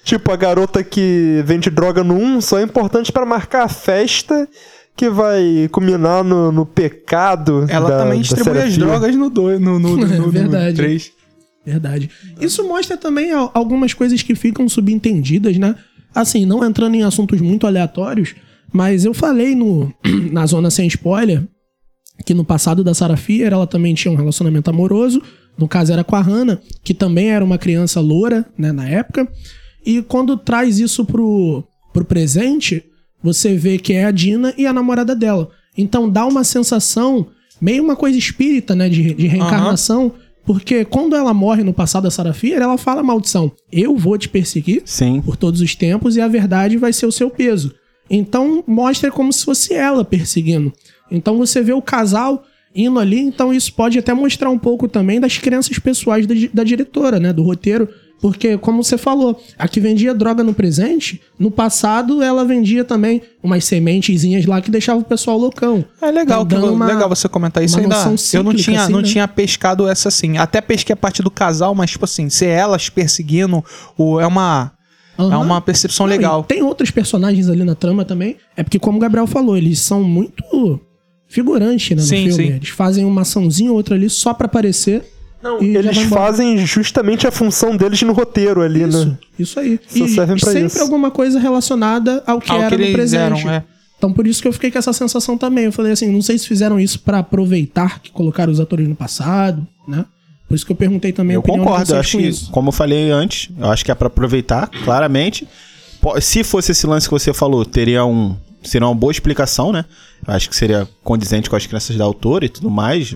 Tipo, 0.04 0.30
a 0.32 0.36
garota 0.36 0.82
que 0.82 1.42
vende 1.44 1.70
droga 1.70 2.02
no 2.04 2.14
1 2.14 2.40
só 2.40 2.58
é 2.58 2.62
importante 2.62 3.10
pra 3.12 3.24
marcar 3.26 3.64
a 3.64 3.68
festa 3.68 4.48
que 4.96 5.10
vai 5.10 5.68
culminar 5.72 6.22
no, 6.22 6.52
no 6.52 6.64
pecado. 6.64 7.66
Ela 7.68 7.90
da, 7.90 7.98
também 7.98 8.18
da 8.18 8.22
distribui 8.22 8.58
as 8.58 8.76
drogas 8.78 9.14
no 9.16 9.28
2, 9.30 9.60
no, 9.60 9.78
no, 9.78 9.96
no, 9.96 10.06
no, 10.06 10.30
Verdade. 10.30 10.70
no 10.70 10.76
3. 10.76 11.12
Verdade. 11.66 12.10
Isso 12.40 12.62
mostra 12.66 12.96
também 12.96 13.32
al- 13.32 13.50
algumas 13.54 13.94
coisas 13.94 14.22
que 14.22 14.34
ficam 14.34 14.68
subentendidas, 14.68 15.56
né? 15.58 15.74
Assim, 16.14 16.46
não 16.46 16.64
entrando 16.64 16.94
em 16.94 17.02
assuntos 17.02 17.40
muito 17.40 17.66
aleatórios, 17.66 18.34
mas 18.72 19.04
eu 19.04 19.12
falei 19.14 19.54
no, 19.54 19.92
na 20.30 20.46
zona 20.46 20.70
sem 20.70 20.86
spoiler 20.86 21.42
que 22.24 22.32
no 22.32 22.44
passado 22.44 22.84
da 22.84 22.94
Sarah 22.94 23.16
Fier 23.16 23.52
ela 23.52 23.66
também 23.66 23.92
tinha 23.94 24.12
um 24.12 24.16
relacionamento 24.16 24.70
amoroso, 24.70 25.20
no 25.56 25.68
caso 25.68 25.92
era 25.92 26.04
com 26.04 26.16
a 26.16 26.20
Hannah, 26.20 26.60
que 26.82 26.92
também 26.92 27.30
era 27.30 27.44
uma 27.44 27.58
criança 27.58 28.00
loura, 28.00 28.44
né, 28.56 28.72
na 28.72 28.88
época. 28.88 29.28
E 29.84 30.02
quando 30.02 30.36
traz 30.36 30.78
isso 30.78 31.04
pro, 31.04 31.64
pro 31.92 32.04
presente, 32.04 32.84
você 33.22 33.56
vê 33.56 33.78
que 33.78 33.92
é 33.92 34.04
a 34.04 34.10
Dina 34.10 34.52
e 34.56 34.66
a 34.66 34.72
namorada 34.72 35.14
dela. 35.14 35.50
Então 35.76 36.08
dá 36.08 36.26
uma 36.26 36.44
sensação, 36.44 37.26
meio 37.60 37.82
uma 37.82 37.96
coisa 37.96 38.18
espírita, 38.18 38.74
né, 38.74 38.88
de, 38.88 39.14
de 39.14 39.26
reencarnação, 39.26 40.12
porque 40.44 40.84
quando 40.84 41.16
ela 41.16 41.32
morre 41.32 41.62
no 41.62 41.72
passado 41.72 42.04
da 42.04 42.10
Sarah 42.10 42.34
Fier, 42.34 42.60
ela 42.60 42.76
fala 42.76 43.02
maldição, 43.02 43.50
eu 43.72 43.96
vou 43.96 44.18
te 44.18 44.28
perseguir 44.28 44.82
Sim. 44.84 45.22
por 45.22 45.36
todos 45.36 45.60
os 45.60 45.74
tempos 45.74 46.16
e 46.16 46.20
a 46.20 46.28
verdade 46.28 46.76
vai 46.76 46.92
ser 46.92 47.06
o 47.06 47.12
seu 47.12 47.30
peso. 47.30 47.74
Então 48.10 48.62
mostra 48.66 49.10
como 49.10 49.32
se 49.32 49.44
fosse 49.44 49.72
ela 49.72 50.04
perseguindo. 50.04 50.72
Então 51.10 51.38
você 51.38 51.62
vê 51.62 51.72
o 51.72 51.80
casal 51.80 52.44
indo 52.74 52.98
ali, 52.98 53.18
então 53.20 53.52
isso 53.54 53.72
pode 53.72 53.98
até 53.98 54.12
mostrar 54.12 54.50
um 54.50 54.58
pouco 54.58 54.88
também 54.88 55.20
das 55.20 55.38
crenças 55.38 55.78
pessoais 55.78 56.26
da, 56.26 56.34
da 56.52 56.64
diretora, 56.64 57.20
né, 57.20 57.32
do 57.32 57.42
roteiro. 57.42 57.88
Porque, 58.20 58.56
como 58.56 58.82
você 58.82 58.96
falou, 58.96 59.38
a 59.58 59.68
que 59.68 59.78
vendia 59.80 60.14
droga 60.14 60.42
no 60.42 60.54
presente, 60.54 61.20
no 61.38 61.50
passado 61.50 62.22
ela 62.22 62.42
vendia 62.42 62.82
também 62.82 63.20
umas 63.42 63.64
sementezinhas 63.66 64.46
lá 64.46 64.62
que 64.62 64.70
deixava 64.70 64.98
o 65.00 65.04
pessoal 65.04 65.36
loucão. 65.36 65.84
É 66.00 66.10
legal, 66.10 66.42
Então, 66.42 66.60
que, 66.62 66.66
uma- 66.68 66.86
legal 66.86 67.08
você 67.08 67.28
comentar 67.28 67.62
isso 67.62 67.78
ainda. 67.78 67.94
noção 67.96 68.38
Eu 68.38 68.42
não 68.42 68.52
cíclica, 68.52 68.62
tinha, 68.70 68.82
assim, 68.84 68.92
não 68.92 69.00
né? 69.02 69.06
tinha 69.08 69.28
pescado 69.28 69.86
essa 69.86 70.08
assim. 70.08 70.38
Até 70.38 70.62
pesquei 70.62 70.94
a 70.94 70.96
parte 70.96 71.22
do 71.22 71.30
casal, 71.30 71.74
mas 71.74 71.90
tipo 71.90 72.06
assim, 72.06 72.30
ser 72.30 72.46
elas 72.46 72.88
perseguindo 72.88 73.62
o, 73.98 74.18
é 74.18 74.26
uma 74.26 74.72
é 75.18 75.22
Aham. 75.22 75.38
uma 75.40 75.60
percepção 75.60 76.06
Não, 76.06 76.10
legal. 76.10 76.42
Tem 76.44 76.62
outros 76.62 76.90
personagens 76.90 77.48
ali 77.50 77.62
na 77.62 77.74
trama 77.74 78.04
também. 78.06 78.36
É 78.56 78.62
porque, 78.62 78.78
como 78.78 78.96
o 78.96 79.00
Gabriel 79.00 79.26
falou, 79.26 79.54
eles 79.56 79.80
são 79.80 80.02
muito 80.02 80.80
figurantes 81.34 81.90
né, 81.90 81.96
no 81.96 82.02
Sim, 82.02 82.16
filme. 82.28 82.32
sim. 82.32 82.52
Eles 82.54 82.68
fazem 82.68 83.04
uma 83.04 83.22
açãozinha 83.22 83.70
ou 83.70 83.76
outra 83.76 83.94
ali 83.94 84.08
só 84.08 84.32
pra 84.32 84.46
aparecer. 84.46 85.02
Não, 85.42 85.62
e 85.62 85.76
eles 85.76 85.98
fazem 86.04 86.64
justamente 86.64 87.26
a 87.26 87.30
função 87.30 87.76
deles 87.76 88.00
no 88.02 88.14
roteiro 88.14 88.62
ali, 88.62 88.82
Isso, 88.84 89.04
né? 89.06 89.18
isso 89.38 89.60
aí. 89.60 89.78
Só 89.86 90.04
e 90.04 90.08
servem 90.08 90.36
pra 90.38 90.52
sempre 90.52 90.66
isso. 90.68 90.80
alguma 90.80 91.10
coisa 91.10 91.38
relacionada 91.38 92.22
ao 92.26 92.40
que 92.40 92.50
Ao 92.50 92.60
era 92.62 92.70
que 92.70 92.76
no 92.78 92.82
eles 92.84 92.94
presente. 92.94 93.20
eram, 93.42 93.50
é. 93.50 93.62
Então 93.98 94.10
por 94.12 94.26
isso 94.26 94.40
que 94.40 94.48
eu 94.48 94.52
fiquei 94.54 94.70
com 94.70 94.78
essa 94.78 94.92
sensação 94.94 95.36
também. 95.36 95.64
Eu 95.66 95.72
falei 95.72 95.92
assim, 95.92 96.10
não 96.10 96.22
sei 96.22 96.38
se 96.38 96.46
fizeram 96.48 96.80
isso 96.80 96.98
pra 97.00 97.18
aproveitar 97.18 98.00
que 98.00 98.10
colocaram 98.10 98.50
os 98.52 98.58
atores 98.60 98.88
no 98.88 98.94
passado, 98.94 99.66
né? 99.86 100.06
Por 100.48 100.54
isso 100.54 100.64
que 100.64 100.72
eu 100.72 100.76
perguntei 100.76 101.12
também 101.12 101.34
a 101.34 101.36
Eu 101.36 101.40
opinião 101.40 101.60
de 101.62 101.64
concordo, 101.66 101.82
eu 101.82 101.86
vocês 101.88 101.98
acho 102.00 102.12
com 102.16 102.22
que, 102.22 102.28
isso. 102.28 102.50
como 102.50 102.68
eu 102.68 102.72
falei 102.72 103.10
antes, 103.10 103.50
eu 103.58 103.66
acho 103.70 103.84
que 103.84 103.90
é 103.90 103.94
pra 103.94 104.06
aproveitar, 104.06 104.68
claramente. 104.84 105.46
Se 106.22 106.42
fosse 106.44 106.72
esse 106.72 106.86
lance 106.86 107.06
que 107.08 107.12
você 107.12 107.32
falou, 107.34 107.64
teria 107.66 108.04
um. 108.04 108.34
Seria 108.64 108.86
uma 108.88 108.94
boa 108.94 109.10
explicação, 109.10 109.70
né? 109.72 109.84
Eu 110.26 110.34
acho 110.34 110.48
que 110.48 110.56
seria 110.56 110.88
condizente 111.02 111.48
com 111.50 111.56
as 111.56 111.66
crenças 111.66 111.96
da 111.96 112.04
autora 112.04 112.44
e 112.44 112.48
tudo 112.48 112.70
mais. 112.70 113.14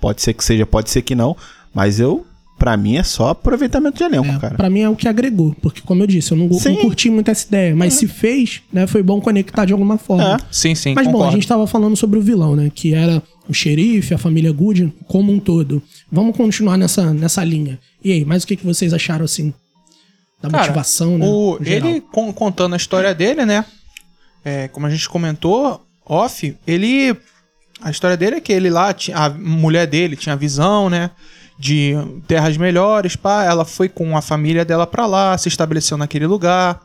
Pode 0.00 0.20
ser 0.22 0.34
que 0.34 0.44
seja, 0.44 0.66
pode 0.66 0.90
ser 0.90 1.02
que 1.02 1.14
não. 1.14 1.36
Mas 1.72 1.98
eu, 1.98 2.24
pra 2.58 2.76
mim, 2.76 2.96
é 2.96 3.02
só 3.02 3.30
aproveitamento 3.30 3.96
de 3.98 4.04
elenco, 4.04 4.38
cara. 4.38 4.54
Pra 4.56 4.68
mim 4.70 4.80
é 4.80 4.88
o 4.88 4.94
que 4.94 5.08
agregou, 5.08 5.56
porque 5.62 5.80
como 5.80 6.02
eu 6.02 6.06
disse, 6.06 6.32
eu 6.32 6.36
não, 6.36 6.46
não 6.48 6.76
curti 6.76 7.08
muito 7.10 7.30
essa 7.30 7.46
ideia, 7.46 7.74
mas 7.74 7.94
se 7.94 8.06
fez, 8.06 8.60
né, 8.72 8.86
foi 8.86 9.02
bom 9.02 9.20
conectar 9.20 9.64
de 9.64 9.72
alguma 9.72 9.96
forma. 9.98 10.34
É. 10.34 10.36
Sim, 10.52 10.74
sim, 10.74 10.92
Mas 10.94 11.06
bom, 11.06 11.12
concordo. 11.14 11.30
a 11.32 11.34
gente 11.34 11.48
tava 11.48 11.66
falando 11.66 11.96
sobre 11.96 12.18
o 12.18 12.22
vilão, 12.22 12.54
né? 12.54 12.70
Que 12.72 12.94
era 12.94 13.22
o 13.48 13.52
xerife, 13.54 14.12
a 14.14 14.18
família 14.18 14.52
Good, 14.52 14.92
como 15.08 15.32
um 15.32 15.40
todo. 15.40 15.82
Vamos 16.12 16.36
continuar 16.36 16.76
nessa, 16.76 17.12
nessa 17.12 17.42
linha. 17.42 17.78
E 18.04 18.12
aí, 18.12 18.24
mais 18.24 18.44
o 18.44 18.46
que, 18.46 18.56
que 18.56 18.64
vocês 18.66 18.92
acharam, 18.92 19.24
assim, 19.24 19.52
da 20.42 20.50
Cara, 20.50 20.62
motivação, 20.64 21.16
né? 21.18 21.26
o- 21.26 21.58
ele 21.64 22.00
con- 22.02 22.32
contando 22.32 22.74
a 22.74 22.76
história 22.76 23.14
dele, 23.14 23.44
né? 23.46 23.64
É, 24.44 24.68
como 24.68 24.86
a 24.86 24.90
gente 24.90 25.08
comentou, 25.08 25.84
off, 26.04 26.56
ele. 26.66 27.16
A 27.80 27.90
história 27.90 28.16
dele 28.16 28.36
é 28.36 28.40
que 28.40 28.52
ele 28.52 28.70
lá, 28.70 28.94
a 29.14 29.28
mulher 29.30 29.86
dele 29.86 30.16
tinha 30.16 30.36
visão, 30.36 30.88
né? 30.88 31.10
De 31.58 31.94
terras 32.26 32.56
melhores, 32.56 33.16
pá. 33.16 33.44
Ela 33.44 33.64
foi 33.64 33.88
com 33.88 34.16
a 34.16 34.22
família 34.22 34.64
dela 34.64 34.86
pra 34.86 35.06
lá, 35.06 35.36
se 35.38 35.48
estabeleceu 35.48 35.96
naquele 35.96 36.26
lugar. 36.26 36.80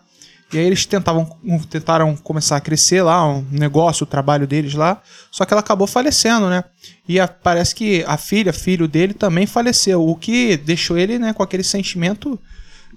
E 0.51 0.57
aí 0.57 0.65
eles 0.65 0.83
tentavam, 0.85 1.29
tentaram 1.69 2.15
começar 2.15 2.57
a 2.57 2.61
crescer 2.61 3.03
lá, 3.03 3.23
um 3.27 3.45
negócio, 3.51 4.03
o 4.03 4.07
trabalho 4.07 4.47
deles 4.47 4.73
lá. 4.73 4.99
Só 5.31 5.45
que 5.45 5.53
ela 5.53 5.61
acabou 5.61 5.85
falecendo, 5.85 6.49
né? 6.49 6.63
E 7.07 7.19
a- 7.19 7.27
parece 7.27 7.75
que 7.75 8.03
a 8.07 8.17
filha, 8.17 8.51
filho 8.51 8.87
dele, 8.87 9.13
também 9.13 9.45
faleceu. 9.45 10.03
O 10.07 10.15
que 10.15 10.57
deixou 10.57 10.97
ele, 10.97 11.19
né, 11.19 11.33
com 11.33 11.43
aquele 11.43 11.63
sentimento 11.63 12.39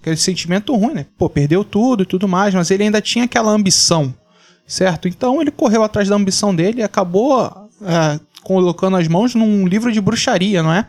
aquele 0.00 0.16
sentimento 0.16 0.74
ruim, 0.74 0.94
né? 0.94 1.06
Pô, 1.16 1.28
perdeu 1.28 1.62
tudo 1.62 2.02
e 2.02 2.06
tudo 2.06 2.26
mais, 2.26 2.52
mas 2.54 2.70
ele 2.72 2.82
ainda 2.84 3.00
tinha 3.00 3.24
aquela 3.26 3.52
ambição, 3.52 4.12
certo? 4.72 5.06
Então 5.06 5.42
ele 5.42 5.50
correu 5.50 5.84
atrás 5.84 6.08
da 6.08 6.16
ambição 6.16 6.54
dele 6.54 6.80
e 6.80 6.82
acabou 6.82 7.44
é, 7.82 8.18
colocando 8.42 8.96
as 8.96 9.06
mãos 9.06 9.34
num 9.34 9.66
livro 9.66 9.92
de 9.92 10.00
bruxaria, 10.00 10.62
não 10.62 10.72
é? 10.72 10.88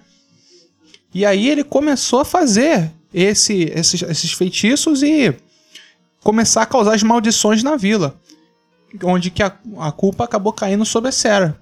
E 1.13 1.25
aí 1.25 1.49
ele 1.49 1.65
começou 1.65 2.21
a 2.21 2.25
fazer 2.25 2.89
esse, 3.13 3.63
esses, 3.75 4.01
esses 4.01 4.31
feitiços 4.31 5.03
e 5.03 5.35
começar 6.23 6.61
a 6.61 6.65
causar 6.65 6.95
as 6.95 7.03
maldições 7.03 7.61
na 7.61 7.75
vila. 7.75 8.15
Onde 9.03 9.29
que 9.29 9.43
a, 9.43 9.51
a 9.79 9.91
culpa 9.91 10.23
acabou 10.23 10.53
caindo 10.53 10.85
sobre 10.85 11.09
a 11.09 11.11
Sarah. 11.11 11.53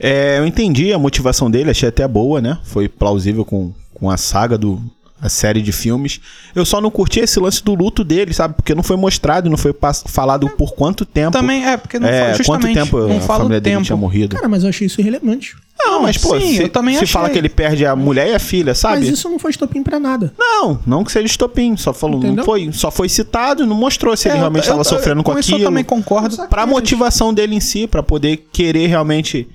É, 0.00 0.38
eu 0.38 0.46
entendi 0.46 0.94
a 0.94 0.98
motivação 0.98 1.50
dele, 1.50 1.70
achei 1.70 1.90
até 1.90 2.08
boa, 2.08 2.40
né? 2.40 2.58
Foi 2.64 2.88
plausível 2.88 3.44
com, 3.44 3.74
com 3.92 4.10
a 4.10 4.16
saga 4.16 4.56
do. 4.56 4.82
A 5.22 5.28
série 5.28 5.62
de 5.62 5.70
filmes. 5.70 6.20
Eu 6.52 6.64
só 6.64 6.80
não 6.80 6.90
curti 6.90 7.20
esse 7.20 7.38
lance 7.38 7.62
do 7.62 7.74
luto 7.74 8.02
dele, 8.02 8.34
sabe? 8.34 8.54
Porque 8.54 8.74
não 8.74 8.82
foi 8.82 8.96
mostrado, 8.96 9.48
não 9.48 9.56
foi 9.56 9.72
falado 10.06 10.48
por 10.50 10.74
quanto 10.74 11.06
tempo. 11.06 11.30
Também 11.30 11.64
é, 11.64 11.76
porque 11.76 11.96
não 11.98 12.08
é, 12.08 12.20
fala 12.22 12.34
justamente, 12.34 12.46
quanto 12.64 12.74
tempo 12.74 12.98
não 13.08 13.16
a 13.18 13.20
família 13.20 13.60
dele 13.60 13.76
tempo. 13.76 13.86
tinha 13.86 13.96
morrido. 13.96 14.34
Cara, 14.34 14.48
mas 14.48 14.64
eu 14.64 14.68
achei 14.70 14.88
isso 14.88 15.00
irrelevante. 15.00 15.54
Não, 15.78 16.02
mas 16.02 16.18
pô, 16.18 16.38
sim, 16.40 16.56
se, 16.56 16.62
eu 16.64 16.68
também 16.68 16.94
se 16.96 17.04
achei. 17.04 17.12
fala 17.12 17.30
que 17.30 17.38
ele 17.38 17.48
perde 17.48 17.86
a 17.86 17.94
mulher 17.96 18.28
e 18.28 18.34
a 18.34 18.38
filha, 18.40 18.74
sabe? 18.74 18.98
Mas 19.00 19.08
isso 19.08 19.28
não 19.28 19.38
foi 19.38 19.52
estopim 19.52 19.82
pra 19.82 19.98
nada. 20.00 20.32
Não, 20.38 20.78
não 20.86 21.04
que 21.04 21.10
seja 21.12 21.26
estopim, 21.26 21.76
só 21.76 21.92
falou, 21.92 22.20
não 22.20 22.44
foi, 22.44 22.70
só 22.72 22.90
foi 22.90 23.08
citado, 23.08 23.64
não 23.64 23.76
mostrou 23.76 24.16
se 24.16 24.28
ele 24.28 24.36
É, 24.36 24.38
realmente 24.40 24.66
eu- 24.68 24.74
estava 24.74 24.80
eu- 24.80 24.84
sofrendo 24.84 25.22
com, 25.22 25.32
com 25.32 25.38
isso 25.38 25.50
eu 25.52 25.54
aquilo. 25.56 25.70
também 25.70 25.84
concordo. 25.84 26.36
Pra 26.48 26.66
motivação 26.66 27.32
dele 27.32 27.54
em 27.54 27.60
si, 27.60 27.86
pra 27.86 28.02
poder 28.02 28.48
querer 28.52 28.86
realmente 28.88 29.48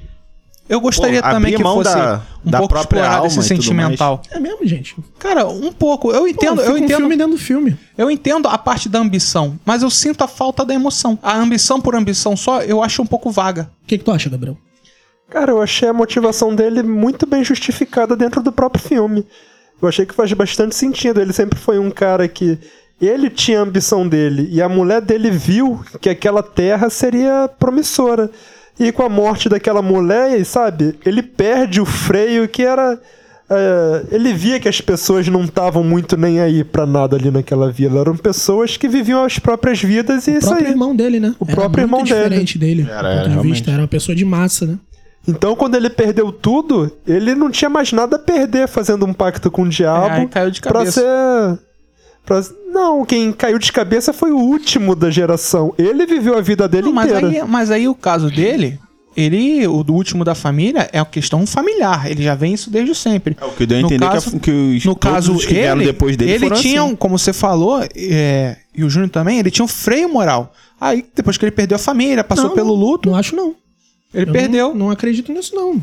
Eu 0.69 0.82
gostaria 0.82 1.21
Pô, 1.21 1.30
também 1.30 1.56
que 1.56 1.63
mão 1.63 1.75
fosse 1.75 1.95
da- 1.95 2.21
um 2.45 2.51
da 2.51 2.58
pouco 2.60 2.73
própria 2.73 2.99
explorado 2.99 3.15
alma 3.23 3.27
esse 3.27 3.36
e 3.38 3.41
tudo 3.41 3.47
sentimental. 3.47 4.21
É 4.30 4.39
mesmo, 4.39 4.65
gente. 4.65 4.95
Cara, 5.17 5.47
um 5.47 5.71
pouco. 5.71 6.12
Eu 6.12 6.21
Pô, 6.21 6.27
entendo, 6.27 6.58
fica 6.58 6.69
eu 6.69 6.73
um 6.73 6.77
entendo. 6.77 6.97
filme 6.97 7.15
dentro 7.15 7.32
do 7.34 7.38
filme. 7.39 7.77
Eu 7.97 8.12
entendo 8.12 8.47
a 8.49 8.58
parte 8.58 8.89
da 8.89 8.99
ambição, 8.99 9.58
mas 9.65 9.82
eu 9.82 9.89
sinto 9.89 10.23
a 10.23 10.27
falta 10.27 10.65
da 10.65 10.73
emoção. 10.73 11.17
A 11.23 11.38
ambição 11.38 11.80
por 11.80 11.95
ambição 11.95 12.36
só, 12.36 12.62
eu 12.62 12.84
acho 12.84 13.01
um 13.01 13.06
pouco 13.06 13.32
vaga. 13.32 13.69
O 13.84 13.88
que, 13.88 13.97
que 13.97 14.03
tu 14.03 14.12
acha, 14.12 14.30
Gabriel? 14.30 14.58
Cara, 15.30 15.51
eu 15.51 15.62
achei 15.62 15.88
a 15.89 15.93
motivação 15.93 16.56
dele 16.56 16.82
muito 16.84 17.25
bem 17.25 17.43
justificada 17.43 18.15
dentro 18.15 18.41
do 18.41 18.51
próprio 18.51 18.82
filme. 18.84 19.25
Eu 19.82 19.88
achei 19.88 20.06
que 20.06 20.13
faz 20.13 20.32
bastante 20.34 20.75
sentido. 20.75 21.21
Ele 21.21 21.34
sempre 21.34 21.58
foi 21.60 21.80
um 21.80 21.89
cara 21.91 22.27
que. 22.27 22.58
Ele 22.99 23.30
tinha 23.30 23.60
a 23.60 23.62
ambição 23.63 24.08
dele 24.08 24.47
e 24.51 24.60
a 24.60 24.67
mulher 24.67 25.01
dele 25.01 25.30
viu 25.30 25.80
que 26.01 26.10
aquela 26.10 26.41
terra 26.41 26.89
seria 26.89 27.47
promissora. 27.60 28.30
E 28.79 28.91
com 28.91 29.03
a 29.03 29.09
morte 29.09 29.49
daquela 29.49 29.81
mulher, 29.81 30.43
sabe, 30.45 30.95
ele 31.05 31.21
perde 31.23 31.81
o 31.81 31.85
freio 31.85 32.47
que 32.47 32.61
era. 32.63 32.99
é, 33.49 34.03
ele 34.11 34.33
via 34.33 34.59
que 34.59 34.67
as 34.69 34.79
pessoas 34.81 35.27
não 35.29 35.43
estavam 35.45 35.83
muito 35.83 36.15
nem 36.17 36.39
aí 36.39 36.63
pra 36.63 36.85
nada 36.85 37.15
ali 37.15 37.31
naquela 37.31 37.71
vila. 37.71 38.01
Eram 38.01 38.15
pessoas 38.15 38.77
que 38.77 38.87
viviam 38.87 39.23
as 39.23 39.39
próprias 39.39 39.81
vidas 39.81 40.27
e 40.27 40.31
O 40.31 40.37
isso 40.37 40.47
próprio 40.47 40.67
aí. 40.67 40.73
irmão 40.73 40.95
dele, 40.95 41.19
né? 41.19 41.33
O 41.39 41.45
próprio 41.45 41.87
muito 41.87 42.03
irmão 42.03 42.03
dele. 42.03 42.29
diferente 42.29 42.57
dele. 42.59 42.81
Era, 42.89 43.01
do 43.01 43.07
era, 43.07 43.15
ponto 43.15 43.23
de 43.23 43.29
realmente. 43.31 43.53
vista. 43.53 43.71
Era 43.71 43.81
uma 43.81 43.87
pessoa 43.87 44.15
de 44.15 44.25
massa, 44.25 44.65
né? 44.65 44.77
Então, 45.27 45.55
quando 45.55 45.75
ele 45.75 45.89
perdeu 45.89 46.31
tudo, 46.31 46.89
ele 47.05 47.35
não 47.35 47.49
tinha 47.51 47.69
mais 47.69 47.91
nada 47.91 48.15
a 48.15 48.19
perder 48.19 48.67
fazendo 48.67 49.05
um 49.05 49.11
pacto 49.13 49.49
com 49.51 49.63
o 49.63 49.65
É, 49.65 49.69
diabo 49.69 50.15
aí 50.15 50.27
caiu 50.27 50.51
de 50.51 50.61
pra 50.61 50.71
cabeça. 50.71 51.01
ser. 51.01 51.59
Pra- 52.27 52.43
Não, 52.71 53.03
quem 53.03 53.31
caiu 53.31 53.57
de 53.57 53.71
cabeça 53.71 54.13
foi 54.13 54.31
o 54.31 54.37
último 54.37 54.95
da 54.95 55.09
geração. 55.09 55.73
Ele 55.79 56.05
viveu 56.05 56.37
a 56.37 56.41
vida 56.41 56.67
dele 56.67 56.85
Não, 56.87 56.93
mas, 56.93 57.07
inteira. 57.09 57.27
aí, 57.27 57.43
mas 57.47 57.71
aí 57.71 57.87
o 57.87 57.95
caso 57.95 58.29
dele, 58.29 58.77
ele, 59.15 59.65
o 59.65 59.83
do 59.83 59.95
último 59.95 60.23
da 60.23 60.35
família, 60.35 60.87
é 60.93 60.99
a 60.99 61.06
questão 61.06 61.43
familiar. 61.47 62.12
Ele 62.12 62.21
já 62.21 62.35
vem 62.35 62.54
isso 62.54 62.69
desde 62.69 62.93
sempre. 62.93 63.35
É 63.41 63.45
o 63.45 63.49
que 63.49 63.65
deu 63.65 63.79
a 63.79 63.81
No 63.81 63.87
entender 63.87 64.06
caso- 64.08 64.29
que, 64.31 64.37
a- 64.37 64.39
que 64.41 64.52
os, 64.77 64.85
No 64.85 64.95
caso, 64.95 65.33
os 65.33 65.45
que 65.45 65.56
vieram 65.56 65.81
ele, 65.81 65.91
depois 65.91 66.15
dele 66.15 66.31
ele 66.33 66.47
foram 66.49 66.62
tinha, 66.62 66.83
assim. 66.83 66.95
como 66.95 67.17
você 67.17 67.33
falou, 67.33 67.83
é, 67.95 68.58
e 68.75 68.83
o 68.83 68.89
Júnior 68.91 69.10
também, 69.10 69.39
ele 69.39 69.49
tinha 69.49 69.65
um 69.65 69.67
freio 69.67 70.08
moral. 70.08 70.54
Aí, 70.79 71.04
depois 71.15 71.35
que 71.37 71.45
ele 71.45 71.52
perdeu 71.52 71.77
a 71.77 71.79
família, 71.79 72.23
passou 72.23 72.49
Não, 72.49 72.54
pelo 72.56 72.75
luto, 72.75 73.10
Não 73.10 73.17
acho, 73.17 73.35
não. 73.35 73.56
Ele 74.21 74.29
Eu 74.29 74.33
perdeu. 74.33 74.69
Não, 74.69 74.75
não 74.75 74.89
acredito 74.89 75.31
nisso, 75.31 75.55
não. 75.55 75.81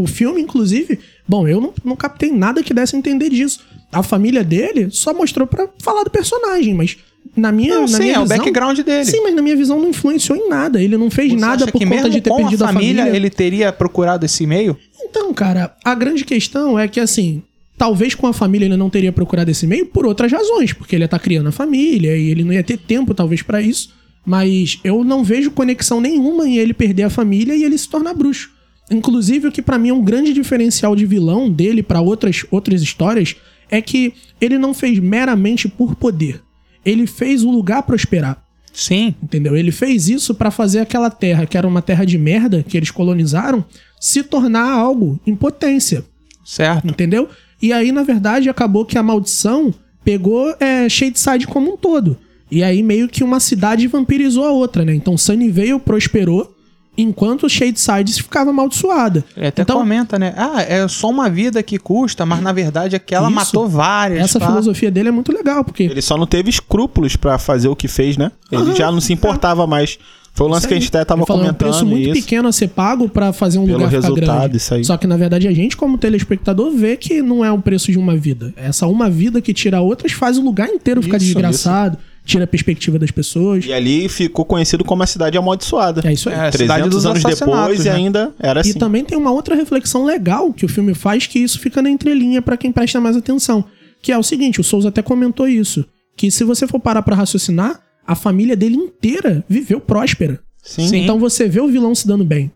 O 0.00 0.06
filme, 0.06 0.40
inclusive, 0.40 0.98
bom, 1.26 1.46
eu 1.48 1.60
não, 1.60 1.74
não 1.84 1.96
captei 1.96 2.30
nada 2.30 2.62
que 2.62 2.72
desse 2.72 2.94
a 2.96 2.98
entender 2.98 3.28
disso. 3.28 3.60
A 3.90 4.02
família 4.02 4.42
dele 4.44 4.88
só 4.90 5.12
mostrou 5.12 5.46
pra 5.46 5.68
falar 5.82 6.04
do 6.04 6.10
personagem, 6.10 6.74
mas 6.74 6.96
na 7.36 7.52
minha, 7.52 7.74
Não, 7.74 7.82
na 7.82 7.88
sim, 7.88 7.98
minha 7.98 8.14
é 8.14 8.18
o 8.18 8.22
visão, 8.22 8.36
background 8.38 8.78
dele. 8.80 9.04
Sim, 9.04 9.22
mas 9.22 9.34
na 9.34 9.42
minha 9.42 9.56
visão 9.56 9.80
não 9.80 9.88
influenciou 9.90 10.36
em 10.38 10.48
nada. 10.48 10.82
Ele 10.82 10.96
não 10.96 11.10
fez 11.10 11.32
Você 11.32 11.38
nada 11.38 11.66
por 11.66 11.80
conta 11.80 12.10
de 12.10 12.20
ter 12.20 12.30
com 12.30 12.36
perdido 12.36 12.64
a 12.64 12.68
família, 12.68 13.02
família. 13.02 13.16
ele 13.16 13.30
teria 13.30 13.72
procurado 13.72 14.24
esse 14.24 14.44
e-mail? 14.44 14.76
Então, 15.02 15.32
cara, 15.34 15.74
a 15.84 15.94
grande 15.94 16.24
questão 16.24 16.78
é 16.78 16.88
que, 16.88 17.00
assim, 17.00 17.42
talvez 17.76 18.14
com 18.14 18.26
a 18.26 18.32
família 18.32 18.66
ele 18.66 18.76
não 18.76 18.90
teria 18.90 19.12
procurado 19.12 19.50
esse 19.50 19.66
meio 19.66 19.86
por 19.86 20.06
outras 20.06 20.30
razões, 20.30 20.72
porque 20.72 20.94
ele 20.96 21.04
ia 21.04 21.06
estar 21.06 21.18
criando 21.18 21.48
a 21.48 21.52
família 21.52 22.16
e 22.16 22.30
ele 22.30 22.44
não 22.44 22.52
ia 22.52 22.62
ter 22.62 22.76
tempo, 22.78 23.14
talvez, 23.14 23.42
pra 23.42 23.60
isso. 23.60 23.90
Mas 24.24 24.78
eu 24.84 25.02
não 25.02 25.24
vejo 25.24 25.50
conexão 25.50 26.00
nenhuma 26.00 26.46
em 26.46 26.56
ele 26.56 26.72
perder 26.72 27.04
a 27.04 27.10
família 27.10 27.56
e 27.56 27.64
ele 27.64 27.76
se 27.76 27.88
tornar 27.88 28.14
bruxo. 28.14 28.50
Inclusive, 28.90 29.48
o 29.48 29.52
que 29.52 29.62
pra 29.62 29.78
mim 29.78 29.88
é 29.88 29.94
um 29.94 30.04
grande 30.04 30.32
diferencial 30.32 30.94
de 30.94 31.06
vilão 31.06 31.50
dele 31.50 31.82
pra 31.82 32.00
outras, 32.00 32.44
outras 32.50 32.82
histórias 32.82 33.36
é 33.70 33.80
que 33.80 34.12
ele 34.40 34.58
não 34.58 34.74
fez 34.74 34.98
meramente 34.98 35.66
por 35.66 35.94
poder. 35.94 36.42
Ele 36.84 37.06
fez 37.06 37.42
o 37.42 37.50
lugar 37.50 37.82
prosperar. 37.84 38.44
Sim. 38.72 39.14
Entendeu? 39.22 39.56
Ele 39.56 39.72
fez 39.72 40.08
isso 40.08 40.34
pra 40.34 40.50
fazer 40.50 40.80
aquela 40.80 41.10
terra, 41.10 41.46
que 41.46 41.56
era 41.56 41.66
uma 41.66 41.82
terra 41.82 42.04
de 42.04 42.18
merda 42.18 42.62
que 42.62 42.76
eles 42.76 42.90
colonizaram, 42.90 43.64
se 44.00 44.22
tornar 44.22 44.70
algo 44.70 45.18
em 45.26 45.34
potência. 45.34 46.04
Certo. 46.44 46.86
Entendeu? 46.86 47.28
E 47.60 47.72
aí, 47.72 47.92
na 47.92 48.02
verdade, 48.02 48.48
acabou 48.48 48.84
que 48.84 48.98
a 48.98 49.02
maldição 49.02 49.72
pegou 50.04 50.54
é, 50.58 50.88
Shadeside 50.88 51.46
como 51.46 51.74
um 51.74 51.76
todo. 51.76 52.18
E 52.52 52.62
aí, 52.62 52.82
meio 52.82 53.08
que 53.08 53.24
uma 53.24 53.40
cidade 53.40 53.86
vampirizou 53.86 54.44
a 54.44 54.50
outra, 54.50 54.84
né? 54.84 54.94
Então, 54.94 55.16
Sunnyvale 55.16 55.78
prosperou, 55.80 56.54
enquanto 56.98 57.48
Shadeside 57.48 58.22
ficava 58.22 58.50
amaldiçoada. 58.50 59.24
Ele 59.34 59.46
até 59.46 59.62
então, 59.62 59.78
comenta, 59.78 60.18
né? 60.18 60.34
Ah, 60.36 60.60
é 60.60 60.86
só 60.86 61.08
uma 61.08 61.30
vida 61.30 61.62
que 61.62 61.78
custa, 61.78 62.26
mas 62.26 62.42
na 62.42 62.52
verdade 62.52 62.94
aquela 62.94 63.28
Isso. 63.28 63.34
matou 63.34 63.66
várias. 63.66 64.20
essa 64.20 64.38
pá. 64.38 64.48
filosofia 64.48 64.90
dele 64.90 65.08
é 65.08 65.12
muito 65.12 65.32
legal, 65.32 65.64
porque 65.64 65.84
Ele 65.84 66.02
só 66.02 66.18
não 66.18 66.26
teve 66.26 66.50
escrúpulos 66.50 67.16
pra 67.16 67.38
fazer 67.38 67.68
o 67.68 67.74
que 67.74 67.88
fez, 67.88 68.18
né? 68.18 68.30
Ele 68.50 68.74
já 68.74 68.92
não 68.92 69.00
se 69.00 69.14
importava 69.14 69.66
mais. 69.66 69.98
Foi 70.34 70.46
o 70.46 70.50
lance 70.50 70.60
Isso 70.60 70.68
que 70.68 70.74
a 70.74 70.78
gente 70.78 70.88
até 70.88 71.04
tava 71.04 71.24
falou, 71.26 71.42
comentando. 71.42 71.62
É 71.62 71.68
um 71.68 71.72
preço 71.72 71.86
muito 71.86 72.10
isso. 72.10 72.22
pequeno 72.22 72.48
a 72.48 72.52
ser 72.52 72.68
pago 72.68 73.08
pra 73.08 73.32
fazer 73.32 73.58
um 73.58 73.66
Pelo 73.66 73.78
lugar 73.78 73.90
ficar 73.90 74.00
resultado, 74.02 74.38
grande. 74.40 74.56
isso 74.56 74.74
aí. 74.74 74.84
Só 74.84 74.96
que 74.96 75.06
na 75.06 75.16
verdade 75.16 75.46
a 75.46 75.52
gente 75.52 75.76
como 75.76 75.98
telespectador 75.98 76.70
vê 76.70 76.96
que 76.96 77.20
não 77.20 77.44
é 77.44 77.52
o 77.52 77.58
preço 77.58 77.92
de 77.92 77.98
uma 77.98 78.16
vida. 78.16 78.52
Essa 78.56 78.86
uma 78.86 79.10
vida 79.10 79.42
que 79.42 79.52
tira 79.52 79.80
outras 79.82 80.12
faz 80.12 80.38
o 80.38 80.42
lugar 80.42 80.68
inteiro 80.68 81.02
ficar 81.02 81.18
Isso, 81.18 81.26
desgraçado, 81.26 81.98
tira 82.24 82.44
a 82.44 82.46
perspectiva 82.46 82.98
das 82.98 83.10
pessoas. 83.10 83.64
E 83.64 83.72
ali 83.72 84.08
ficou 84.08 84.44
conhecido 84.44 84.84
como 84.84 85.02
a 85.02 85.06
cidade 85.06 85.36
amaldiçoada. 85.36 86.02
É 86.08 86.12
isso 86.12 86.28
aí. 86.28 86.34
É, 86.34 86.38
a 86.48 86.52
cidade 86.52 86.88
300 86.88 86.90
dos 86.90 87.06
anos 87.06 87.22
depois 87.22 87.80
e 87.84 87.88
né? 87.88 87.94
ainda 87.94 88.32
era 88.38 88.60
E 88.60 88.70
assim. 88.70 88.78
também 88.78 89.04
tem 89.04 89.18
uma 89.18 89.30
outra 89.32 89.54
reflexão 89.54 90.04
legal 90.04 90.52
que 90.52 90.64
o 90.64 90.68
filme 90.68 90.94
faz, 90.94 91.26
que 91.26 91.38
isso 91.38 91.58
fica 91.58 91.82
na 91.82 91.90
entrelinha 91.90 92.40
pra 92.40 92.56
quem 92.56 92.70
presta 92.72 93.00
mais 93.00 93.16
atenção. 93.16 93.64
Que 94.00 94.12
é 94.12 94.18
o 94.18 94.22
seguinte, 94.22 94.60
o 94.60 94.64
Souza 94.64 94.88
até 94.88 95.02
comentou 95.02 95.46
isso. 95.48 95.84
Que 96.16 96.30
se 96.30 96.44
você 96.44 96.66
for 96.66 96.78
parar 96.80 97.02
pra 97.02 97.16
raciocinar, 97.16 97.80
a 98.06 98.14
família 98.14 98.56
dele 98.56 98.76
inteira 98.76 99.44
viveu 99.48 99.80
próspera. 99.80 100.40
Sim. 100.62 100.86
Sim. 100.86 100.96
Então 101.02 101.18
você 101.18 101.48
vê 101.48 101.60
o 101.60 101.68
vilão 101.68 101.94
se 101.94 102.06
dando 102.06 102.24
bem. 102.24 102.50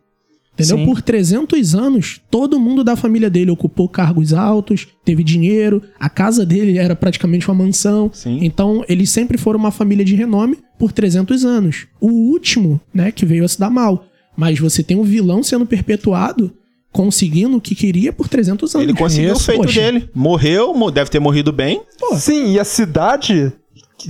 Entendeu? 0.58 0.78
Sim. 0.78 0.86
Por 0.86 1.02
300 1.02 1.74
anos, 1.74 2.20
todo 2.30 2.58
mundo 2.58 2.82
da 2.82 2.96
família 2.96 3.28
dele 3.28 3.50
ocupou 3.50 3.88
cargos 3.90 4.32
altos, 4.32 4.88
teve 5.04 5.22
dinheiro, 5.22 5.82
a 6.00 6.08
casa 6.08 6.46
dele 6.46 6.78
era 6.78 6.96
praticamente 6.96 7.46
uma 7.46 7.54
mansão. 7.64 8.10
Sim. 8.12 8.38
Então, 8.40 8.82
eles 8.88 9.10
sempre 9.10 9.36
foram 9.36 9.58
uma 9.60 9.70
família 9.70 10.02
de 10.04 10.14
renome 10.14 10.56
por 10.78 10.92
300 10.92 11.44
anos. 11.44 11.86
O 12.00 12.08
último, 12.10 12.80
né, 12.92 13.10
que 13.12 13.26
veio 13.26 13.44
a 13.44 13.48
se 13.48 13.60
dar 13.60 13.68
mal. 13.70 14.06
Mas 14.34 14.58
você 14.58 14.82
tem 14.82 14.96
um 14.96 15.02
vilão 15.02 15.42
sendo 15.42 15.66
perpetuado, 15.66 16.50
conseguindo 16.90 17.58
o 17.58 17.60
que 17.60 17.74
queria 17.74 18.10
por 18.12 18.26
300 18.28 18.74
anos. 18.74 18.88
Ele 18.88 18.96
conseguiu 18.96 19.34
o 19.34 19.36
Isso, 19.36 19.44
feito 19.44 19.62
poxa. 19.62 19.80
dele. 19.80 20.08
Morreu, 20.14 20.72
mo- 20.74 20.90
deve 20.90 21.10
ter 21.10 21.20
morrido 21.20 21.52
bem. 21.52 21.82
Sim, 22.16 22.52
e 22.54 22.58
a 22.58 22.64
cidade 22.64 23.52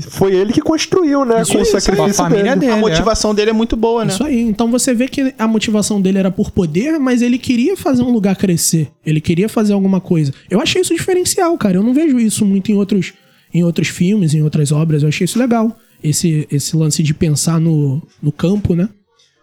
foi 0.02 0.34
ele 0.34 0.52
que 0.52 0.60
construiu, 0.60 1.24
né? 1.24 1.42
Isso 1.42 1.52
com 1.52 1.58
o 1.58 1.62
isso 1.62 1.76
aí. 1.76 1.82
sacrifício 1.82 2.16
Com 2.16 2.22
a 2.22 2.28
família 2.30 2.54
dele. 2.56 2.60
dele. 2.60 2.72
a 2.72 2.76
motivação 2.76 3.34
dele 3.34 3.50
é 3.50 3.52
muito 3.52 3.76
boa, 3.76 4.04
né? 4.04 4.12
Isso 4.12 4.24
aí. 4.24 4.40
Então 4.40 4.70
você 4.70 4.92
vê 4.94 5.08
que 5.08 5.34
a 5.38 5.46
motivação 5.46 6.00
dele 6.00 6.18
era 6.18 6.30
por 6.30 6.50
poder, 6.50 6.98
mas 6.98 7.22
ele 7.22 7.38
queria 7.38 7.76
fazer 7.76 8.02
um 8.02 8.10
lugar 8.10 8.36
crescer. 8.36 8.88
Ele 9.04 9.20
queria 9.20 9.48
fazer 9.48 9.72
alguma 9.72 10.00
coisa. 10.00 10.32
Eu 10.50 10.60
achei 10.60 10.80
isso 10.82 10.94
diferencial, 10.94 11.56
cara. 11.58 11.76
Eu 11.78 11.82
não 11.82 11.94
vejo 11.94 12.18
isso 12.18 12.44
muito 12.44 12.70
em 12.70 12.74
outros, 12.74 13.12
em 13.52 13.62
outros 13.64 13.88
filmes, 13.88 14.34
em 14.34 14.42
outras 14.42 14.72
obras. 14.72 15.02
Eu 15.02 15.08
achei 15.08 15.24
isso 15.24 15.38
legal. 15.38 15.76
Esse, 16.02 16.46
esse 16.52 16.76
lance 16.76 17.02
de 17.02 17.14
pensar 17.14 17.58
no, 17.60 18.02
no 18.22 18.30
campo, 18.30 18.74
né? 18.74 18.88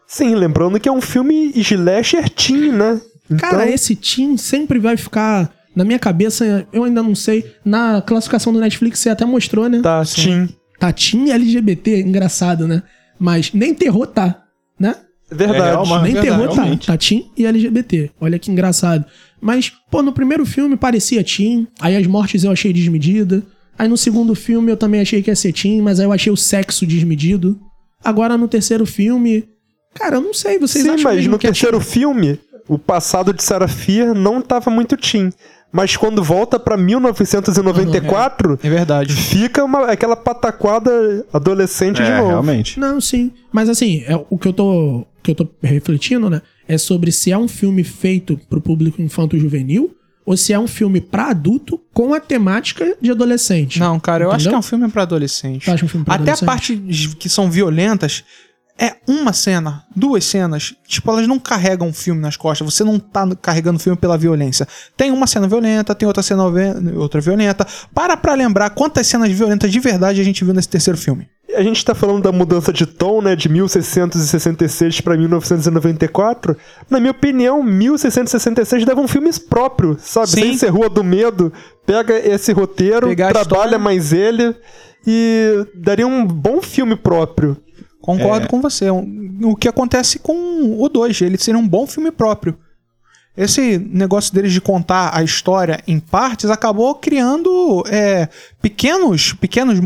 Sim, 0.08 0.36
lembrando 0.36 0.80
que 0.80 0.88
é 0.88 0.92
um 0.92 1.02
filme 1.02 1.52
slasher 1.56 2.30
teen, 2.30 2.72
né? 2.72 3.02
Cara, 3.40 3.64
Então- 3.64 3.74
esse 3.74 3.96
Tim 3.96 4.38
sempre 4.38 4.78
vai 4.78 4.96
ficar. 4.98 5.50
Na 5.76 5.84
minha 5.84 6.00
cabeça, 6.00 6.68
eu 6.72 6.84
ainda 6.84 7.02
não 7.02 7.16
sei. 7.16 7.52
Na 7.66 8.02
classificação 8.02 8.54
do 8.54 8.60
Netflix 8.60 9.00
você 9.00 9.10
até 9.10 9.26
mostrou, 9.26 9.68
né? 9.68 9.82
Tá, 9.82 10.04
teen. 10.06 10.50
Tá 10.80 10.92
Tim 10.92 11.30
LGBT, 11.30 12.02
engraçado, 12.02 12.68
né? 12.68 12.84
Mas 13.20 13.54
nem 13.54 13.74
terror 13.74 14.08
tá, 14.08 14.44
né? 14.80 14.96
Verdade. 15.32 15.60
É 15.60 15.64
real, 15.72 15.86
Nem 15.86 16.14
verdade, 16.14 16.28
terror 16.28 16.48
tá. 16.50 16.54
realmente. 16.56 16.88
Tá 16.88 16.98
Tim 16.98 17.32
e 17.38 17.46
LGBT. 17.46 18.12
Olha 18.20 18.38
que 18.38 18.52
engraçado. 18.52 19.06
Mas, 19.42 19.72
pô, 19.90 20.02
no 20.02 20.14
primeiro 20.14 20.46
filme 20.46 20.78
parecia 20.78 21.24
Tim. 21.24 21.68
Aí 21.80 21.96
as 21.96 22.06
mortes 22.06 22.44
eu 22.44 22.52
achei 22.52 22.72
desmedida. 22.72 23.44
Aí 23.78 23.88
no 23.88 23.98
segundo 23.98 24.36
filme 24.36 24.72
eu 24.72 24.78
também 24.78 25.02
achei 25.02 25.24
que 25.24 25.32
ia 25.32 25.36
ser 25.36 25.52
Tim, 25.52 25.82
mas 25.82 26.00
aí 26.00 26.06
eu 26.06 26.12
achei 26.12 26.32
o 26.32 26.38
sexo 26.38 26.86
desmedido. 26.86 27.60
Agora 28.04 28.38
no 28.38 28.48
terceiro 28.48 28.86
filme. 28.86 29.48
Cara, 29.96 30.18
eu 30.18 30.22
não 30.22 30.34
sei, 30.34 30.60
vocês 30.60 30.84
Sim, 30.84 30.92
acham 30.92 31.04
mas 31.04 31.16
mesmo 31.16 31.32
no 31.32 31.38
é 31.38 31.40
terceiro 31.40 31.80
filme, 31.80 32.40
o 32.68 32.80
passado 32.80 33.34
de 33.34 33.44
Sarah 33.44 33.68
Fear 33.68 34.14
não 34.14 34.42
tava 34.42 34.70
muito 34.72 34.98
teen. 34.98 35.32
Mas 35.76 35.98
quando 35.98 36.24
volta 36.24 36.60
pra 36.60 36.78
1994, 36.78 38.60
É 38.64 38.70
verdade. 38.70 39.14
fica 39.14 39.64
uma, 39.64 39.86
aquela 39.92 40.16
pataquada 40.16 41.26
adolescente 41.34 41.98
de 41.98 42.04
É, 42.04 42.18
novo. 42.18 42.30
realmente. 42.30 42.80
Não, 42.80 43.02
sim. 43.02 43.32
Mas 43.52 43.68
assim, 43.70 44.04
é, 44.06 44.16
o 44.30 44.38
que 44.38 44.48
eu 44.48 44.54
tô. 44.54 45.06
que 45.24 45.32
eu 45.32 45.36
tô 45.36 45.48
refletindo, 45.62 46.30
né? 46.30 46.42
É 46.68 46.78
sobre 46.78 47.12
se 47.12 47.32
é 47.32 47.38
um 47.38 47.48
filme 47.48 47.84
feito 47.84 48.40
pro 48.50 48.62
público 48.62 49.02
infanto-juvenil 49.02 49.96
ou 50.26 50.38
se 50.38 50.54
é 50.54 50.60
um 50.60 50.68
filme 50.68 51.02
pra 51.02 51.30
adulto 51.32 51.80
com 51.94 52.14
a 52.14 52.20
temática 52.20 52.96
de 53.02 53.12
adolescente. 53.12 53.80
Não, 53.80 54.00
cara, 54.00 54.24
eu 54.26 54.30
acho 54.30 54.36
Entendeu? 54.48 54.52
que 54.52 54.56
é 54.56 54.60
um 54.60 54.62
filme 54.62 54.90
pra 54.90 55.02
adolescente. 55.02 55.70
Um 55.70 55.78
filme 55.88 56.06
pra 56.06 56.14
Até 56.16 56.24
adolescente? 56.32 56.44
a 56.44 56.52
parte 56.52 56.76
de- 56.76 57.16
que 57.18 57.28
são 57.28 57.50
violentas 57.52 58.24
é 58.78 58.96
uma 59.08 59.34
cena, 59.34 59.84
duas 59.96 60.26
cenas. 60.26 60.74
Tipo, 60.88 61.12
elas 61.12 61.28
não 61.28 61.40
carregam 61.40 61.90
o 61.90 61.94
filme 61.94 62.20
nas 62.20 62.36
costas. 62.36 62.74
Você 62.74 62.84
não 62.84 63.00
tá 63.00 63.28
carregando 63.42 63.78
o 63.78 63.80
filme 63.80 63.98
pela 63.98 64.18
violência. 64.18 64.68
Tem 64.98 65.12
uma 65.12 65.28
cena 65.28 65.48
violenta, 65.48 65.94
tem 65.94 66.08
outra 66.08 66.24
cena 66.24 66.44
outra 66.96 67.22
violenta. 67.22 67.68
Para 67.94 68.18
pra 68.18 68.34
lembrar 68.34 68.72
quantas 68.72 69.06
cenas 69.08 69.32
violentas 69.32 69.72
de 69.72 69.80
verdade 69.80 70.20
a 70.20 70.24
gente 70.24 70.44
viu 70.44 70.54
nesse 70.54 70.70
terceiro 70.70 70.98
filme. 70.98 71.28
A 71.56 71.62
gente 71.62 71.86
tá 71.86 71.94
falando 71.94 72.24
da 72.24 72.32
mudança 72.32 72.74
de 72.74 72.88
tom, 72.88 73.22
né, 73.22 73.36
de 73.36 73.48
1666 73.48 75.02
pra 75.02 75.16
1994. 75.16 76.58
Na 76.90 77.00
minha 77.00 77.12
opinião, 77.12 77.62
1666 77.62 78.86
dava 78.86 79.02
um 79.02 79.08
filme 79.08 79.30
próprio, 79.48 79.96
sabe? 80.00 80.30
Sim. 80.30 80.42
Sem 80.42 80.58
ser 80.58 80.70
Rua 80.70 80.90
do 80.90 81.04
Medo. 81.04 81.54
Pega 81.86 82.18
esse 82.18 82.52
roteiro, 82.54 83.08
Pegar 83.08 83.32
trabalha 83.32 83.78
mais 83.78 84.12
ele 84.12 84.56
e 85.06 85.68
daria 85.76 86.08
um 86.08 86.26
bom 86.26 86.62
filme 86.62 86.96
próprio. 86.96 87.58
Concordo 88.04 88.48
com 88.50 88.62
você. 88.62 88.88
O 88.90 89.56
que 89.56 89.68
acontece 89.68 90.20
com 90.20 90.78
o 90.78 90.90
2, 90.90 91.22
ele 91.22 91.38
seria 91.38 91.60
um 91.60 91.68
bom 91.68 91.88
filme 91.88 92.12
próprio. 92.12 92.58
Esse 93.36 93.80
negócio 93.80 94.32
deles 94.32 94.52
de 94.54 94.62
contar 94.62 95.10
a 95.12 95.24
história 95.24 95.80
em 95.88 96.00
partes 96.00 96.52
acabou 96.52 96.94
criando 96.94 97.84
é, 97.90 98.30
pequenos, 98.62 99.34
pequenos 99.34 99.80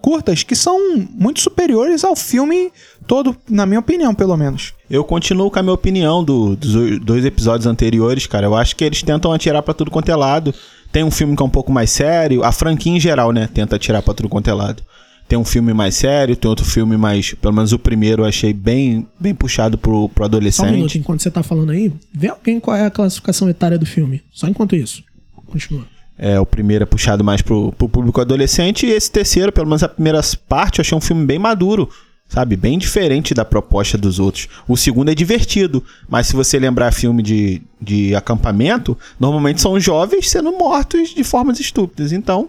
curtas 0.00 0.44
que 0.44 0.54
são 0.54 0.78
muito 1.10 1.40
superiores 1.40 2.04
ao 2.04 2.14
filme 2.14 2.70
todo, 3.04 3.36
na 3.50 3.66
minha 3.66 3.80
opinião, 3.80 4.14
pelo 4.14 4.36
menos. 4.36 4.74
Eu 4.88 5.02
continuo 5.02 5.50
com 5.50 5.58
a 5.58 5.62
minha 5.62 5.74
opinião 5.74 6.22
do- 6.22 6.54
dos 6.54 7.00
dois 7.00 7.24
episódios 7.24 7.66
anteriores, 7.66 8.28
cara. 8.28 8.46
Eu 8.46 8.54
acho 8.54 8.76
que 8.76 8.84
eles 8.84 9.02
tentam 9.02 9.32
atirar 9.32 9.62
pra 9.62 9.74
tudo 9.74 9.90
quanto 9.90 10.10
é 10.10 10.14
lado. 10.14 10.54
Tem 10.92 11.02
um 11.02 11.10
filme 11.10 11.34
que 11.34 11.42
é 11.42 11.46
um 11.46 11.50
pouco 11.50 11.72
mais 11.72 11.90
sério. 11.90 12.44
A 12.44 12.52
franquia 12.52 12.92
em 12.92 13.00
geral, 13.00 13.32
né? 13.32 13.48
Tenta 13.52 13.74
atirar 13.74 14.02
pra 14.02 14.14
tudo 14.14 14.28
quanto 14.28 14.48
é 14.48 14.54
lado. 14.54 14.84
Tem 15.26 15.38
um 15.38 15.44
filme 15.44 15.72
mais 15.72 15.94
sério, 15.94 16.36
tem 16.36 16.48
outro 16.48 16.64
filme 16.64 16.96
mais. 16.96 17.32
Pelo 17.34 17.54
menos 17.54 17.72
o 17.72 17.78
primeiro 17.78 18.22
eu 18.22 18.26
achei 18.26 18.52
bem, 18.52 19.06
bem 19.18 19.34
puxado 19.34 19.78
pro, 19.78 20.08
pro 20.10 20.24
Só 20.24 20.28
um 20.28 20.36
minuto, 20.36 20.64
adolescente. 20.64 20.98
enquanto 20.98 21.22
você 21.22 21.30
tá 21.30 21.42
falando 21.42 21.70
aí, 21.70 21.92
vê 22.12 22.28
alguém 22.28 22.60
qual 22.60 22.76
é 22.76 22.84
a 22.86 22.90
classificação 22.90 23.48
etária 23.48 23.78
do 23.78 23.86
filme. 23.86 24.22
Só 24.30 24.46
enquanto 24.46 24.76
isso. 24.76 25.02
Continua. 25.46 25.84
É, 26.16 26.38
o 26.38 26.46
primeiro 26.46 26.84
é 26.84 26.86
puxado 26.86 27.24
mais 27.24 27.42
pro, 27.42 27.72
pro 27.72 27.88
público 27.88 28.20
adolescente. 28.20 28.86
E 28.86 28.90
esse 28.90 29.10
terceiro, 29.10 29.50
pelo 29.50 29.66
menos 29.66 29.82
a 29.82 29.88
primeira 29.88 30.20
parte, 30.48 30.78
eu 30.78 30.82
achei 30.82 30.96
um 30.96 31.00
filme 31.00 31.24
bem 31.24 31.38
maduro. 31.38 31.88
Sabe? 32.28 32.56
Bem 32.56 32.78
diferente 32.78 33.34
da 33.34 33.44
proposta 33.44 33.98
dos 33.98 34.18
outros. 34.18 34.48
O 34.66 34.76
segundo 34.76 35.10
é 35.10 35.14
divertido. 35.14 35.84
Mas 36.08 36.26
se 36.26 36.34
você 36.34 36.58
lembrar 36.58 36.92
filme 36.92 37.22
de, 37.22 37.62
de 37.80 38.14
acampamento, 38.14 38.96
normalmente 39.20 39.60
são 39.60 39.78
jovens 39.78 40.30
sendo 40.30 40.50
mortos 40.52 41.14
de 41.14 41.22
formas 41.22 41.60
estúpidas. 41.60 42.12
Então, 42.12 42.48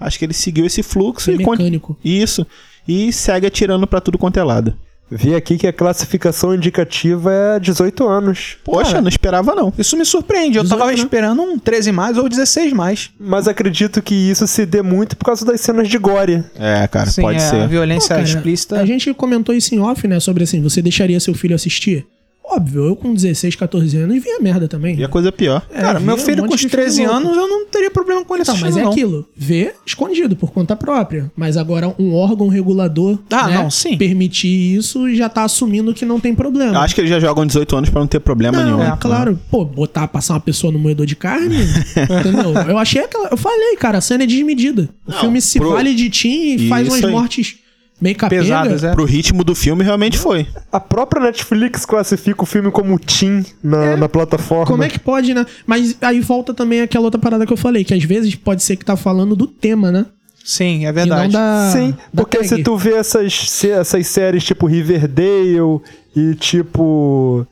acho 0.00 0.18
que 0.18 0.24
ele 0.24 0.32
seguiu 0.34 0.64
esse 0.66 0.82
fluxo 0.82 1.30
Bem 1.30 1.40
e. 1.40 1.44
con- 1.44 1.52
mecânico. 1.52 1.96
Isso. 2.04 2.46
E 2.86 3.12
segue 3.12 3.46
atirando 3.46 3.86
pra 3.86 4.00
tudo 4.00 4.16
quanto 4.18 4.38
é 4.38 4.44
lado. 4.44 4.74
Vi 5.10 5.34
aqui 5.34 5.56
que 5.56 5.66
a 5.66 5.72
classificação 5.72 6.54
indicativa 6.54 7.32
é 7.32 7.58
18 7.58 8.06
anos. 8.06 8.58
Poxa, 8.62 8.90
Cara, 8.90 9.00
não 9.00 9.08
esperava 9.08 9.54
não. 9.54 9.72
Isso 9.78 9.96
me 9.96 10.04
surpreende. 10.04 10.58
Eu 10.58 10.62
18, 10.64 10.78
tava 10.78 10.90
né? 10.92 10.98
esperando 10.98 11.40
um 11.42 11.58
13 11.58 11.92
mais 11.92 12.18
ou 12.18 12.28
16 12.28 12.74
mais. 12.74 13.10
Mas 13.18 13.48
acredito 13.48 14.02
que 14.02 14.14
isso 14.14 14.46
se 14.46 14.66
dê 14.66 14.82
muito 14.82 15.16
por 15.16 15.24
causa 15.24 15.46
das 15.46 15.62
cenas 15.62 15.88
de 15.88 15.96
gore. 15.96 16.44
É, 16.58 16.86
cara, 16.88 17.08
Sim, 17.10 17.22
pode 17.22 17.38
é, 17.38 17.42
A 17.42 17.48
ser. 17.50 17.68
violência 17.68 18.08
Pô, 18.16 18.22
cara, 18.22 18.22
explícita. 18.22 18.80
A 18.80 18.84
gente 18.84 19.14
comentou 19.14 19.54
isso 19.54 19.74
em 19.74 19.78
off, 19.80 20.06
né? 20.06 20.20
Sobre 20.20 20.44
assim, 20.44 20.60
você 20.60 20.82
deixaria 20.82 21.18
seu 21.20 21.32
filho 21.32 21.54
assistir? 21.54 22.06
Óbvio, 22.50 22.84
eu 22.86 22.96
com 22.96 23.12
16, 23.14 23.56
14 23.56 23.96
anos 23.98 24.22
via 24.22 24.40
merda 24.40 24.66
também. 24.66 24.96
E 24.98 25.04
a 25.04 25.08
coisa 25.08 25.30
pior. 25.30 25.66
É, 25.70 25.80
Cara, 25.80 26.00
meu 26.00 26.14
um 26.14 26.18
filho 26.18 26.38
monte 26.42 26.48
com 26.48 26.54
os 26.54 26.60
filme 26.60 26.70
13 26.70 27.02
louco. 27.06 27.14
anos, 27.16 27.36
eu 27.36 27.46
não 27.48 27.66
teria 27.66 27.90
problema 27.90 28.24
com 28.24 28.34
ele 28.34 28.42
Então, 28.42 28.54
assistindo, 28.54 28.74
mas 28.74 28.80
é 28.80 28.84
não. 28.84 28.90
aquilo, 28.92 29.28
vê 29.36 29.74
escondido 29.86 30.34
por 30.36 30.50
conta 30.50 30.74
própria. 30.74 31.30
Mas 31.36 31.56
agora 31.56 31.94
um 31.98 32.14
órgão 32.14 32.48
regulador 32.48 33.18
Ah, 33.30 33.48
né, 33.48 33.54
não, 33.56 33.70
sim. 33.70 33.96
permitir 33.98 34.48
isso 34.76 35.14
já 35.14 35.28
tá 35.28 35.44
assumindo 35.44 35.92
que 35.92 36.04
não 36.04 36.18
tem 36.18 36.34
problema. 36.34 36.72
Eu 36.74 36.80
acho 36.80 36.94
que 36.94 37.00
eles 37.00 37.10
já 37.10 37.20
jogam 37.20 37.46
18 37.46 37.76
anos 37.76 37.90
pra 37.90 38.00
não 38.00 38.06
ter 38.08 38.20
problema 38.20 38.58
não, 38.64 38.78
nenhum. 38.78 38.92
é 38.92 38.96
claro. 38.98 39.38
Pô, 39.50 39.64
botar, 39.64 40.08
passar 40.08 40.34
uma 40.34 40.40
pessoa 40.40 40.72
no 40.72 40.78
moedor 40.78 41.04
de 41.06 41.14
carne, 41.16 41.56
entendeu? 41.94 42.54
Eu 42.68 42.78
achei 42.78 43.02
aquela... 43.02 43.28
Eu 43.30 43.36
falei, 43.36 43.76
cara, 43.76 43.98
a 43.98 44.00
cena 44.00 44.24
é 44.24 44.26
desmedida. 44.26 44.88
O 45.06 45.12
Não, 45.12 45.18
filme 45.20 45.40
se 45.40 45.58
pro- 45.58 45.72
vale 45.72 45.94
de 45.94 46.08
tim 46.10 46.54
e 46.56 46.68
faz 46.68 46.88
umas 46.88 47.04
aí. 47.04 47.10
mortes 47.10 47.56
meio 48.00 48.16
capenga. 48.16 48.42
Pesadas, 48.42 48.84
é. 48.84 48.92
Pro 48.92 49.04
ritmo 49.04 49.42
do 49.44 49.54
filme, 49.54 49.82
realmente 49.84 50.18
foi. 50.18 50.46
A 50.70 50.78
própria 50.80 51.22
Netflix 51.22 51.84
classifica 51.84 52.42
o 52.42 52.46
filme 52.46 52.70
como 52.70 52.98
teen 52.98 53.44
na, 53.62 53.96
na 53.96 54.08
plataforma. 54.08 54.66
Como 54.66 54.82
é 54.82 54.88
que 54.88 54.98
pode, 54.98 55.34
né? 55.34 55.44
Mas 55.66 55.96
aí 56.00 56.20
volta 56.20 56.54
também 56.54 56.80
aquela 56.80 57.04
outra 57.06 57.20
parada 57.20 57.46
que 57.46 57.52
eu 57.52 57.56
falei, 57.56 57.84
que 57.84 57.94
às 57.94 58.02
vezes 58.04 58.34
pode 58.34 58.62
ser 58.62 58.76
que 58.76 58.84
tá 58.84 58.96
falando 58.96 59.34
do 59.34 59.46
tema, 59.46 59.90
né? 59.90 60.06
Sim, 60.44 60.86
é 60.86 60.88
E 60.88 60.92
verdade. 60.92 61.24
não 61.24 61.40
da. 61.40 61.70
Sim, 61.72 61.90
da 62.12 62.22
porque 62.22 62.38
tag. 62.38 62.48
se 62.48 62.62
tu 62.62 62.76
vê 62.76 62.94
essas, 62.94 63.64
essas 63.64 64.06
séries 64.06 64.44
tipo 64.44 64.66
Riverdale 64.66 65.80
e 66.16 66.34
tipo 66.36 67.46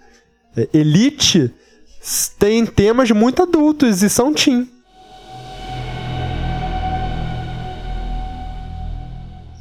é, 0.56 0.66
Elite, 0.72 1.50
tem 2.38 2.64
temas 2.64 3.10
muito 3.10 3.42
adultos 3.42 4.02
e 4.02 4.08
são 4.08 4.32
teen. 4.32 4.66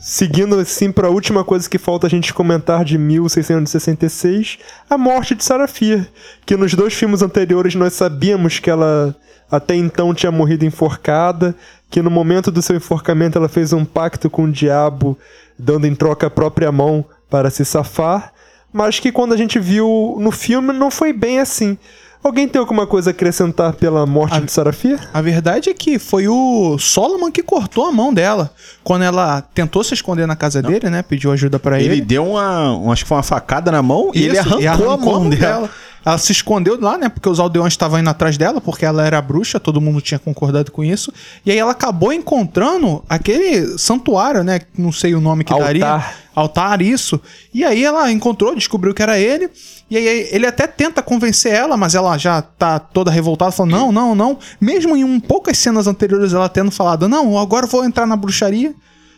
Seguindo 0.08 0.60
assim 0.60 0.92
para 0.92 1.08
a 1.08 1.10
última 1.10 1.44
coisa 1.44 1.68
que 1.68 1.80
falta 1.80 2.06
a 2.06 2.10
gente 2.10 2.32
comentar 2.32 2.86
de 2.86 2.96
1666, 2.96 4.60
a 4.88 5.00
morte 5.00 5.34
de 5.34 5.44
Sarafir, 5.44 6.08
que 6.46 6.56
nos 6.56 6.76
dois 6.76 6.94
filmes 6.94 7.24
anteriores 7.24 7.74
nós 7.74 7.94
sabíamos 7.94 8.60
que 8.60 8.70
ela 8.70 9.16
até 9.50 9.74
então 9.74 10.14
tinha 10.14 10.32
morrido 10.32 10.64
enforcada, 10.64 11.56
que 11.90 12.04
no 12.04 12.12
momento 12.12 12.52
do 12.52 12.62
seu 12.62 12.76
enforcamento 12.76 13.40
ela 13.40 13.50
fez 13.50 13.74
um 13.74 13.84
pacto 13.84 14.30
com 14.30 14.44
o 14.44 14.52
diabo, 14.52 15.18
dando 15.58 15.88
em 15.88 15.96
troca 15.96 16.28
a 16.28 16.30
própria 16.30 16.72
mão 16.72 17.04
para 17.28 17.50
se 17.50 17.66
safar, 17.66 18.32
mas 18.72 19.00
que 19.00 19.12
quando 19.12 19.34
a 19.34 19.38
gente 19.38 19.58
viu 19.58 20.18
no 20.20 20.30
filme 20.30 20.72
não 20.72 20.92
foi 20.92 21.14
bem 21.14 21.40
assim. 21.40 21.80
Alguém 22.26 22.48
tem 22.48 22.60
alguma 22.60 22.88
coisa 22.88 23.10
a 23.10 23.12
acrescentar 23.12 23.74
pela 23.74 24.04
morte 24.04 24.42
de 24.42 24.52
Sarafir? 24.52 25.00
A 25.14 25.22
verdade 25.22 25.70
é 25.70 25.76
que 25.76 26.00
foi 26.00 26.28
o 26.28 26.76
Solomon 26.80 27.30
que 27.32 27.44
cortou 27.44 27.86
a 27.86 27.92
mão 27.92 28.12
dela. 28.12 28.50
Quando 28.84 29.04
ela 29.04 29.44
tentou 29.54 29.84
se 29.84 29.94
esconder 29.94 30.26
na 30.26 30.36
casa 30.36 30.60
dele, 30.60 30.90
né? 30.90 31.04
Pediu 31.04 31.32
ajuda 31.32 31.60
pra 31.60 31.80
ele. 31.80 31.94
Ele 31.94 32.02
deu 32.02 32.26
uma, 32.32 32.76
um- 32.76 32.92
acho 32.92 33.04
que 33.04 33.08
foi 33.10 33.18
uma 33.18 33.22
facada 33.24 33.72
na 33.72 33.84
mão 33.84 34.10
e 34.12 34.24
ele 34.26 34.40
Isso, 34.40 34.56
arrancou, 34.66 34.90
a 34.90 34.98
mão 34.98 35.30
dela. 35.30 35.70
Ela 36.06 36.20
se 36.20 36.32
escondeu 36.32 36.80
lá, 36.80 37.00
né? 37.00 37.10
Porque 37.10 37.28
os 37.28 37.40
aldeões 37.40 37.74
estavam 37.74 38.00
indo 38.00 38.10
atrás 38.10 38.38
dela, 38.38 38.62
porque 38.62 38.86
ela 38.86 39.04
era 39.04 39.20
bruxa, 39.20 39.60
todo 39.60 39.82
mundo 39.82 40.00
tinha 40.00 40.20
concordado 40.20 40.72
com 40.72 40.84
isso. 40.84 41.12
E 41.44 41.52
aí 41.52 41.58
ela 41.58 41.72
acabou 41.72 42.14
encontrando 42.14 43.04
aquele 43.10 43.78
santuário, 43.80 44.44
né? 44.44 44.62
Não 44.78 44.92
sei 44.92 45.16
o 45.16 45.20
nome 45.20 45.44
que 45.44 45.52
Altar. 45.52 45.66
daria. 45.66 46.06
Altar, 46.36 46.82
isso. 46.82 47.20
E 47.52 47.64
aí 47.64 47.84
ela 47.84 48.12
encontrou, 48.12 48.54
descobriu 48.54 48.94
que 48.94 49.02
era 49.02 49.18
ele. 49.18 49.50
E 49.90 49.98
aí 49.98 50.28
ele 50.32 50.46
até 50.46 50.68
tenta 50.68 51.02
convencer 51.02 51.54
ela, 51.54 51.76
mas 51.76 51.96
ela 51.96 52.18
já 52.18 52.42
tá 52.42 52.78
toda 52.78 53.10
revoltada, 53.10 53.52
falando: 53.52 53.72
não, 53.72 53.92
não, 53.92 54.14
não. 54.14 54.38
Mesmo 54.62 54.96
em 54.96 55.04
um 55.04 55.20
poucas 55.20 55.58
cenas 55.58 55.88
anteriores 55.88 56.34
ela 56.34 56.50
tendo 56.50 56.70
falado: 56.70 57.08
não, 57.10 57.40
agora 57.40 57.66
eu 57.66 57.70
vou 57.70 57.84
entrar 57.84 58.06
na 58.06 58.16
bruxaria. 58.16 58.76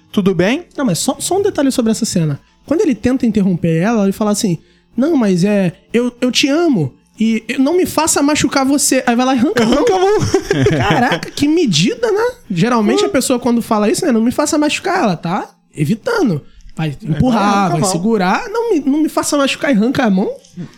Tudo 0.10 0.34
bem? 0.34 0.66
Não, 0.78 0.86
mas 0.86 1.00
só, 1.00 1.18
só 1.20 1.38
um 1.38 1.44
detalhe 1.44 1.70
sobre 1.70 1.92
essa 1.92 2.06
cena. 2.06 2.40
Quando 2.66 2.82
ele 2.82 2.96
tenta 2.96 3.26
interromper 3.26 3.82
ela, 3.82 4.04
ele 4.04 4.14
fala 4.14 4.32
assim: 4.32 4.60
Não, 4.98 5.16
mas 5.16 5.44
é. 5.44 5.74
Eu, 5.94 6.12
eu 6.20 6.32
te 6.32 6.50
amo. 6.50 6.94
E 7.20 7.44
eu- 7.48 7.60
não 7.60 7.76
me 7.78 7.86
faça 7.86 8.22
machucar 8.22 8.66
você. 8.66 9.04
Aí 9.08 9.16
vai 9.16 9.26
lá 9.26 9.36
e 9.36 9.38
arranca, 9.40 9.64
arranca 9.64 9.96
a 9.96 10.00
mão. 10.00 10.18
Caraca, 10.78 11.32
que 11.32 11.48
medida, 11.48 12.12
né? 12.12 12.26
Geralmente 12.50 13.06
a 13.06 13.10
pessoa, 13.10 13.40
quando 13.40 13.62
fala 13.62 13.90
isso, 13.90 14.06
né? 14.06 14.12
Não 14.12 14.22
me 14.22 14.32
faça 14.32 14.58
machucar. 14.58 15.04
Ela 15.04 15.16
tá 15.16 15.50
evitando. 15.76 16.44
Vai 16.76 16.96
empurrar, 17.04 17.72
vai 17.72 17.80
mão. 17.82 17.90
segurar. 17.90 18.48
Não 18.50 18.72
me, 18.72 18.80
não 18.82 19.02
me 19.02 19.10
faça 19.10 19.36
machucar 19.38 19.72
e 19.72 19.74
arranca 19.76 20.04
a 20.04 20.10
mão. 20.10 20.30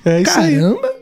É 0.06 0.22
isso 0.22 0.40
aí. 0.40 0.56
Caramba. 0.56 1.00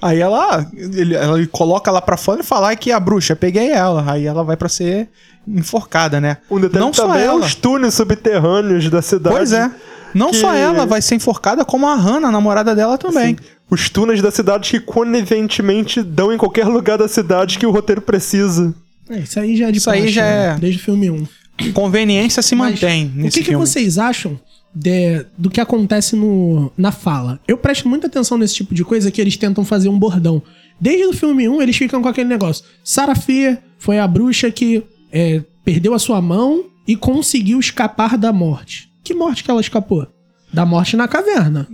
Aí 0.00 0.18
ela, 0.20 0.66
ele, 0.74 1.14
ela 1.14 1.46
coloca 1.46 1.88
lá 1.90 2.00
pra 2.02 2.16
fora 2.16 2.40
e 2.40 2.44
fala 2.44 2.74
que 2.74 2.90
a 2.90 2.98
bruxa, 2.98 3.36
peguei 3.36 3.70
ela. 3.70 4.10
Aí 4.10 4.26
ela 4.26 4.42
vai 4.42 4.56
pra 4.56 4.68
ser 4.68 5.08
enforcada, 5.46 6.20
né? 6.20 6.38
Um 6.50 6.58
detalhe 6.58 6.84
Não 6.84 6.92
só 6.92 7.14
é 7.14 7.24
ela. 7.26 7.36
os 7.44 7.54
túneis 7.54 7.94
subterrâneos 7.94 8.88
da 8.90 9.00
cidade. 9.02 9.36
Pois 9.36 9.52
é. 9.52 9.70
Não 10.14 10.30
que- 10.30 10.36
só 10.36 10.52
ela 10.52 10.84
vai 10.86 11.00
ser 11.02 11.14
enforcada, 11.16 11.64
como 11.64 11.86
a 11.86 11.94
Hannah, 11.94 12.28
a 12.28 12.32
namorada 12.32 12.74
dela 12.74 12.96
também. 12.98 13.36
Os 13.70 13.88
túneis 13.88 14.20
da 14.20 14.30
cidade 14.30 14.70
que 14.70 14.80
coniventemente 14.80 16.02
dão 16.02 16.32
em 16.32 16.36
qualquer 16.38 16.66
lugar 16.66 16.98
da 16.98 17.08
cidade 17.08 17.58
que 17.58 17.66
o 17.66 17.70
roteiro 17.70 18.02
precisa. 18.02 18.74
É, 19.08 19.20
isso 19.20 19.38
aí 19.40 19.56
já 19.56 19.68
é 19.68 19.72
de 19.72 19.78
Isso 19.78 19.90
aí 19.90 20.00
praxe, 20.00 20.14
já 20.14 20.22
né? 20.22 20.46
é- 20.54 20.58
Desde 20.58 20.80
o 20.80 20.82
filme 20.84 21.10
1. 21.10 21.26
Conveniência 21.72 22.42
se 22.42 22.54
Mas 22.54 22.74
mantém 22.80 23.06
O 23.14 23.18
nesse 23.22 23.38
que, 23.38 23.44
que 23.44 23.50
filme. 23.50 23.64
vocês 23.66 23.98
acham 23.98 24.38
de- 24.74 25.24
do 25.36 25.50
que 25.50 25.60
acontece 25.60 26.16
no, 26.16 26.72
na 26.76 26.90
fala? 26.92 27.38
Eu 27.46 27.56
presto 27.56 27.88
muita 27.88 28.06
atenção 28.06 28.36
nesse 28.38 28.54
tipo 28.54 28.74
de 28.74 28.84
coisa 28.84 29.10
que 29.10 29.20
eles 29.20 29.36
tentam 29.36 29.64
fazer 29.64 29.88
um 29.88 29.98
bordão. 29.98 30.42
Desde 30.80 31.04
o 31.06 31.12
filme 31.12 31.48
1, 31.48 31.62
eles 31.62 31.76
ficam 31.76 32.02
com 32.02 32.08
aquele 32.08 32.28
negócio. 32.28 32.64
Sarafia 32.82 33.62
foi 33.78 33.98
a 33.98 34.06
bruxa 34.08 34.50
que 34.50 34.82
é, 35.12 35.42
perdeu 35.64 35.94
a 35.94 35.98
sua 35.98 36.20
mão 36.20 36.64
e 36.88 36.96
conseguiu 36.96 37.60
escapar 37.60 38.16
da 38.18 38.32
morte. 38.32 38.90
Que 39.04 39.14
morte 39.14 39.42
que 39.44 39.50
ela 39.50 39.60
escapou? 39.60 40.06
Da 40.52 40.64
morte 40.66 40.96
na 40.96 41.08
caverna. 41.08 41.66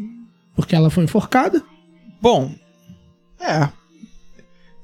Porque 0.57 0.75
ela 0.75 0.91
foi 0.91 1.05
enforcada. 1.05 1.63
Bom, 2.21 2.51
é. 3.41 3.69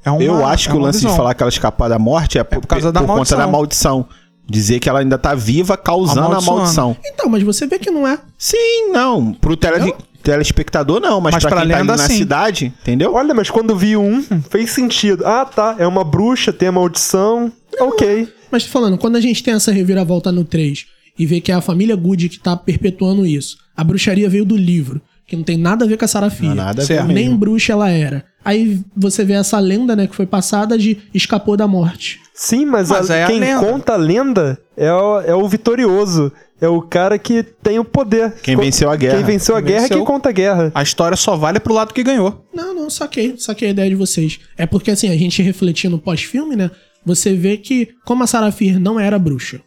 É 0.05 0.11
uma, 0.11 0.23
Eu 0.23 0.45
acho 0.47 0.69
é 0.69 0.73
que 0.73 0.77
o 0.77 0.81
lance 0.81 0.99
visão. 0.99 1.11
de 1.13 1.17
falar 1.17 1.35
que 1.35 1.43
ela 1.43 1.49
escapou 1.51 1.89
da 1.89 1.99
morte 1.99 2.39
é 2.39 2.45
por, 2.45 2.61
por 2.61 2.67
causa 2.67 2.93
da 2.93 3.01
por 3.01 3.07
conta 3.07 3.15
maldição. 3.17 3.39
da 3.39 3.47
maldição. 3.47 4.09
Dizer 4.47 4.79
que 4.79 4.89
ela 4.89 5.01
ainda 5.01 5.17
tá 5.17 5.35
viva 5.35 5.77
causando 5.77 6.35
a 6.37 6.41
maldição. 6.41 6.95
Então, 7.05 7.29
mas 7.31 7.43
você 7.43 7.67
vê 7.67 7.79
que 7.79 7.91
não 7.91 8.07
é. 8.07 8.19
Sim, 8.37 8.91
não. 8.93 9.33
Pro 9.33 9.57
tele- 9.57 9.95
telespectador, 10.23 11.01
não. 11.01 11.19
Mas, 11.21 11.35
Mas 11.35 11.43
pra 11.45 11.51
pra 11.53 11.61
quem 11.63 11.71
tá 11.71 11.75
ali 11.79 11.83
lenda, 11.89 11.97
na 12.03 12.07
sim. 12.09 12.19
cidade, 12.19 12.67
entendeu? 12.83 13.15
Olha, 13.15 13.33
mas 13.33 13.49
quando 13.49 13.75
vi 13.75 13.97
um, 13.97 14.23
fez 14.51 14.71
sentido. 14.71 15.27
Ah, 15.27 15.47
tá. 15.47 15.77
É 15.79 15.87
uma 15.87 16.05
bruxa, 16.05 16.53
tem 16.53 16.69
a 16.69 16.73
maldição. 16.73 17.51
Ok. 17.81 18.29
Mas 18.51 18.65
tô 18.65 18.71
falando, 18.71 18.99
quando 18.99 19.17
a 19.17 19.21
gente 19.21 19.43
tem 19.43 19.55
essa 19.55 19.73
reviravolta 19.73 20.31
no 20.31 20.45
3 20.45 20.87
e 21.19 21.27
vê 21.27 21.41
que 21.41 21.53
é 21.53 21.55
a 21.55 21.61
família 21.61 21.95
Good 21.97 22.29
que 22.29 22.39
tá 22.39 22.57
perpetuando 22.57 23.25
isso, 23.27 23.57
a 23.77 23.83
bruxaria 23.85 24.29
veio 24.29 24.45
do 24.45 24.57
livro, 24.57 25.01
que 25.27 25.37
não 25.37 25.43
tem 25.43 25.57
nada 25.57 25.85
a 25.85 25.89
ver 25.89 25.97
com 25.97 26.05
a 26.05 26.09
Sarafia. 26.09 26.49
Não, 26.51 26.55
nada 26.57 26.83
a 26.83 26.85
ver 26.87 26.95
mesmo. 27.03 27.13
Nem 27.13 27.35
bruxa 27.37 27.73
ela 27.73 27.89
era. 27.91 28.25
Aí 28.45 28.81
você 28.97 29.25
vê 29.25 29.33
essa 29.35 29.59
lenda, 29.59 29.97
né, 29.97 30.07
que 30.07 30.15
foi 30.15 30.27
passada 30.27 30.77
de 30.77 30.99
escapou 31.15 31.57
da 31.57 31.67
morte. 31.67 32.21
Sim, 32.35 32.67
mas, 32.67 32.91
Mas 32.91 33.11
a- 33.11 33.17
é 33.17 33.25
a 33.25 33.27
quem 33.29 33.41
lenda. 33.41 33.61
conta 33.67 33.93
a 33.95 33.97
lenda 33.97 34.59
é 34.77 34.93
o, 34.93 35.21
é 35.21 35.35
o 35.35 35.49
vitorioso. 35.49 36.31
É 36.61 36.69
o 36.69 36.81
cara 36.81 37.19
que 37.19 37.43
tem 37.43 37.79
o 37.79 37.85
poder. 37.85 38.33
Quem 38.43 38.57
venceu 38.57 38.89
a 38.91 38.97
guerra. 38.97 39.17
Quem 39.17 39.25
venceu 39.25 39.57
a 39.57 39.59
Quem 39.61 39.67
guerra 39.67 39.79
é 39.79 39.83
venceu. 39.83 39.97
quem 39.99 40.07
conta 40.07 40.29
a 40.29 40.33
guerra. 40.33 40.73
A 40.75 40.83
história 40.83 41.17
só 41.17 41.37
vale 41.37 41.59
pro 41.61 41.75
lado 41.75 41.93
que 41.93 42.03
ganhou. 42.03 42.45
Não, 42.55 42.75
não, 42.75 42.89
saquei, 42.89 43.35
saquei 43.39 43.69
a 43.69 43.71
ideia 43.73 43.91
de 43.91 43.97
vocês. 43.97 44.39
É 44.57 44.65
porque 44.67 44.91
assim, 44.91 45.11
a 45.11 45.17
gente 45.17 45.43
refletindo 45.43 45.97
no 45.97 46.03
pós-filme, 46.03 46.55
né, 46.57 46.71
você 47.05 47.35
vê 47.35 47.57
que 47.57 47.89
como 48.05 48.23
a 48.25 48.27
Sarafir 48.27 48.79
não 48.81 48.99
era 49.01 49.19
bruxa, 49.19 49.61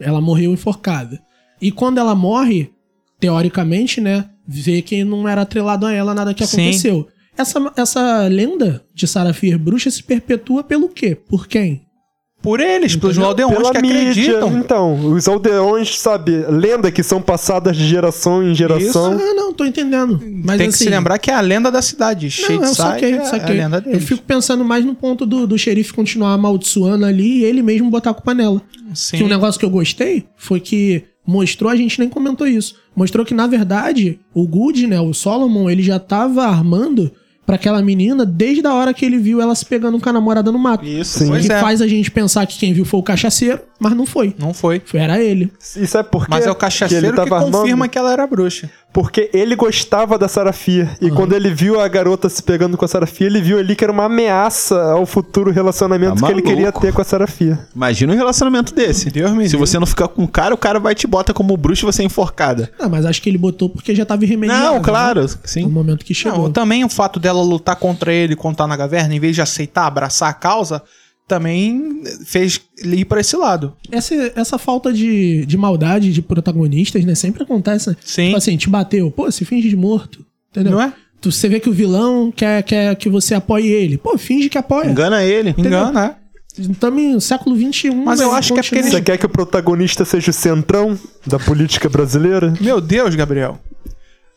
ela 0.00 0.20
morreu 0.20 0.52
enforcada. 0.52 1.20
E 1.60 1.70
quando 1.72 1.98
ela 1.98 2.14
morre, 2.14 2.70
teoricamente, 3.18 4.00
né, 4.00 4.28
vê 4.46 4.82
que 4.82 5.04
não 5.04 5.28
era 5.28 5.42
atrelado 5.42 5.86
a 5.86 5.92
ela 5.92 6.14
nada 6.14 6.34
que 6.34 6.46
Sim. 6.46 6.62
aconteceu. 6.62 7.08
Essa, 7.36 7.72
essa 7.76 8.28
lenda 8.28 8.82
de 8.94 9.06
Sarafir 9.06 9.58
bruxa 9.58 9.90
se 9.90 10.02
perpetua 10.02 10.64
pelo 10.64 10.88
quê? 10.88 11.14
Por 11.14 11.46
quem? 11.46 11.85
Por 12.46 12.60
eles, 12.60 12.94
pelos 12.94 13.18
aldeões 13.18 13.56
Pela 13.56 13.72
que 13.72 13.82
mídia. 13.82 13.98
acreditam. 14.02 14.56
Então, 14.56 14.94
os 15.14 15.26
aldeões, 15.26 15.98
sabe, 15.98 16.44
lenda 16.48 16.92
que 16.92 17.02
são 17.02 17.20
passadas 17.20 17.76
de 17.76 17.84
geração 17.84 18.40
em 18.40 18.54
geração. 18.54 19.18
Ah, 19.20 19.34
não, 19.34 19.52
tô 19.52 19.64
entendendo. 19.64 20.20
Mas 20.44 20.56
Tem 20.56 20.68
que 20.68 20.74
assim, 20.76 20.84
se 20.84 20.88
lembrar 20.90 21.18
que 21.18 21.28
é 21.28 21.34
a 21.34 21.40
lenda 21.40 21.72
da 21.72 21.82
cidade. 21.82 22.30
Cheio 22.30 22.60
Não, 22.60 22.62
de 22.62 22.68
eu 22.68 22.74
sai, 22.76 22.92
saquei, 22.92 23.14
é, 23.14 23.24
saquei. 23.24 23.56
é 23.56 23.60
a 23.60 23.64
lenda 23.64 23.76
eu 23.78 23.82
deles. 23.82 24.04
fico 24.04 24.22
pensando 24.22 24.64
mais 24.64 24.84
no 24.84 24.94
ponto 24.94 25.26
do, 25.26 25.44
do 25.44 25.58
xerife 25.58 25.92
continuar 25.92 26.34
amaldiçoando 26.34 27.04
ali 27.04 27.38
e 27.40 27.44
ele 27.44 27.62
mesmo 27.62 27.90
botar 27.90 28.10
a 28.10 28.14
culpa 28.14 28.32
nela. 28.32 28.62
Sim. 28.94 29.16
Que 29.16 29.24
um 29.24 29.28
negócio 29.28 29.58
que 29.58 29.66
eu 29.66 29.70
gostei 29.70 30.24
foi 30.36 30.60
que 30.60 31.02
mostrou, 31.26 31.68
a 31.68 31.74
gente 31.74 31.98
nem 31.98 32.08
comentou 32.08 32.46
isso, 32.46 32.76
mostrou 32.94 33.26
que 33.26 33.34
na 33.34 33.48
verdade 33.48 34.20
o 34.32 34.46
Good, 34.46 34.86
né, 34.86 35.00
o 35.00 35.12
Solomon, 35.12 35.68
ele 35.68 35.82
já 35.82 35.98
tava 35.98 36.44
armando 36.44 37.10
pra 37.46 37.54
aquela 37.54 37.80
menina 37.80 38.26
desde 38.26 38.66
a 38.66 38.74
hora 38.74 38.92
que 38.92 39.06
ele 39.06 39.16
viu 39.18 39.40
ela 39.40 39.54
se 39.54 39.64
pegando 39.64 39.98
com 40.00 40.08
a 40.08 40.12
namorada 40.12 40.50
no 40.50 40.58
mato. 40.58 40.84
Isso. 40.84 41.20
Sim. 41.20 41.30
Que 41.40 41.52
é. 41.52 41.60
faz 41.60 41.80
a 41.80 41.86
gente 41.86 42.10
pensar 42.10 42.44
que 42.46 42.58
quem 42.58 42.72
viu 42.72 42.84
foi 42.84 42.98
o 42.98 43.02
cachaceiro, 43.02 43.60
mas 43.78 43.94
não 43.94 44.04
foi. 44.04 44.34
Não 44.36 44.52
foi. 44.52 44.82
Foi, 44.84 44.98
era 44.98 45.22
ele. 45.22 45.52
Isso 45.76 45.96
é 45.96 46.02
porque 46.02 46.28
Mas 46.28 46.44
é 46.44 46.50
o 46.50 46.54
cachaceiro 46.54 47.04
que, 47.04 47.08
ele 47.10 47.16
tava 47.16 47.44
confirma 47.44 47.70
armando. 47.70 47.88
que 47.88 47.98
ela 47.98 48.12
era 48.12 48.26
bruxa. 48.26 48.68
Porque 48.96 49.28
ele 49.34 49.54
gostava 49.54 50.16
da 50.16 50.26
Sarafia. 50.26 50.96
E 51.02 51.10
quando 51.10 51.34
ele 51.34 51.52
viu 51.52 51.78
a 51.78 51.86
garota 51.86 52.30
se 52.30 52.42
pegando 52.42 52.78
com 52.78 52.84
a 52.86 52.88
Sarafia, 52.88 53.26
ele 53.26 53.42
viu 53.42 53.58
ali 53.58 53.76
que 53.76 53.84
era 53.84 53.92
uma 53.92 54.04
ameaça 54.04 54.80
ao 54.92 55.04
futuro 55.04 55.50
relacionamento 55.50 56.18
Tá 56.22 56.26
que 56.26 56.32
ele 56.32 56.40
queria 56.40 56.72
ter 56.72 56.94
com 56.94 57.02
a 57.02 57.04
Sarafia. 57.04 57.58
Imagina 57.76 58.14
um 58.14 58.16
relacionamento 58.16 58.74
desse. 58.74 59.10
Deus 59.10 59.32
me 59.32 59.46
Se 59.50 59.52
livre. 59.54 59.58
você 59.58 59.78
não 59.78 59.86
ficar 59.86 60.08
com 60.08 60.24
o 60.24 60.28
cara, 60.28 60.54
o 60.54 60.56
cara 60.56 60.80
vai 60.80 60.94
te 60.94 61.06
bota 61.06 61.34
como 61.34 61.54
bruxo 61.58 61.84
e 61.84 61.92
você 61.92 62.00
é 62.00 62.06
enforcada. 62.06 62.70
Não, 62.80 62.88
mas 62.88 63.04
acho 63.04 63.20
que 63.20 63.28
ele 63.28 63.36
botou 63.36 63.68
porque 63.68 63.94
já 63.94 64.06
tava 64.06 64.24
irremediável. 64.24 64.64
Não, 64.64 64.74
né? 64.76 64.80
claro, 64.82 65.20
No 65.20 65.28
sim. 65.44 65.68
momento 65.68 66.02
que 66.02 66.14
chegou. 66.14 66.44
Não, 66.44 66.50
também 66.50 66.82
o 66.82 66.88
fato 66.88 67.20
dela 67.20 67.42
lutar 67.42 67.76
contra 67.76 68.10
ele 68.10 68.34
quando 68.34 68.56
tá 68.56 68.66
na 68.66 68.78
caverna, 68.78 69.14
em 69.14 69.20
vez 69.20 69.34
de 69.34 69.42
aceitar, 69.42 69.84
abraçar 69.84 70.30
a 70.30 70.32
causa, 70.32 70.82
também 71.26 72.02
fez 72.24 72.60
ele 72.78 72.98
ir 73.00 73.04
pra 73.04 73.20
esse 73.20 73.36
lado. 73.36 73.74
Essa, 73.90 74.14
essa 74.36 74.58
falta 74.58 74.92
de, 74.92 75.44
de 75.46 75.56
maldade 75.56 76.12
de 76.12 76.22
protagonistas, 76.22 77.04
né? 77.04 77.14
Sempre 77.14 77.42
acontece. 77.42 77.90
né? 77.90 77.96
Sim. 78.04 78.26
Tipo 78.26 78.36
assim, 78.36 78.56
te 78.56 78.68
bateu. 78.70 79.10
Pô, 79.10 79.30
se 79.30 79.44
finge 79.44 79.68
de 79.68 79.76
morto. 79.76 80.24
Entendeu? 80.50 80.72
Não 80.72 80.80
é? 80.80 80.92
Tu, 81.20 81.32
você 81.32 81.48
vê 81.48 81.58
que 81.58 81.68
o 81.68 81.72
vilão 81.72 82.30
quer, 82.30 82.62
quer 82.62 82.94
que 82.96 83.08
você 83.08 83.34
apoie 83.34 83.66
ele. 83.66 83.98
Pô, 83.98 84.16
finge 84.16 84.48
que 84.48 84.58
apoia. 84.58 84.88
Engana 84.88 85.24
ele. 85.24 85.54
Engana, 85.58 85.92
né? 85.92 86.16
Estamos 86.58 87.02
no 87.02 87.20
século 87.20 87.56
XXI. 87.56 87.90
Mas 87.90 88.20
eu 88.20 88.32
acho 88.32 88.54
que 88.54 88.60
é 88.60 88.62
porque 88.62 88.76
continua. 88.76 88.98
Você 88.98 89.04
quer 89.04 89.18
que 89.18 89.26
o 89.26 89.28
protagonista 89.28 90.04
seja 90.04 90.30
o 90.30 90.34
centrão 90.34 90.98
da 91.26 91.38
política 91.38 91.88
brasileira? 91.88 92.54
Meu 92.60 92.80
Deus, 92.80 93.14
Gabriel. 93.14 93.58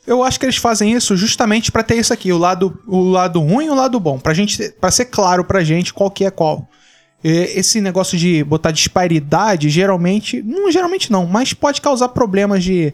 Eu 0.05 0.23
acho 0.23 0.39
que 0.39 0.45
eles 0.45 0.57
fazem 0.57 0.91
isso 0.93 1.15
justamente 1.15 1.71
pra 1.71 1.83
ter 1.83 1.95
isso 1.95 2.11
aqui, 2.11 2.33
o 2.33 2.37
lado, 2.37 2.77
o 2.87 3.03
lado 3.03 3.39
ruim 3.39 3.67
e 3.67 3.69
o 3.69 3.75
lado 3.75 3.99
bom, 3.99 4.17
pra 4.17 4.33
gente, 4.33 4.69
para 4.81 4.89
ser 4.89 5.05
claro 5.05 5.43
pra 5.43 5.63
gente 5.63 5.93
qual 5.93 6.09
que 6.09 6.25
é 6.25 6.31
qual. 6.31 6.67
E 7.23 7.29
Esse 7.55 7.81
negócio 7.81 8.17
de 8.17 8.43
botar 8.43 8.71
disparidade, 8.71 9.69
geralmente, 9.69 10.41
não 10.41 10.71
geralmente 10.71 11.11
não, 11.11 11.25
mas 11.25 11.53
pode 11.53 11.81
causar 11.81 12.09
problemas 12.09 12.63
de, 12.63 12.93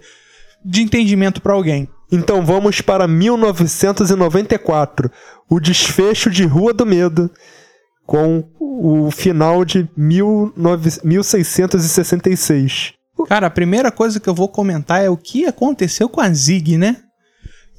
de 0.64 0.82
entendimento 0.82 1.42
pra 1.42 1.54
alguém. 1.54 1.88
Então 2.12 2.46
vamos 2.46 2.82
para 2.82 3.08
1994, 3.08 5.12
o 5.50 5.60
desfecho 5.60 6.30
de 6.30 6.46
Rua 6.46 6.74
do 6.74 6.86
Medo, 6.86 7.32
com 8.06 8.44
o 8.60 9.10
final 9.12 9.66
de 9.66 9.90
19 9.98 11.00
1666. 11.04 12.94
Cara, 13.28 13.48
a 13.48 13.52
primeira 13.52 13.92
coisa 13.92 14.20
que 14.20 14.30
eu 14.30 14.36
vou 14.36 14.48
comentar 14.48 15.04
é 15.04 15.10
o 15.10 15.18
que 15.18 15.46
aconteceu 15.46 16.08
com 16.08 16.22
a 16.22 16.32
Zig, 16.32 16.78
né? 16.78 16.98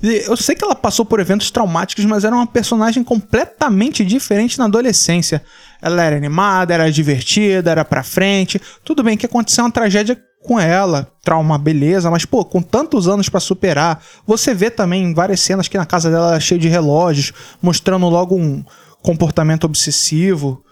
Eu 0.02 0.36
sei 0.36 0.54
que 0.54 0.64
ela 0.64 0.74
passou 0.74 1.06
por 1.06 1.20
eventos 1.20 1.50
traumáticos, 1.50 2.04
mas 2.04 2.24
era 2.24 2.34
uma 2.34 2.46
personagem 2.46 3.02
completamente 3.02 4.04
diferente 4.04 4.58
na 4.58 4.66
adolescência. 4.66 5.42
Ela 5.86 6.02
era 6.02 6.16
animada, 6.16 6.74
era 6.74 6.90
divertida, 6.90 7.70
era 7.70 7.84
pra 7.84 8.02
frente. 8.02 8.60
Tudo 8.84 9.02
bem 9.02 9.16
que 9.16 9.26
aconteceu 9.26 9.64
uma 9.64 9.70
tragédia 9.70 10.20
com 10.42 10.58
ela, 10.58 11.10
trauma, 11.22 11.58
beleza, 11.58 12.10
mas 12.10 12.24
pô, 12.24 12.44
com 12.44 12.62
tantos 12.62 13.08
anos 13.08 13.28
pra 13.28 13.40
superar. 13.40 14.02
Você 14.26 14.54
vê 14.54 14.70
também 14.70 15.14
várias 15.14 15.40
cenas 15.40 15.68
que 15.68 15.78
na 15.78 15.86
casa 15.86 16.10
dela 16.10 16.30
era 16.30 16.40
cheio 16.40 16.60
de 16.60 16.68
relógios, 16.68 17.32
mostrando 17.60 18.08
logo 18.08 18.36
um 18.36 18.64
comportamento 19.02 19.64
obsessivo, 19.64 20.64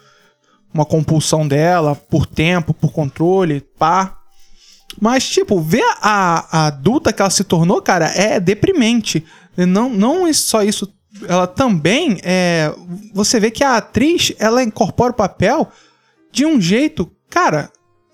uma 0.73 0.85
compulsão 0.85 1.47
dela 1.47 1.95
por 1.95 2.25
tempo, 2.25 2.73
por 2.73 2.91
controle, 2.91 3.61
pá. 3.77 4.17
Mas, 4.99 5.27
tipo, 5.29 5.59
ver 5.61 5.83
a, 6.01 6.45
a 6.51 6.67
adulta 6.67 7.11
que 7.11 7.21
ela 7.21 7.29
se 7.29 7.43
tornou, 7.43 7.81
cara, 7.81 8.07
é 8.07 8.39
deprimente. 8.39 9.25
Não, 9.57 9.89
não 9.89 10.27
é 10.27 10.33
só 10.33 10.63
isso. 10.63 10.93
Ela 11.27 11.47
também 11.47 12.17
é. 12.23 12.73
Você 13.13 13.39
vê 13.39 13.49
que 13.49 13.63
a 13.63 13.77
atriz 13.77 14.33
ela 14.37 14.63
incorpora 14.63 15.11
o 15.11 15.15
papel 15.15 15.69
de 16.31 16.45
um 16.45 16.59
jeito, 16.59 17.09
cara, 17.29 17.69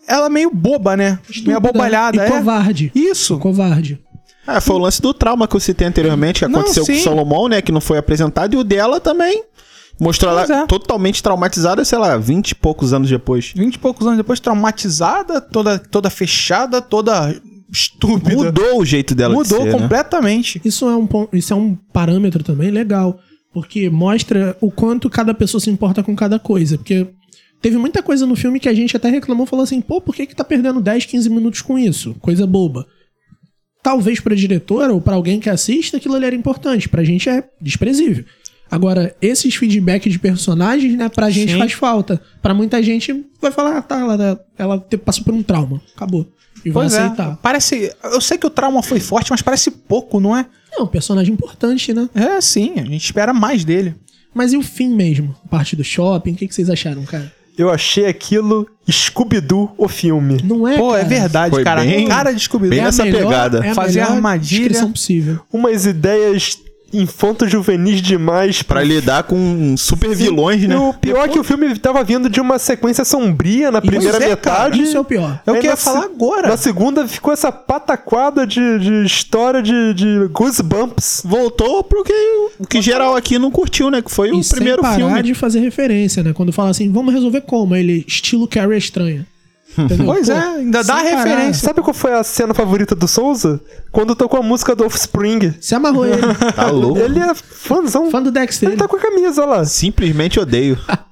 ela 0.08 0.28
é 0.28 0.30
meio 0.30 0.52
boba, 0.54 0.96
né? 0.96 1.10
meio 1.10 1.20
Estúpida 1.30 1.58
abobalhada, 1.58 2.18
E 2.18 2.20
é. 2.20 2.30
covarde. 2.30 2.92
Isso. 2.94 3.40
Covarde. 3.40 4.00
Ah, 4.46 4.60
foi 4.60 4.76
o 4.76 4.80
lance 4.80 5.02
do 5.02 5.14
trauma 5.14 5.48
que 5.48 5.56
eu 5.56 5.60
citei 5.60 5.88
anteriormente, 5.88 6.40
que 6.40 6.48
Não, 6.48 6.60
aconteceu 6.62 6.86
com 6.86 6.92
o. 6.92 6.96
Solomon, 7.00 7.48
né? 7.48 7.62
Que 7.62 7.72
não 7.72 7.82
foi 7.82 7.98
apresentado, 7.98 8.54
e 8.54 8.58
o 8.58 8.64
dela 8.64 9.00
também. 9.00 9.44
Mostrou 10.00 10.34
Pois 10.34 10.50
ela 10.50 10.64
é. 10.64 10.66
totalmente 10.66 11.22
traumatizada, 11.22 11.86
sei 11.86 12.00
lá, 12.00 12.18
20 12.18 12.52
e 12.52 12.56
poucos 12.56 12.92
anos 12.92 13.08
depois. 13.08 13.54
Vinte 13.56 13.76
e 13.76 13.80
poucos 13.80 14.06
anos 14.08 14.18
depois, 14.18 14.40
traumatizada, 14.40 15.40
toda, 15.40 15.78
toda 15.78 16.10
fechada, 16.10 16.82
toda 16.82 17.40
estúpida. 17.72 18.36
Mudou 18.36 18.82
o 18.82 18.86
jeito 18.86 19.16
dela 19.16 19.34
Mudou 19.34 19.60
de 19.60 19.64
ser, 19.66 19.72
né? 19.74 19.80
completamente. 19.80 20.62
Isso 20.66 20.86
é, 20.90 20.96
um, 20.96 21.08
isso 21.34 21.54
é 21.54 21.56
um 21.56 21.76
parâmetro 21.94 22.44
também 22.44 22.70
legal. 22.72 23.20
Porque 23.54 23.90
mostra 23.90 24.56
o 24.62 24.72
quanto 24.72 25.10
cada 25.10 25.34
pessoa 25.34 25.60
se 25.62 25.70
importa 25.70 26.02
com 26.04 26.16
cada 26.16 26.38
coisa. 26.40 26.78
Porque 26.78 27.08
teve 27.62 27.78
muita 27.78 28.02
coisa 28.02 28.26
no 28.26 28.36
filme 28.36 28.60
que 28.60 28.70
a 28.70 28.74
gente 28.74 28.96
até 28.96 29.10
reclamou, 29.10 29.46
falou 29.46 29.64
assim, 29.64 29.82
pô, 29.82 30.00
por 30.02 30.16
que, 30.16 30.26
que 30.26 30.36
tá 30.36 30.44
perdendo 30.44 30.80
10, 30.82 31.06
15 31.06 31.30
minutos 31.30 31.62
com 31.62 31.78
isso? 31.78 32.16
Coisa 32.22 32.46
boba. 32.48 32.86
Talvez 33.84 34.20
pra 34.20 34.36
diretora 34.36 34.94
ou 34.94 35.02
pra 35.02 35.16
alguém 35.16 35.40
que 35.40 35.50
assista, 35.50 35.98
aquilo 35.98 36.16
ali 36.16 36.26
era 36.26 36.36
importante. 36.36 36.88
Pra 36.88 37.04
gente 37.04 37.28
é 37.30 37.44
desprezível. 37.60 38.24
Agora, 38.70 39.14
esses 39.22 39.54
feedbacks 39.56 40.14
de 40.14 40.18
personagens, 40.20 40.96
né, 40.96 41.10
pra 41.10 41.30
gente 41.30 41.52
Sim. 41.52 41.58
faz 41.58 41.74
falta. 41.74 42.22
Pra 42.42 42.54
muita 42.54 42.82
gente 42.82 43.26
vai 43.42 43.52
falar, 43.52 43.78
ah, 43.78 43.82
tá, 43.82 44.00
ela, 44.00 44.40
ela 44.58 44.80
te- 44.80 44.98
passou 44.98 45.26
por 45.26 45.34
um 45.34 45.44
trauma. 45.44 45.82
Acabou. 45.94 46.26
E 46.64 46.70
vai 46.70 46.84
Pois 46.84 46.94
é. 46.94 47.02
aceitar. 47.04 47.38
Parece. 47.42 47.92
Eu 48.04 48.22
sei 48.22 48.38
que 48.38 48.46
o 48.48 48.50
trauma 48.50 48.82
foi 48.84 49.00
forte, 49.00 49.32
mas 49.32 49.42
parece 49.42 49.72
pouco, 49.72 50.20
não 50.20 50.36
é? 50.36 50.46
É 50.72 50.82
um 50.82 50.88
personagem 50.88 51.34
importante, 51.34 51.94
né? 51.94 52.10
É, 52.16 52.40
sim. 52.40 52.74
A 52.78 52.84
gente 52.84 53.04
espera 53.04 53.34
mais 53.34 53.64
dele. 53.66 53.96
Mas 54.34 54.54
e 54.54 54.58
o 54.58 54.62
fim 54.62 54.94
mesmo? 54.94 55.36
A 55.46 55.48
parte 55.50 55.76
do 55.76 55.84
shopping, 55.84 56.32
o 56.32 56.36
que, 56.36 56.48
que 56.48 56.56
vocês 56.56 56.70
acharam, 56.70 57.04
cara? 57.04 57.32
Eu 57.58 57.70
achei 57.70 58.06
aquilo 58.06 58.66
Scooby-Doo, 58.90 59.74
o 59.78 59.88
filme. 59.90 60.42
Não 60.44 60.66
é, 60.68 60.78
Pô, 60.78 60.96
é 60.96 61.00
cara? 61.00 61.10
verdade, 61.10 61.56
Foi 61.56 61.64
cara. 61.64 61.82
bem- 61.84 62.08
cara 62.08 62.32
de 62.32 62.40
Scooby-Doo. 62.40 62.70
bem 62.70 62.80
É 62.80 62.84
nessa 62.84 63.04
melhor- 63.04 63.24
pegada. 63.24 63.66
é 63.66 63.72
a 63.72 63.76
Fazer 63.76 64.00
armadilha. 64.00 64.60
descrição 64.62 64.92
possível. 64.92 65.40
Umas 65.52 65.86
ideias 65.86 66.58
infanto-juvenis 66.94 68.02
demais 68.02 68.62
Pra 68.62 68.84
lidar 68.84 69.24
com 69.24 69.76
super 69.78 70.16
vilões, 70.16 70.62
né? 70.68 70.76
E 70.76 70.78
o 70.78 70.94
pior 70.94 71.26
é 71.26 71.28
que 71.28 71.40
o 71.40 71.44
filme 71.44 71.78
tava 71.78 72.04
vindo 72.04 72.30
de 72.30 72.40
uma 72.40 72.60
sequência 72.60 73.04
sombria 73.06 73.72
na 73.72 73.82
primeira 73.82 74.18
é, 74.18 74.20
cara, 74.20 74.30
metade. 74.30 74.82
Isso 74.84 74.98
é 74.98 75.00
o 75.00 75.06
pior. 75.06 75.42
É 75.46 75.52
o 75.52 75.56
que 75.60 75.68
eu 75.68 75.72
ia 75.72 75.78
falar 75.78 76.06
agora. 76.06 76.50
Na 76.50 76.58
segunda 76.58 77.08
ficou 77.08 77.34
essa 77.34 77.52
pataquada 77.52 78.46
de, 78.46 78.80
de 78.80 79.06
história 79.06 79.62
de, 79.62 79.94
de 79.94 80.28
Goosebumps. 80.32 81.22
Voltou 81.26 81.84
pro 81.84 82.04
que, 82.04 82.14
o 82.60 82.68
que 82.68 82.82
geral 82.82 83.16
aqui 83.16 83.38
não 83.40 83.52
curtiu, 83.52 83.90
né? 83.90 84.02
Que 84.02 84.12
foi 84.12 84.30
E 84.30 84.32
o 84.32 84.44
sem 84.44 84.56
primeiro 84.56 84.82
parar 84.82 84.96
filme. 84.96 85.24
de 85.24 85.34
fazer 85.34 85.60
referência, 85.60 86.24
né? 86.24 86.34
Quando 86.34 86.52
fala 86.52 86.70
assim, 86.70 86.92
vamos 86.92 87.14
resolver 87.14 87.42
como? 87.42 87.76
Ele, 87.76 88.06
estilo 88.08 88.48
Carrie 88.48 88.76
é 88.76 88.78
estranha. 88.78 89.26
Entendeu? 89.78 90.06
Pois 90.06 90.28
Pô, 90.28 90.34
é, 90.34 90.40
ainda 90.58 90.84
dá 90.84 90.96
parar. 90.96 91.10
referência. 91.10 91.66
Sabe 91.68 91.82
qual 91.82 91.94
foi 91.94 92.14
a 92.14 92.24
cena 92.24 92.54
favorita 92.54 92.94
do 92.96 93.08
Souza? 93.08 93.60
Quando 93.92 94.16
tocou 94.16 94.40
a 94.40 94.44
música 94.44 94.76
do 94.76 94.86
Offspring. 94.86 95.54
Se 95.62 95.74
amarrou 95.76 96.06
ele. 96.06 96.22
Tá 96.56 96.68
louco? 96.70 97.00
Ele 97.00 97.20
é 97.20 97.34
fãzão. 97.34 98.12
Fã 98.12 98.22
do 98.22 98.32
Dexter. 98.32 98.70
Ele 98.70 98.78
tá 98.78 98.88
com 98.88 98.96
a 98.98 99.00
camisa 99.00 99.46
lá. 99.46 99.64
Simplesmente 99.66 100.40
odeio. 100.40 100.78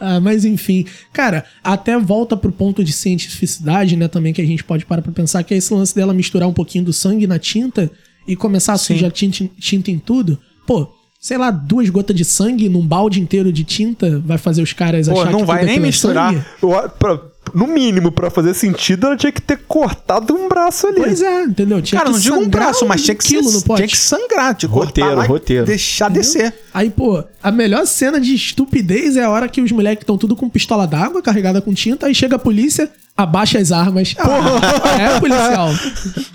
Ah, 0.00 0.18
mas 0.18 0.46
enfim, 0.46 0.86
cara, 1.12 1.44
até 1.62 1.98
volta 1.98 2.34
pro 2.34 2.50
ponto 2.50 2.82
de 2.82 2.92
cientificidade, 2.94 3.94
né, 3.94 4.08
também 4.08 4.32
que 4.32 4.40
a 4.40 4.46
gente 4.46 4.64
pode 4.64 4.86
parar 4.86 5.02
pra 5.02 5.12
pensar 5.12 5.42
que 5.42 5.52
é 5.52 5.58
esse 5.58 5.74
lance 5.74 5.94
dela 5.94 6.14
misturar 6.14 6.48
um 6.48 6.52
pouquinho 6.54 6.84
do 6.84 6.92
sangue 6.94 7.26
na 7.26 7.38
tinta 7.38 7.90
e 8.26 8.34
começar 8.34 8.72
a 8.72 8.78
sujar 8.78 9.10
tinta, 9.10 9.44
tinta 9.58 9.90
em 9.90 9.98
tudo. 9.98 10.38
Pô, 10.66 10.88
sei 11.20 11.36
lá, 11.36 11.50
duas 11.50 11.90
gotas 11.90 12.16
de 12.16 12.24
sangue 12.24 12.70
num 12.70 12.80
balde 12.86 13.20
inteiro 13.20 13.52
de 13.52 13.62
tinta 13.62 14.18
vai 14.24 14.38
fazer 14.38 14.62
os 14.62 14.72
caras 14.72 15.06
Pô, 15.06 15.20
achar 15.20 15.30
não 15.30 15.40
que 15.40 15.44
vai 15.44 15.58
tudo 15.58 15.66
nem 15.68 15.76
é 15.76 15.80
misturar. 15.80 16.34
pra- 16.98 17.20
no 17.54 17.66
mínimo, 17.66 18.10
pra 18.10 18.30
fazer 18.30 18.54
sentido, 18.54 19.06
ela 19.06 19.16
tinha 19.16 19.32
que 19.32 19.40
ter 19.40 19.58
cortado 19.68 20.34
um 20.34 20.48
braço 20.48 20.86
ali. 20.86 21.00
Pois 21.00 21.20
é, 21.22 21.44
entendeu? 21.44 21.80
Tinha 21.82 21.98
Cara, 22.00 22.10
que 22.10 22.16
não 22.16 22.20
digo 22.20 22.36
um 22.36 22.48
braço, 22.48 22.86
mas 22.86 23.02
tinha 23.02 23.14
que, 23.14 23.24
ser, 23.24 23.42
tinha 23.42 23.88
que 23.88 23.96
sangrar. 23.96 24.54
De 24.54 24.66
Roteiro, 24.66 25.10
cortar 25.10 25.22
lá 25.22 25.26
roteiro. 25.26 25.66
Deixar 25.66 26.08
descer. 26.10 26.54
Aí, 26.72 26.90
pô, 26.90 27.22
a 27.42 27.50
melhor 27.50 27.86
cena 27.86 28.20
de 28.20 28.34
estupidez 28.34 29.16
é 29.16 29.24
a 29.24 29.30
hora 29.30 29.48
que 29.48 29.60
os 29.60 29.72
moleques 29.72 30.02
estão 30.02 30.18
tudo 30.18 30.36
com 30.36 30.48
pistola 30.48 30.86
d'água 30.86 31.22
carregada 31.22 31.60
com 31.60 31.72
tinta, 31.74 32.06
aí 32.06 32.14
chega 32.14 32.36
a 32.36 32.38
polícia, 32.38 32.90
abaixa 33.16 33.58
as 33.58 33.72
armas. 33.72 34.14
Ah, 34.20 35.00
é, 35.00 35.20
policial. 35.20 35.70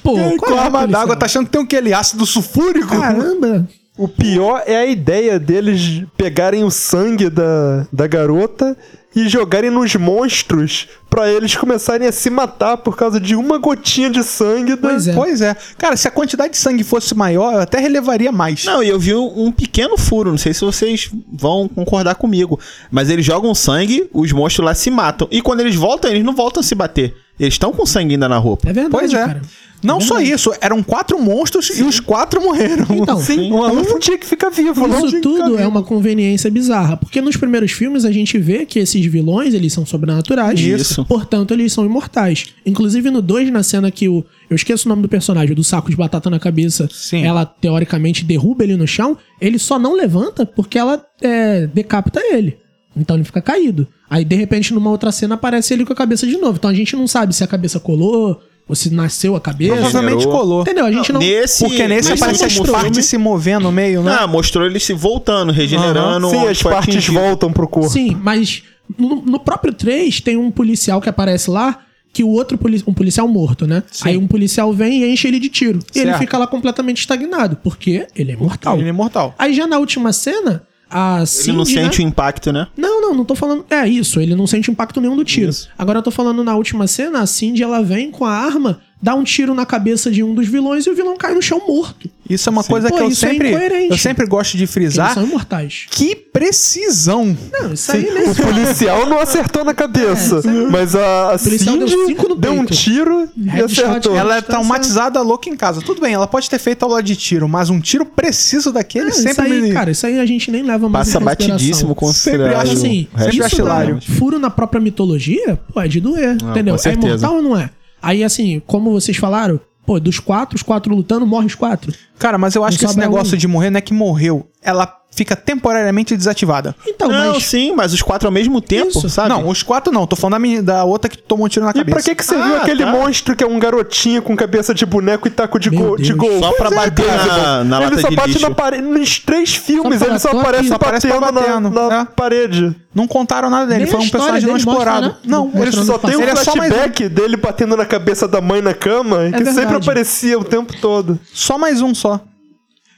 Pô, 0.03 0.13
Com 0.18 0.38
qual 0.38 0.55
é, 0.55 0.59
a 0.59 0.63
arma 0.63 0.88
d'água, 0.88 1.16
tá 1.16 1.26
achando 1.26 1.45
que 1.45 1.51
tem 1.51 1.61
o 1.61 1.68
que 1.68 1.76
ali? 1.76 1.93
Ácido 1.93 2.26
sulfúrico? 2.26 2.99
Caramba. 2.99 3.68
O 3.97 4.07
pior 4.09 4.63
é 4.66 4.76
a 4.76 4.86
ideia 4.86 5.39
deles 5.39 6.03
pegarem 6.18 6.63
o 6.63 6.70
sangue 6.70 7.30
da, 7.30 7.88
da 7.91 8.05
garota 8.07 8.76
e 9.16 9.30
jogarem 9.30 9.70
nos 9.70 9.95
monstros 9.95 10.88
pra 11.09 11.32
eles 11.32 11.55
começarem 11.55 12.07
a 12.07 12.11
se 12.11 12.30
matar 12.30 12.78
por 12.78 12.97
causa 12.97 13.20
de 13.20 13.36
uma 13.36 13.57
gotinha 13.57 14.09
de 14.09 14.22
sangue. 14.24 14.76
Da... 14.76 14.89
Pois 14.89 15.07
é. 15.07 15.13
Pois 15.13 15.41
é. 15.41 15.55
Cara, 15.78 15.95
se 15.95 16.07
a 16.07 16.11
quantidade 16.11 16.51
de 16.51 16.57
sangue 16.57 16.84
fosse 16.84 17.16
maior, 17.16 17.53
eu 17.53 17.61
até 17.61 17.80
relevaria 17.80 18.32
mais. 18.32 18.66
Não, 18.66 18.84
e 18.84 18.89
eu 18.89 18.99
vi 18.99 19.16
um 19.16 19.51
pequeno 19.51 19.97
furo, 19.97 20.32
não 20.32 20.38
sei 20.38 20.53
se 20.53 20.66
vocês 20.66 21.09
vão 21.32 21.70
concordar 21.70 22.16
comigo. 22.16 22.59
Mas 22.91 23.09
eles 23.09 23.26
jogam 23.26 23.55
sangue, 23.55 24.09
os 24.13 24.32
monstros 24.34 24.66
lá 24.66 24.74
se 24.74 24.91
matam. 24.91 25.28
E 25.32 25.41
quando 25.41 25.61
eles 25.61 25.76
voltam, 25.76 26.11
eles 26.11 26.24
não 26.24 26.36
voltam 26.36 26.59
a 26.59 26.63
se 26.63 26.76
bater. 26.76 27.16
Eles 27.39 27.53
estão 27.55 27.71
com 27.73 27.86
sangue 27.86 28.13
ainda 28.13 28.29
na 28.29 28.38
roupa. 28.38 28.69
É 28.69 28.73
verdade, 28.73 28.91
Pois 28.91 29.13
é. 29.13 29.25
cara. 29.25 29.41
Não 29.83 30.01
só 30.01 30.15
verdade. 30.15 30.33
isso, 30.33 30.51
eram 30.61 30.81
quatro 30.81 31.21
monstros 31.21 31.69
e 31.77 31.83
os 31.83 31.99
quatro 31.99 32.41
morreram. 32.41 32.88
Então, 32.89 33.19
Sim, 33.19 33.51
um 33.51 33.83
não 33.83 33.99
tinha 33.99 34.17
que 34.17 34.25
ficar 34.25 34.49
vivo. 34.49 34.88
Isso 35.05 35.21
tudo 35.21 35.59
é 35.59 35.67
uma 35.67 35.83
conveniência 35.83 36.49
bizarra, 36.49 36.97
porque 36.97 37.21
nos 37.21 37.38
primeiros 37.38 37.71
filmes 37.71 38.03
a 38.03 38.11
gente 38.11 38.38
vê 38.39 38.65
que 38.65 38.79
esses 38.79 39.05
vilões, 39.05 39.53
eles 39.53 39.71
são 39.71 39.86
sobrenaturais, 39.86 40.59
Isso. 40.59 41.05
portanto 41.05 41.53
eles 41.53 41.71
são 41.71 41.86
imortais. 41.86 42.47
Inclusive 42.65 43.11
no 43.11 43.21
2, 43.21 43.51
na 43.51 43.61
cena 43.61 43.91
que 43.91 44.09
o... 44.09 44.25
Eu 44.49 44.55
esqueço 44.55 44.88
o 44.88 44.89
nome 44.89 45.01
do 45.03 45.09
personagem, 45.09 45.51
o 45.51 45.55
do 45.55 45.63
saco 45.63 45.89
de 45.89 45.95
batata 45.95 46.29
na 46.29 46.39
cabeça, 46.39 46.88
Sim. 46.91 47.23
ela 47.23 47.45
teoricamente 47.45 48.23
derruba 48.23 48.63
ele 48.63 48.75
no 48.75 48.88
chão, 48.88 49.17
ele 49.39 49.59
só 49.59 49.77
não 49.77 49.95
levanta 49.95 50.45
porque 50.45 50.79
ela 50.79 51.03
é, 51.21 51.67
decapita 51.67 52.21
ele. 52.21 52.57
Então 52.95 53.15
ele 53.15 53.25
fica 53.25 53.41
caído. 53.41 53.87
Aí 54.09 54.23
de 54.23 54.35
repente 54.35 54.73
numa 54.73 54.89
outra 54.89 55.11
cena 55.11 55.35
aparece 55.35 55.73
ele 55.73 55.85
com 55.85 55.93
a 55.93 55.95
cabeça 55.95 56.25
de 56.25 56.37
novo. 56.37 56.57
Então 56.57 56.69
a 56.69 56.73
gente 56.73 56.95
não 56.95 57.07
sabe 57.07 57.35
se 57.35 57.43
a 57.43 57.47
cabeça 57.47 57.79
colou, 57.79 58.41
ou 58.67 58.75
se 58.75 58.89
nasceu 58.89 59.35
a 59.35 59.41
cabeça. 59.41 59.73
Provavelmente 59.75 60.25
colou. 60.25 60.61
Entendeu? 60.61 60.85
A 60.85 60.91
gente 60.91 61.13
não... 61.13 61.19
Nesse, 61.19 61.63
Porque 61.65 61.87
nesse 61.87 62.09
nesse 62.11 62.23
aparece 62.23 62.45
as 62.45 62.57
partes 62.59 62.81
filme- 62.89 63.03
se 63.03 63.17
movendo 63.17 63.63
no 63.63 63.71
meio, 63.71 64.01
né? 64.01 64.17
Ah, 64.21 64.25
mostrou 64.27 64.65
ele 64.65 64.79
se 64.79 64.93
voltando, 64.93 65.51
regenerando. 65.51 66.29
Sim, 66.29 66.37
onde 66.37 66.47
as 66.47 66.63
partes 66.63 66.95
atingido. 66.95 67.19
voltam 67.19 67.51
pro 67.53 67.67
corpo. 67.67 67.89
Sim, 67.89 68.17
mas 68.23 68.63
no, 68.97 69.21
no 69.21 69.39
próprio 69.39 69.73
3 69.73 70.19
tem 70.21 70.37
um 70.37 70.49
policial 70.49 70.99
que 71.01 71.09
aparece 71.09 71.49
lá 71.51 71.79
que 72.11 72.23
o 72.23 72.29
outro 72.29 72.57
poli 72.57 72.81
um 72.87 72.93
policial 72.93 73.27
morto, 73.27 73.67
né? 73.67 73.83
Aí 74.03 74.15
um 74.17 74.25
policial 74.25 74.71
vem 74.71 75.03
e 75.03 75.11
enche 75.11 75.27
ele 75.27 75.37
de 75.37 75.49
tiro. 75.49 75.79
E 75.93 75.99
ele 75.99 76.05
Certo. 76.11 76.19
fica 76.21 76.37
lá 76.37 76.47
completamente 76.47 76.99
estagnado, 77.01 77.57
porque 77.61 78.07
ele 78.15 78.31
é 78.31 78.35
mortal. 78.37 78.77
Ele 78.77 78.85
é 78.85 78.89
imortal. 78.89 79.35
Aí 79.37 79.53
já 79.53 79.67
na 79.67 79.77
última 79.77 80.13
cena, 80.13 80.63
a 80.95 81.17
Ele 81.17 81.27
Cindy, 81.27 81.57
não 81.57 81.65
sente 81.65 81.99
né? 81.99 82.05
o 82.05 82.07
impacto, 82.07 82.53
né? 82.53 82.67
Não, 82.77 83.01
não, 83.01 83.13
não 83.13 83.25
tô 83.25 83.35
falando. 83.35 83.65
É 83.69 83.85
isso, 83.85 84.21
ele 84.21 84.33
não 84.33 84.47
sente 84.47 84.71
impacto 84.71 85.01
nenhum 85.01 85.17
do 85.17 85.25
tiro. 85.25 85.49
Isso. 85.49 85.69
Agora 85.77 85.99
eu 85.99 86.03
tô 86.03 86.09
falando 86.09 86.41
na 86.41 86.55
última 86.55 86.87
cena, 86.87 87.19
a 87.19 87.25
Cindy 87.25 87.61
ela 87.61 87.83
vem 87.83 88.09
com 88.09 88.23
a 88.23 88.31
arma, 88.31 88.79
dá 89.01 89.13
um 89.13 89.23
tiro 89.23 89.53
na 89.53 89.65
cabeça 89.65 90.09
de 90.09 90.23
um 90.23 90.33
dos 90.33 90.47
vilões 90.47 90.85
e 90.85 90.89
o 90.89 90.95
vilão 90.95 91.15
cai 91.17 91.33
no 91.33 91.41
chão 91.41 91.61
morto. 91.67 92.09
Isso 92.27 92.49
é 92.49 92.51
uma 92.51 92.63
coisa 92.63 92.89
Pô, 92.89 92.95
que 92.95 93.03
eu 93.03 93.07
isso 93.09 93.23
é 93.25 93.29
sempre, 93.29 93.49
incoerente. 93.49 93.91
eu 93.91 93.97
sempre 93.99 94.25
gosto 94.25 94.53
de 94.57 94.63
Eles 94.63 94.71
frisar. 94.73 95.13
são 95.13 95.23
imortais. 95.23 95.85
Que 95.91 96.15
precisão! 96.15 97.37
Não, 97.51 97.73
isso 97.73 97.91
aí 97.91 98.03
Sim, 98.03 98.13
nem 98.13 98.29
o 98.31 98.35
policial 98.35 99.05
não 99.07 99.19
acertou 99.19 99.63
na 99.63 99.73
cabeça, 99.75 100.41
mas 100.71 100.95
a, 100.95 101.35
a 101.35 101.37
policial 101.37 101.77
deu 101.77 101.87
Cindy 101.87 102.05
cinco 102.07 102.29
no 102.29 102.35
deu 102.35 102.53
um 102.53 102.65
tiro 102.65 103.29
e 103.37 103.47
Headshot, 103.47 103.83
acertou. 103.83 104.15
Ela 104.15 104.37
é 104.37 104.41
traumatizada 104.41 105.21
louca 105.21 105.49
em 105.49 105.55
casa. 105.55 105.81
Tudo 105.81 106.01
bem, 106.01 106.13
ela 106.13 106.25
pode 106.25 106.49
ter 106.49 106.57
feito 106.57 106.81
aula 106.83 107.03
de 107.03 107.15
tiro, 107.15 107.47
mas 107.47 107.69
um 107.69 107.79
tiro 107.79 108.05
preciso 108.05 108.71
daquele 108.71 109.05
É, 109.07 109.09
isso 109.09 109.21
sempre 109.21 109.45
aí, 109.45 109.61
me. 109.61 109.71
cara, 109.71 109.91
isso 109.91 110.07
aí 110.07 110.19
a 110.19 110.25
gente 110.25 110.49
nem 110.49 110.63
leva 110.63 110.89
mais 110.89 111.07
Passa 111.07 111.19
batidíssimo 111.19 111.93
considerado. 111.93 112.41
Sempre 112.41 112.55
acho 112.55 112.73
Assim, 112.73 113.07
o 113.13 113.17
resto 113.17 113.31
sempre 113.33 113.47
isso 113.47 113.67
acho 113.67 114.13
furo 114.13 114.39
na 114.39 114.49
própria 114.49 114.81
mitologia, 114.81 115.59
pô, 115.71 115.79
é 115.79 115.87
de 115.87 115.99
doer, 116.01 116.37
entendeu? 116.41 116.75
com 116.75 116.89
É 116.89 116.93
imortal 116.93 117.35
ou 117.35 117.41
não 117.43 117.57
é? 117.57 117.69
Aí, 118.06 118.24
assim, 118.24 118.62
como 118.68 118.91
vocês 118.91 119.18
falaram, 119.18 119.60
pô, 119.84 119.99
dos 119.99 120.20
quatro, 120.20 120.56
os 120.56 120.62
quatro 120.62 120.93
lutando, 120.93 121.26
morre 121.26 121.47
os 121.47 121.56
quatro. 121.56 121.91
Cara, 122.20 122.38
mas 122.38 122.53
eu 122.53 122.64
acho 122.64 122.76
Não 122.76 122.80
que 122.80 122.86
esse 122.86 122.99
negócio 122.99 123.34
um. 123.34 123.38
de 123.38 123.47
morrer 123.47 123.72
não 123.72 123.80
é 123.80 123.82
que 123.82 123.95
morreu. 123.95 124.47
Ela 124.62 124.86
fica 125.16 125.36
temporariamente 125.36 126.16
desativada. 126.16 126.76
Então, 126.86 127.07
não, 127.07 127.34
mas... 127.34 127.43
sim, 127.45 127.72
mas 127.74 127.93
os 127.93 128.01
quatro 128.01 128.28
ao 128.28 128.32
mesmo 128.32 128.59
tempo, 128.61 128.89
Isso. 128.89 129.09
sabe? 129.09 129.30
Não, 129.30 129.47
os 129.47 129.63
quatro 129.63 129.91
não. 129.93 130.05
Tô 130.05 130.16
falando 130.16 130.34
da, 130.34 130.39
menina- 130.39 130.61
da 130.63 130.84
outra 130.84 131.09
que 131.09 131.18
tomou 131.18 131.45
um 131.45 131.49
tiro 131.49 131.66
na 131.66 131.72
E 131.72 131.76
cabeça. 131.76 131.95
pra 131.95 132.03
que 132.03 132.16
que 132.16 132.24
serviu 132.26 132.55
Ah, 132.55 132.57
aquele 132.57 132.84
tá. 132.84 132.91
monstro 132.91 133.36
que 133.36 133.43
é 133.43 133.47
um 133.47 133.57
garotinho 133.57 134.22
com 134.22 134.36
cabeça 134.36 134.74
de 134.74 134.86
boneco 134.86 135.28
e 135.28 135.32
taco 135.32 135.57
de, 135.57 135.70
gol, 135.70 135.95
de 135.97 136.13
gol? 136.13 136.39
Só 136.39 136.51
pra 136.53 136.70
bater 136.70 137.05
na- 137.07 137.63
na 137.63 137.78
ele 137.78 137.86
lata 137.86 138.01
só 138.01 138.09
de 138.09 138.16
bate 138.16 138.30
lixo. 138.30 138.49
na 138.49 138.53
parede. 138.55 138.84
Nos 138.84 139.20
três 139.20 139.55
filmes 139.55 139.99
Só 139.99 140.05
ele 140.05 140.20
só 140.20 140.30
aparece. 140.32 140.68
Só 140.68 140.76
aparece 140.76 141.07
batendo, 141.07 141.34
batendo, 141.34 141.70
na, 141.70 141.88
na 141.88 142.01
é. 142.01 142.05
parede. 142.05 142.76
Não 142.93 143.07
contaram 143.07 143.49
nada 143.49 143.68
dele. 143.68 143.84
Nem 143.84 143.88
foi 143.91 143.99
um 144.01 144.09
personagem 144.09 144.47
não 144.47 144.53
dele 144.55 144.66
mostra, 144.66 144.84
explorado. 144.91 145.07
né? 145.07 145.16
Não, 145.26 145.45
Mostrando 145.45 145.63
ele 145.78 145.86
só 145.86 145.97
tem 145.97 146.16
um 146.16 146.20
um 146.20 146.24
é 146.24 146.36
flashback 146.36 147.09
dele 147.09 147.38
batendo 147.38 147.76
na 147.78 147.86
cabeça 147.86 148.28
da 148.28 148.41
mãe 148.41 148.61
na 148.61 148.74
cama, 148.74 149.18
que 149.26 149.32
verdade. 149.32 149.53
sempre 149.55 149.76
aparecia 149.78 150.38
o 150.39 150.43
tempo 150.43 150.74
todo. 150.80 151.20
só 151.34 151.57
mais 151.57 151.82
um 151.82 151.93
só. 151.95 152.20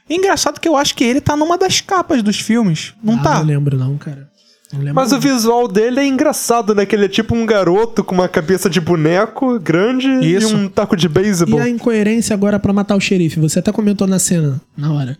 Engraçado 0.08 0.60
que 0.60 0.68
eu 0.68 0.76
acho 0.76 0.94
que 0.94 1.04
ele 1.04 1.20
tá 1.20 1.36
numa 1.36 1.58
das 1.58 1.80
capas 1.80 2.22
dos 2.22 2.38
filmes. 2.40 2.94
Não 3.02 3.14
Ah, 3.16 3.22
tá? 3.22 3.34
Não 3.40 3.44
lembro 3.46 3.76
não, 3.76 3.96
cara. 3.98 4.28
Não 4.72 4.80
lembro 4.80 4.94
Mas 4.94 5.12
o 5.12 5.14
não. 5.14 5.20
visual 5.20 5.66
dele 5.68 6.00
é 6.00 6.06
engraçado, 6.06 6.74
né? 6.74 6.84
Que 6.84 6.94
ele 6.94 7.06
é 7.06 7.08
tipo 7.08 7.34
um 7.34 7.46
garoto 7.46 8.04
com 8.04 8.14
uma 8.14 8.28
cabeça 8.28 8.68
de 8.68 8.80
boneco 8.80 9.58
grande 9.58 10.08
Isso. 10.26 10.52
e 10.52 10.54
um 10.54 10.68
taco 10.68 10.96
de 10.96 11.08
beisebol. 11.08 11.58
E 11.58 11.62
a 11.62 11.68
incoerência 11.68 12.34
agora 12.34 12.58
pra 12.58 12.72
matar 12.72 12.96
o 12.96 13.00
xerife? 13.00 13.40
Você 13.40 13.58
até 13.58 13.72
comentou 13.72 14.06
na 14.06 14.18
cena, 14.18 14.60
na 14.76 14.92
hora. 14.92 15.16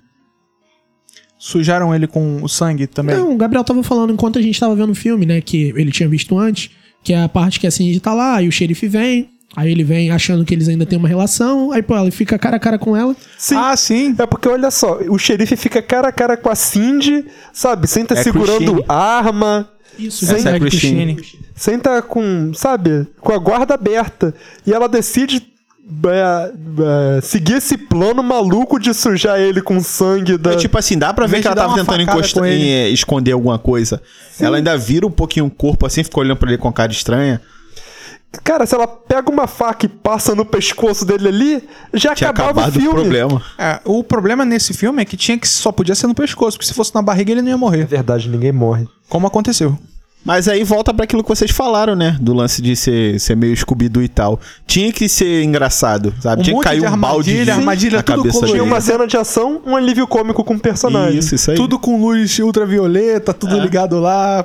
Sujaram 1.39 1.95
ele 1.95 2.07
com 2.07 2.43
o 2.43 2.49
sangue 2.49 2.86
também. 2.86 3.16
Não, 3.16 3.32
o 3.32 3.36
Gabriel 3.36 3.62
tava 3.64 3.82
falando 3.82 4.12
enquanto 4.12 4.39
a 4.39 4.43
gente 4.43 4.59
tava 4.59 4.74
vendo 4.74 4.91
o 4.91 4.95
filme, 4.95 5.24
né? 5.24 5.41
Que 5.41 5.72
ele 5.76 5.93
tinha 5.93 6.09
visto 6.09 6.36
antes. 6.36 6.70
Que 7.03 7.12
é 7.12 7.22
a 7.22 7.28
parte 7.28 7.61
que 7.61 7.66
a 7.66 7.70
Cindy 7.70 8.01
tá 8.01 8.12
lá 8.12 8.43
e 8.43 8.49
o 8.49 8.53
xerife 8.53 8.89
vem. 8.89 9.30
Aí 9.59 9.72
ele 9.72 9.82
vem 9.82 10.12
achando 10.12 10.44
que 10.44 10.54
eles 10.54 10.68
ainda 10.68 10.86
têm 10.86 10.96
uma 10.96 11.09
relação. 11.09 11.72
Aí, 11.72 11.82
pô, 11.82 11.96
ela 11.96 12.09
fica 12.12 12.38
cara 12.38 12.59
a 12.59 12.61
cara 12.61 12.78
com 12.78 12.96
ela. 12.96 13.16
Sim. 13.36 13.56
Ah, 13.56 13.76
sim. 13.76 14.14
É 14.16 14.24
porque, 14.24 14.48
olha 14.48 14.70
só, 14.70 15.00
o 15.09 15.18
xerife 15.18 15.56
fica 15.56 15.82
cara 15.82 16.11
a 16.11 16.12
cara 16.12 16.36
com 16.36 16.48
a 16.48 16.54
Cindy, 16.54 17.24
sabe? 17.52 17.88
Sem 17.88 18.04
tá 18.04 18.14
É 18.14 18.22
segurando 18.22 18.74
Christine. 18.74 18.84
arma, 18.88 19.68
Isso, 19.98 20.24
Essa 20.26 20.38
sim. 20.38 20.48
é 20.48 20.54
a 20.54 20.61
Christine. 20.61 21.16
sem 21.56 21.76
tá 21.76 22.00
com, 22.00 22.52
sabe? 22.54 23.04
Com 23.20 23.32
a 23.32 23.38
guarda 23.38 23.74
aberta. 23.74 24.32
E 24.64 24.72
ela 24.72 24.88
decide 24.88 25.42
é, 26.06 26.52
é, 27.16 27.20
seguir 27.20 27.54
esse 27.54 27.76
plano 27.76 28.22
maluco 28.22 28.78
de 28.78 28.94
sujar 28.94 29.40
ele 29.40 29.61
com 29.61 29.80
sangue 29.80 30.38
da... 30.38 30.52
É 30.52 30.56
tipo 30.56 30.78
assim, 30.78 30.96
dá 30.96 31.12
pra 31.12 31.26
ver 31.26 31.40
que 31.40 31.48
ela 31.48 31.56
tava 31.56 31.74
tentando 31.74 32.02
encostar, 32.02 32.44
ele. 32.44 32.62
em, 32.62 32.70
eh, 32.70 32.90
esconder 32.90 33.32
alguma 33.32 33.59
coisa. 33.59 34.00
Ela 34.38 34.59
ainda 34.59 34.78
vira 34.78 35.04
um 35.04 35.11
pouquinho 35.11 35.46
o 35.46 35.50
corpo 35.50 35.84
assim, 35.84 36.04
fica 36.04 36.20
olhando 36.20 36.36
pra 36.36 36.48
ele 36.48 36.59
com 36.59 36.72
cara 36.72 36.92
estranha. 36.92 37.40
Cara, 38.44 38.66
se 38.66 38.74
ela 38.74 38.86
pega 38.86 39.30
uma 39.30 39.46
faca 39.46 39.86
e 39.86 39.88
passa 39.88 40.34
no 40.34 40.44
pescoço 40.44 41.04
dele 41.04 41.28
ali, 41.28 41.68
já 41.94 42.14
Tinha 42.14 42.30
acabava 42.30 42.60
acabado 42.60 42.74
o 42.76 42.78
o 42.78 42.82
filme. 42.82 43.00
problema. 43.00 43.42
É, 43.58 43.80
o 43.84 44.04
problema 44.04 44.44
nesse 44.44 44.74
filme 44.74 45.00
é 45.00 45.04
que 45.04 45.16
tinha 45.16 45.38
que 45.38 45.48
só 45.48 45.72
podia 45.72 45.94
ser 45.94 46.06
no 46.06 46.14
pescoço, 46.14 46.56
porque 46.58 46.66
se 46.66 46.74
fosse 46.74 46.94
na 46.94 47.00
barriga 47.00 47.32
ele 47.32 47.40
não 47.40 47.48
ia 47.48 47.54
É 47.54 47.56
morrer. 47.56 47.86
verdade, 47.86 48.28
ninguém 48.28 48.52
morre. 48.52 48.86
Como 49.08 49.26
aconteceu. 49.26 49.78
Mas 50.24 50.46
aí 50.48 50.62
volta 50.62 50.92
pra 50.92 51.04
aquilo 51.04 51.22
que 51.22 51.28
vocês 51.28 51.50
falaram, 51.50 51.94
né? 51.94 52.18
Do 52.20 52.34
lance 52.34 52.60
de 52.60 52.76
ser, 52.76 53.18
ser 53.18 53.34
meio 53.36 53.56
scooby 53.56 53.88
e 54.02 54.08
tal. 54.08 54.38
Tinha 54.66 54.92
que 54.92 55.08
ser 55.08 55.42
engraçado, 55.44 56.12
sabe? 56.20 56.42
Um 56.42 56.44
Tinha 56.44 56.56
que 56.58 56.62
cair 56.64 56.80
de 56.80 56.86
um 56.86 56.90
balde 56.98 57.30
armadilha, 57.30 57.44
de, 57.44 57.50
armadilha 57.52 57.96
na 57.98 58.02
tudo 58.02 58.16
cabeça 58.16 58.34
colorido. 58.40 58.58
Tinha 58.58 58.64
uma 58.74 58.80
cena 58.80 59.06
de 59.06 59.16
ação, 59.16 59.62
um 59.64 59.74
alívio 59.76 60.06
cômico 60.06 60.44
com 60.44 60.54
o 60.54 60.60
personagem. 60.60 61.18
Isso, 61.18 61.34
isso 61.34 61.50
aí. 61.52 61.56
Tudo 61.56 61.78
com 61.78 61.98
luz 62.00 62.38
ultravioleta, 62.40 63.32
tudo 63.32 63.56
É. 63.56 63.60
ligado 63.60 63.98
lá. 64.00 64.44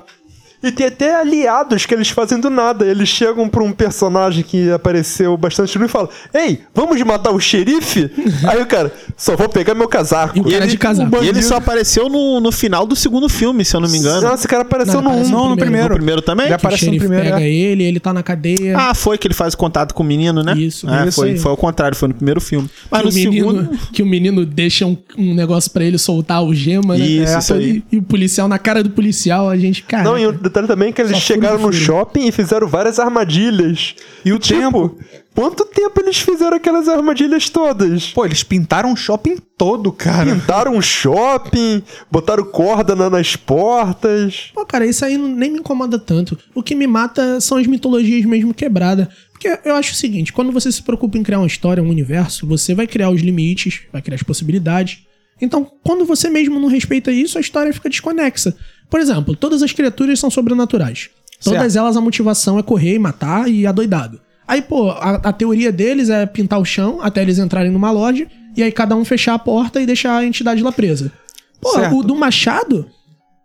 E 0.63 0.71
tem 0.71 0.85
até 0.85 1.13
aliados 1.19 1.85
que 1.85 1.93
eles 1.93 2.09
fazem 2.09 2.39
do 2.39 2.49
nada. 2.49 2.85
Eles 2.85 3.09
chegam 3.09 3.49
pra 3.49 3.61
um 3.61 3.73
personagem 3.73 4.43
que 4.43 4.71
apareceu 4.71 5.35
bastante 5.35 5.77
no 5.77 5.85
e 5.85 5.89
falam: 5.89 6.09
Ei, 6.33 6.61
vamos 6.73 7.01
matar 7.01 7.31
o 7.31 7.39
xerife? 7.39 8.09
Aí 8.47 8.61
o 8.61 8.65
cara, 8.65 8.93
só 9.17 9.35
vou 9.35 9.49
pegar 9.49 9.75
meu 9.75 9.89
casaco. 9.89 10.37
E 10.37 10.41
o 10.41 10.45
cara 10.45 10.65
de 10.65 10.77
casaco. 10.77 11.23
E 11.23 11.27
ele 11.27 11.41
só 11.41 11.57
apareceu 11.57 12.07
no, 12.07 12.39
no 12.39 12.51
final 12.51 12.87
do 12.87 12.95
segundo 12.95 13.27
filme, 13.27 13.65
se 13.65 13.75
eu 13.75 13.81
não 13.81 13.89
me 13.89 13.97
engano. 13.97 14.21
Nossa, 14.21 14.35
esse 14.35 14.47
cara 14.47 14.61
apareceu 14.61 14.95
Não, 14.95 15.03
no 15.03 15.09
aparece 15.09 15.29
1. 15.29 15.31
Não, 15.33 15.49
no 15.49 15.57
primeiro. 15.57 15.65
primeiro. 15.65 15.89
No 15.89 15.95
primeiro 15.95 16.21
também? 16.21 16.45
Ele 16.45 16.53
aparece 16.55 16.85
no 16.85 16.91
xerife 16.91 17.07
primeiro, 17.07 17.29
pega 17.31 17.43
é. 17.43 17.49
ele, 17.49 17.83
ele 17.83 17.99
tá 17.99 18.13
na 18.13 18.23
cadeia. 18.23 18.77
Ah, 18.77 18.93
foi 18.93 19.17
que 19.17 19.27
ele 19.27 19.33
faz 19.33 19.53
o 19.53 19.57
contato 19.57 19.93
com 19.93 20.01
o 20.01 20.05
menino, 20.05 20.43
né? 20.43 20.53
Isso, 20.57 20.89
é, 20.89 21.07
isso 21.07 21.19
foi, 21.19 21.31
aí. 21.31 21.37
foi 21.37 21.51
ao 21.51 21.57
contrário, 21.57 21.97
foi 21.97 22.07
no 22.07 22.15
primeiro 22.15 22.39
filme. 22.39 22.69
Mas 22.89 23.01
que, 23.01 23.05
no 23.05 23.11
o 23.11 23.13
menino, 23.13 23.51
segundo. 23.51 23.79
que 23.91 24.03
o 24.03 24.05
menino 24.05 24.45
deixa 24.45 24.85
um, 24.85 24.97
um 25.17 25.33
negócio 25.33 25.69
pra 25.71 25.83
ele 25.83 25.97
soltar 25.97 26.41
o 26.41 26.53
gema, 26.53 26.97
né? 26.97 27.05
Isso, 27.05 27.35
É, 27.35 27.39
isso 27.39 27.53
aí. 27.53 27.83
E, 27.91 27.95
e 27.95 27.99
o 27.99 28.03
policial, 28.03 28.47
na 28.47 28.57
cara 28.57 28.81
do 28.81 28.91
policial, 28.91 29.49
a 29.49 29.57
gente, 29.57 29.83
cara. 29.83 30.03
Não, 30.03 30.17
e 30.17 30.25
o 30.25 30.31
detalhe 30.53 30.67
também 30.67 30.89
é 30.89 30.91
que 30.91 31.01
eles 31.01 31.11
Só 31.13 31.19
chegaram 31.19 31.57
no 31.59 31.73
shopping 31.73 32.27
e 32.27 32.31
fizeram 32.31 32.67
várias 32.67 32.99
armadilhas. 32.99 33.95
E 34.23 34.31
o 34.31 34.39
tempo? 34.39 34.97
Quanto 35.35 35.65
tempo 35.65 35.99
eles 35.99 36.17
fizeram 36.19 36.55
aquelas 36.57 36.87
armadilhas 36.87 37.49
todas? 37.49 38.11
Pô, 38.11 38.23
eles 38.23 38.43
pintaram 38.43 38.93
o 38.93 38.95
shopping 38.95 39.37
todo, 39.57 39.91
cara. 39.91 40.31
Pintaram 40.31 40.75
um 40.75 40.81
shopping, 40.81 41.81
botaram 42.11 42.45
corda 42.45 42.95
na- 42.95 43.09
nas 43.09 43.35
portas. 43.35 44.51
Pô, 44.53 44.65
cara, 44.65 44.85
isso 44.85 45.03
aí 45.03 45.17
nem 45.17 45.51
me 45.51 45.59
incomoda 45.59 45.97
tanto. 45.97 46.37
O 46.53 46.61
que 46.61 46.75
me 46.75 46.85
mata 46.85 47.41
são 47.41 47.57
as 47.57 47.65
mitologias 47.67 48.23
mesmo 48.25 48.53
quebradas. 48.53 49.07
Porque 49.31 49.59
eu 49.65 49.75
acho 49.75 49.93
o 49.93 49.95
seguinte, 49.95 50.31
quando 50.31 50.51
você 50.51 50.71
se 50.71 50.81
preocupa 50.83 51.17
em 51.17 51.23
criar 51.23 51.39
uma 51.39 51.47
história, 51.47 51.81
um 51.83 51.89
universo, 51.89 52.45
você 52.47 52.73
vai 52.75 52.85
criar 52.87 53.09
os 53.09 53.21
limites, 53.21 53.81
vai 53.91 54.01
criar 54.01 54.15
as 54.15 54.23
possibilidades. 54.23 54.99
Então, 55.41 55.69
quando 55.83 56.05
você 56.05 56.29
mesmo 56.29 56.59
não 56.59 56.67
respeita 56.69 57.11
isso, 57.11 57.37
a 57.37 57.41
história 57.41 57.73
fica 57.73 57.89
desconexa. 57.89 58.55
Por 58.89 58.99
exemplo, 58.99 59.35
todas 59.35 59.61
as 59.63 59.71
criaturas 59.71 60.19
são 60.19 60.29
sobrenaturais. 60.29 61.09
Todas 61.43 61.73
Certo. 61.73 61.77
elas 61.77 61.97
a 61.97 62.01
motivação 62.01 62.57
é 62.57 62.63
correr 62.63 62.95
e 62.95 62.99
matar 62.99 63.49
e 63.49 63.65
adoidado. 63.67 64.19
Aí, 64.47 64.61
pô, 64.61 64.89
a, 64.91 65.15
a 65.15 65.33
teoria 65.33 65.71
deles 65.71 66.09
é 66.09 66.25
pintar 66.25 66.59
o 66.59 66.65
chão 66.65 66.99
até 67.01 67.21
eles 67.21 67.37
entrarem 67.39 67.71
numa 67.71 67.91
loja 67.91 68.27
e 68.55 68.61
aí 68.63 68.71
cada 68.71 68.95
um 68.95 69.03
fechar 69.03 69.33
a 69.33 69.39
porta 69.39 69.81
e 69.81 69.85
deixar 69.85 70.17
a 70.17 70.25
entidade 70.25 70.61
lá 70.61 70.71
presa. 70.71 71.11
Pô, 71.59 71.69
Certo. 71.73 71.97
o 71.97 72.03
do 72.03 72.15
Machado, 72.15 72.85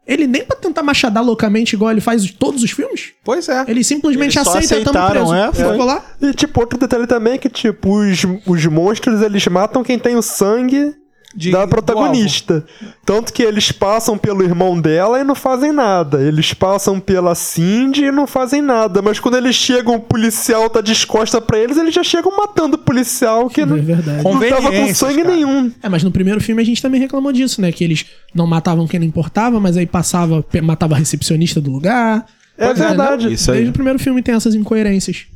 ele 0.07 0.26
nem 0.26 0.45
pra 0.45 0.57
tentar 0.57 0.82
machadar 0.82 1.24
loucamente 1.24 1.74
igual 1.76 1.91
ele 1.93 2.01
faz 2.01 2.24
em 2.24 2.28
todos 2.28 2.62
os 2.62 2.70
filmes, 2.72 3.12
Pois 3.24 3.49
é. 3.49 3.64
ele 3.68 3.82
simplesmente 3.84 4.36
Eles 4.39 4.49
aceita 4.49 4.93
tamo 4.93 5.11
preso. 5.11 5.34
é, 5.34 5.53
foi. 5.53 5.70
Ficou 5.70 5.86
lá. 5.86 6.05
E, 6.20 6.32
tipo, 6.34 6.61
outro 6.61 6.78
detalhe 6.78 7.07
também 7.07 7.34
é 7.34 7.39
que, 7.39 7.49
tipo, 7.49 7.97
os, 8.01 8.22
os 8.47 8.66
monstros, 8.66 9.22
eles 9.22 9.47
matam 9.47 9.82
quem 9.84 9.99
tem 9.99 10.16
o 10.16 10.22
sangue 10.22 10.95
de- 11.35 11.51
da 11.51 11.66
protagonista. 11.66 12.64
Tanto 13.05 13.33
que 13.33 13.43
eles 13.43 13.70
passam 13.72 14.16
pelo 14.18 14.43
irmão 14.43 14.81
dela 14.81 15.20
e 15.20 15.24
não 15.24 15.35
fazem 15.35 15.72
nada. 15.72 16.22
Eles 16.22 16.53
passam 16.55 16.99
pela 17.01 17.35
Cindy 17.35 18.05
e 18.05 18.12
não 18.12 18.26
fazem 18.26 18.61
nada. 18.62 19.01
Mas 19.03 19.18
quando 19.20 19.37
eles 19.37 19.55
chegam, 19.55 19.97
o 19.97 20.01
policial 20.01 20.68
tá 20.70 20.81
descosta 20.81 21.41
pra 21.41 21.59
eles, 21.59 21.76
eles 21.76 21.95
já 21.95 22.03
chegam 22.03 22.37
matando 22.37 22.76
o 22.76 22.79
policial 22.79 23.49
que 23.49 23.61
É 23.61 23.66
não, 23.66 23.76
verdade. 23.81 24.22
Não 24.24 24.41
tava 24.49 24.70
com 24.72 24.95
sangue 24.95 25.22
cara. 25.22 25.35
nenhum. 25.35 25.72
É, 25.83 25.89
mas 25.89 26.03
no 26.03 26.11
primeiro 26.11 26.41
filme 26.41 26.61
a 26.62 26.64
gente 26.64 26.81
também 26.83 27.01
reclamou 27.01 27.33
disso, 27.33 27.61
né? 27.61 27.70
Que 27.72 27.85
eles 27.85 28.07
não 28.35 28.47
matavam 28.47 28.87
quem 28.87 29.01
não 29.01 29.07
importava, 29.07 29.59
mas 29.61 29.76
aí 29.76 29.87
passava, 29.87 30.45
matava 30.62 30.95
a 30.95 30.99
recepcionista 30.99 31.61
do 31.61 31.70
lugar. 31.70 32.24
É 32.57 32.74
verdade. 32.74 33.26
né? 33.29 33.33
Isso 33.33 33.51
aí. 33.51 33.59
Desde 33.59 33.70
o 33.70 33.74
primeiro 33.74 33.99
filme 33.99 34.20
tem 34.22 34.35
essas 34.35 34.55
incoerências. 34.55 35.26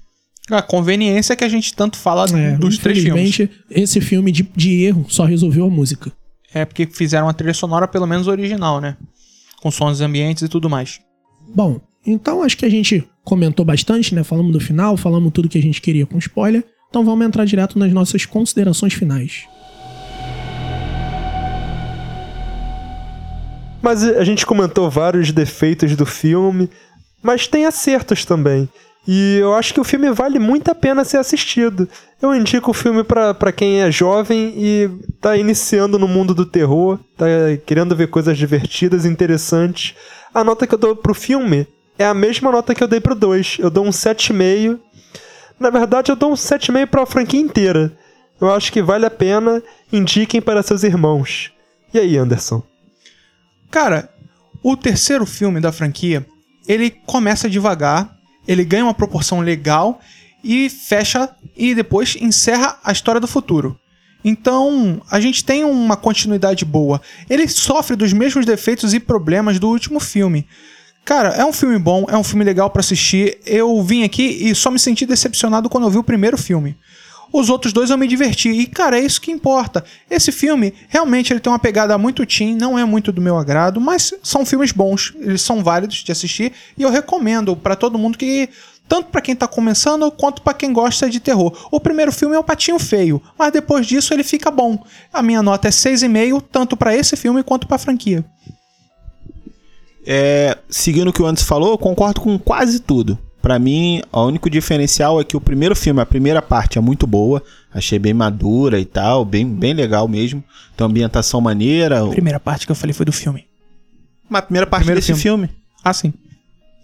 A 0.50 0.60
conveniência 0.60 1.36
que 1.36 1.44
a 1.44 1.48
gente 1.48 1.72
tanto 1.74 1.96
fala 1.96 2.24
É, 2.36 2.56
dos 2.56 2.76
três 2.78 2.98
filmes. 2.98 3.28
infelizmente, 3.30 3.64
esse 3.70 4.00
filme 4.00 4.32
de, 4.32 4.42
de 4.56 4.82
erro 4.84 5.06
só 5.08 5.24
resolveu 5.24 5.66
a 5.66 5.70
música. 5.70 6.12
É 6.52 6.64
porque 6.64 6.86
fizeram 6.86 7.26
uma 7.26 7.34
trilha 7.34 7.54
sonora 7.54 7.86
pelo 7.88 8.06
menos 8.06 8.26
original, 8.26 8.80
né? 8.80 8.96
Com 9.62 9.70
sons 9.70 10.00
ambientes 10.00 10.42
e 10.42 10.48
tudo 10.48 10.68
mais. 10.68 11.00
Bom, 11.54 11.80
então 12.04 12.42
acho 12.42 12.56
que 12.56 12.66
a 12.66 12.70
gente 12.70 13.08
comentou 13.24 13.64
bastante, 13.64 14.14
né? 14.14 14.24
Falamos 14.24 14.52
do 14.52 14.60
final, 14.60 14.96
falamos 14.96 15.32
tudo 15.32 15.48
que 15.48 15.58
a 15.58 15.62
gente 15.62 15.80
queria 15.80 16.04
com 16.04 16.18
spoiler. 16.18 16.64
Então 16.90 17.04
vamos 17.04 17.24
entrar 17.24 17.44
direto 17.46 17.78
nas 17.78 17.92
nossas 17.92 18.26
considerações 18.26 18.92
finais. 18.92 19.46
Mas 23.80 24.04
a 24.04 24.24
gente 24.24 24.46
comentou 24.46 24.88
vários 24.90 25.32
defeitos 25.32 25.96
do 25.96 26.06
filme, 26.06 26.68
mas 27.22 27.46
tem 27.48 27.64
acertos 27.66 28.24
também. 28.24 28.68
E 29.06 29.38
eu 29.40 29.52
acho 29.54 29.74
que 29.74 29.80
o 29.80 29.84
filme 29.84 30.12
vale 30.12 30.38
muito 30.38 30.70
a 30.70 30.74
pena 30.74 31.04
ser 31.04 31.16
assistido. 31.16 31.88
Eu 32.20 32.32
indico 32.34 32.70
o 32.70 32.74
filme 32.74 33.02
pra 33.02 33.52
quem 33.52 33.82
é 33.82 33.90
jovem 33.90 34.54
e 34.56 34.90
tá 35.20 35.36
iniciando 35.36 35.98
no 35.98 36.06
mundo 36.06 36.32
do 36.32 36.46
terror, 36.46 37.00
tá 37.16 37.26
querendo 37.66 37.96
ver 37.96 38.08
coisas 38.08 38.38
divertidas 38.38 39.04
interessantes. 39.04 39.94
A 40.32 40.44
nota 40.44 40.66
que 40.66 40.74
eu 40.74 40.78
dou 40.78 40.94
pro 40.94 41.14
filme 41.14 41.66
é 41.98 42.06
a 42.06 42.14
mesma 42.14 42.52
nota 42.52 42.74
que 42.74 42.82
eu 42.82 42.88
dei 42.88 43.00
pro 43.00 43.14
2. 43.14 43.58
Eu 43.58 43.70
dou 43.70 43.84
um 43.84 43.90
7,5. 43.90 44.78
Na 45.58 45.68
verdade, 45.68 46.12
eu 46.12 46.16
dou 46.16 46.30
um 46.30 46.34
7,5 46.34 46.86
pra 46.86 47.04
franquia 47.04 47.40
inteira. 47.40 47.92
Eu 48.40 48.52
acho 48.52 48.72
que 48.72 48.82
vale 48.82 49.04
a 49.04 49.10
pena. 49.10 49.62
Indiquem 49.92 50.40
para 50.40 50.62
seus 50.62 50.84
irmãos. 50.84 51.52
E 51.92 51.98
aí, 51.98 52.16
Anderson? 52.16 52.62
Cara, 53.70 54.08
o 54.62 54.76
terceiro 54.76 55.26
filme 55.26 55.60
da 55.60 55.72
franquia, 55.72 56.24
ele 56.68 56.90
começa 56.90 57.50
devagar, 57.50 58.16
ele 58.46 58.64
ganha 58.64 58.84
uma 58.84 58.94
proporção 58.94 59.40
legal 59.40 60.00
e 60.42 60.68
fecha 60.68 61.30
e 61.56 61.74
depois 61.74 62.16
encerra 62.20 62.78
a 62.82 62.92
história 62.92 63.20
do 63.20 63.28
futuro. 63.28 63.78
Então, 64.24 65.02
a 65.10 65.20
gente 65.20 65.44
tem 65.44 65.64
uma 65.64 65.96
continuidade 65.96 66.64
boa. 66.64 67.00
Ele 67.28 67.48
sofre 67.48 67.96
dos 67.96 68.12
mesmos 68.12 68.46
defeitos 68.46 68.94
e 68.94 69.00
problemas 69.00 69.58
do 69.58 69.68
último 69.68 69.98
filme. 69.98 70.46
Cara, 71.04 71.30
é 71.30 71.44
um 71.44 71.52
filme 71.52 71.78
bom, 71.78 72.06
é 72.08 72.16
um 72.16 72.22
filme 72.22 72.44
legal 72.44 72.70
pra 72.70 72.80
assistir. 72.80 73.38
Eu 73.44 73.82
vim 73.82 74.04
aqui 74.04 74.22
e 74.22 74.54
só 74.54 74.70
me 74.70 74.78
senti 74.78 75.04
decepcionado 75.04 75.68
quando 75.68 75.84
eu 75.84 75.90
vi 75.90 75.98
o 75.98 76.04
primeiro 76.04 76.38
filme. 76.38 76.76
Os 77.32 77.48
outros 77.48 77.72
dois 77.72 77.90
eu 77.90 77.96
me 77.96 78.06
diverti. 78.06 78.50
E, 78.50 78.66
cara, 78.66 78.98
é 78.98 79.02
isso 79.02 79.20
que 79.20 79.30
importa. 79.30 79.84
Esse 80.10 80.30
filme, 80.30 80.74
realmente, 80.88 81.32
ele 81.32 81.40
tem 81.40 81.50
uma 81.50 81.58
pegada 81.58 81.96
muito 81.96 82.26
teen, 82.26 82.54
não 82.54 82.78
é 82.78 82.84
muito 82.84 83.10
do 83.10 83.22
meu 83.22 83.38
agrado, 83.38 83.80
mas 83.80 84.12
são 84.22 84.44
filmes 84.44 84.70
bons. 84.70 85.14
Eles 85.18 85.40
são 85.40 85.64
válidos 85.64 85.96
de 85.98 86.12
assistir. 86.12 86.52
E 86.76 86.82
eu 86.82 86.90
recomendo 86.90 87.56
pra 87.56 87.74
todo 87.76 87.98
mundo 87.98 88.18
que. 88.18 88.48
Tanto 88.88 89.08
pra 89.10 89.22
quem 89.22 89.34
tá 89.34 89.48
começando 89.48 90.10
quanto 90.10 90.42
pra 90.42 90.52
quem 90.52 90.70
gosta 90.70 91.08
de 91.08 91.18
terror. 91.18 91.68
O 91.70 91.80
primeiro 91.80 92.12
filme 92.12 92.34
é 92.34 92.38
o 92.38 92.44
Patinho 92.44 92.78
Feio, 92.78 93.22
mas 93.38 93.50
depois 93.50 93.86
disso 93.86 94.12
ele 94.12 94.24
fica 94.24 94.50
bom. 94.50 94.84
A 95.10 95.22
minha 95.22 95.40
nota 95.40 95.68
é 95.68 95.70
6,5, 95.70 96.42
tanto 96.52 96.76
pra 96.76 96.94
esse 96.94 97.16
filme 97.16 97.42
quanto 97.42 97.66
pra 97.66 97.78
franquia. 97.78 98.22
É, 100.04 100.58
seguindo 100.68 101.08
o 101.08 101.12
que 101.12 101.22
o 101.22 101.26
Anderson 101.26 101.46
falou, 101.46 101.70
eu 101.70 101.78
concordo 101.78 102.20
com 102.20 102.38
quase 102.38 102.80
tudo. 102.80 103.18
Pra 103.42 103.58
mim, 103.58 104.00
o 104.12 104.24
único 104.24 104.48
diferencial 104.48 105.20
é 105.20 105.24
que 105.24 105.36
o 105.36 105.40
primeiro 105.40 105.74
filme, 105.74 106.00
a 106.00 106.06
primeira 106.06 106.40
parte 106.40 106.78
é 106.78 106.80
muito 106.80 107.08
boa, 107.08 107.42
achei 107.74 107.98
bem 107.98 108.14
madura 108.14 108.78
e 108.78 108.84
tal, 108.84 109.24
bem, 109.24 109.44
bem 109.44 109.74
legal 109.74 110.06
mesmo. 110.06 110.42
Tem 110.76 110.84
uma 110.84 110.90
ambientação 110.90 111.40
maneira. 111.40 112.04
A 112.04 112.08
primeira 112.08 112.38
parte 112.38 112.64
que 112.64 112.70
eu 112.70 112.76
falei 112.76 112.94
foi 112.94 113.04
do 113.04 113.12
filme. 113.12 113.44
Mas 114.30 114.38
a 114.38 114.42
primeira 114.42 114.66
parte 114.66 114.84
Primeiro 114.84 115.00
desse 115.00 115.20
filme. 115.20 115.50
Ah, 115.84 115.92
sim. 115.92 116.14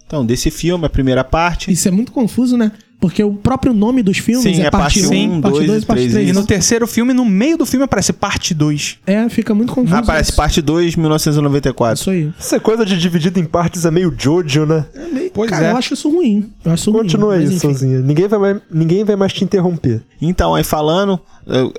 Então, 0.05 0.25
desse 0.25 0.51
filme, 0.51 0.85
a 0.85 0.89
primeira 0.89 1.23
parte. 1.23 1.71
Isso 1.71 1.87
é 1.87 1.91
muito 1.91 2.11
confuso, 2.11 2.57
né? 2.57 2.73
Porque 2.99 3.23
o 3.23 3.33
próprio 3.33 3.73
nome 3.73 4.03
dos 4.03 4.17
filmes 4.17 4.43
Sim, 4.43 4.61
é, 4.61 4.65
é 4.65 4.71
parte 4.71 5.01
parte 5.01 5.15
1, 5.15 5.33
um, 5.37 5.41
parte 5.41 5.53
dois 5.53 5.67
2 5.67 5.79
e 5.79 5.83
e 5.83 5.85
parte 5.85 5.99
três, 5.99 6.13
3. 6.13 6.29
E 6.29 6.33
no 6.33 6.45
terceiro 6.45 6.85
filme, 6.85 7.13
no 7.13 7.23
meio 7.23 7.57
do 7.57 7.65
filme, 7.65 7.85
aparece 7.85 8.11
parte 8.11 8.53
2. 8.53 8.97
É, 9.07 9.29
fica 9.29 9.55
muito 9.55 9.71
confuso. 9.71 9.95
Ah, 9.95 10.03
parece 10.03 10.31
isso. 10.31 10.37
parte 10.37 10.61
2, 10.61 10.97
1994. 10.97 12.01
Isso 12.01 12.09
aí. 12.09 12.29
Essa 12.37 12.59
coisa 12.59 12.85
de 12.85 12.97
dividido 12.97 13.39
em 13.39 13.45
partes 13.45 13.85
é 13.85 13.91
meio 13.91 14.13
Jojo, 14.17 14.65
né? 14.65 14.85
Pois 15.33 15.49
Cara, 15.49 15.67
é. 15.67 15.71
eu 15.71 15.77
acho 15.77 15.93
isso 15.93 16.09
ruim. 16.09 16.51
Eu 16.65 16.73
acho 16.73 16.81
isso 16.83 16.91
Continua 16.91 17.35
ruim. 17.35 17.47
aí, 17.47 17.59
sozinha. 17.59 17.99
Ninguém 18.01 18.27
vai, 18.27 18.39
mais, 18.39 18.61
ninguém 18.69 19.03
vai 19.05 19.15
mais 19.15 19.31
te 19.31 19.45
interromper. 19.45 20.01
Então, 20.21 20.53
aí 20.53 20.63
falando, 20.65 21.17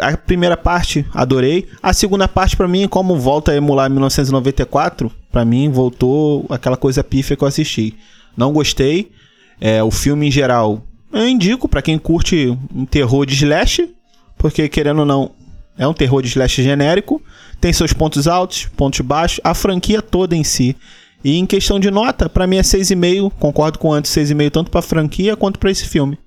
a 0.01 0.17
primeira 0.17 0.57
parte 0.57 1.05
adorei. 1.13 1.67
A 1.83 1.93
segunda 1.93 2.27
parte, 2.27 2.57
pra 2.57 2.67
mim, 2.67 2.89
como 2.89 3.19
volta 3.19 3.53
a 3.53 3.57
emular 3.57 3.91
1994, 3.91 5.13
pra 5.31 5.45
mim 5.45 5.69
voltou 5.71 6.47
aquela 6.49 6.77
coisa 6.79 7.05
pífia 7.05 7.37
que 7.37 7.45
eu 7.45 7.49
assisti. 7.49 7.95
Não 8.37 8.53
gostei. 8.53 9.11
É, 9.61 9.83
o 9.83 9.91
filme 9.91 10.29
em 10.29 10.31
geral, 10.31 10.83
eu 11.13 11.29
indico 11.29 11.69
pra 11.69 11.83
quem 11.83 11.99
curte 11.99 12.57
um 12.75 12.85
terror 12.85 13.27
de 13.27 13.35
slash, 13.35 13.89
porque 14.39 14.69
querendo 14.69 15.01
ou 15.01 15.07
não, 15.07 15.33
é 15.77 15.87
um 15.87 15.95
terror 15.95 16.23
de 16.23 16.29
slash 16.29 16.63
genérico. 16.63 17.23
Tem 17.61 17.73
seus 17.73 17.93
pontos 17.93 18.27
altos, 18.29 18.67
pontos 18.77 19.01
baixos, 19.01 19.41
a 19.43 19.55
franquia 19.55 20.01
toda 20.01 20.37
em 20.37 20.45
si. 20.45 20.77
E 21.23 21.37
em 21.37 21.45
questão 21.45 21.79
de 21.79 21.91
nota, 21.91 22.29
pra 22.29 22.47
mim 22.47 22.57
é 22.57 22.63
6,5. 22.63 23.33
Concordo 23.39 23.79
com 23.79 23.93
antes, 23.93 24.11
6,5 24.13 24.51
tanto 24.51 24.71
pra 24.71 24.83
franquia 24.83 25.37
quanto 25.37 25.59
pra 25.59 25.71
esse 25.71 25.87
filme. 25.87 26.19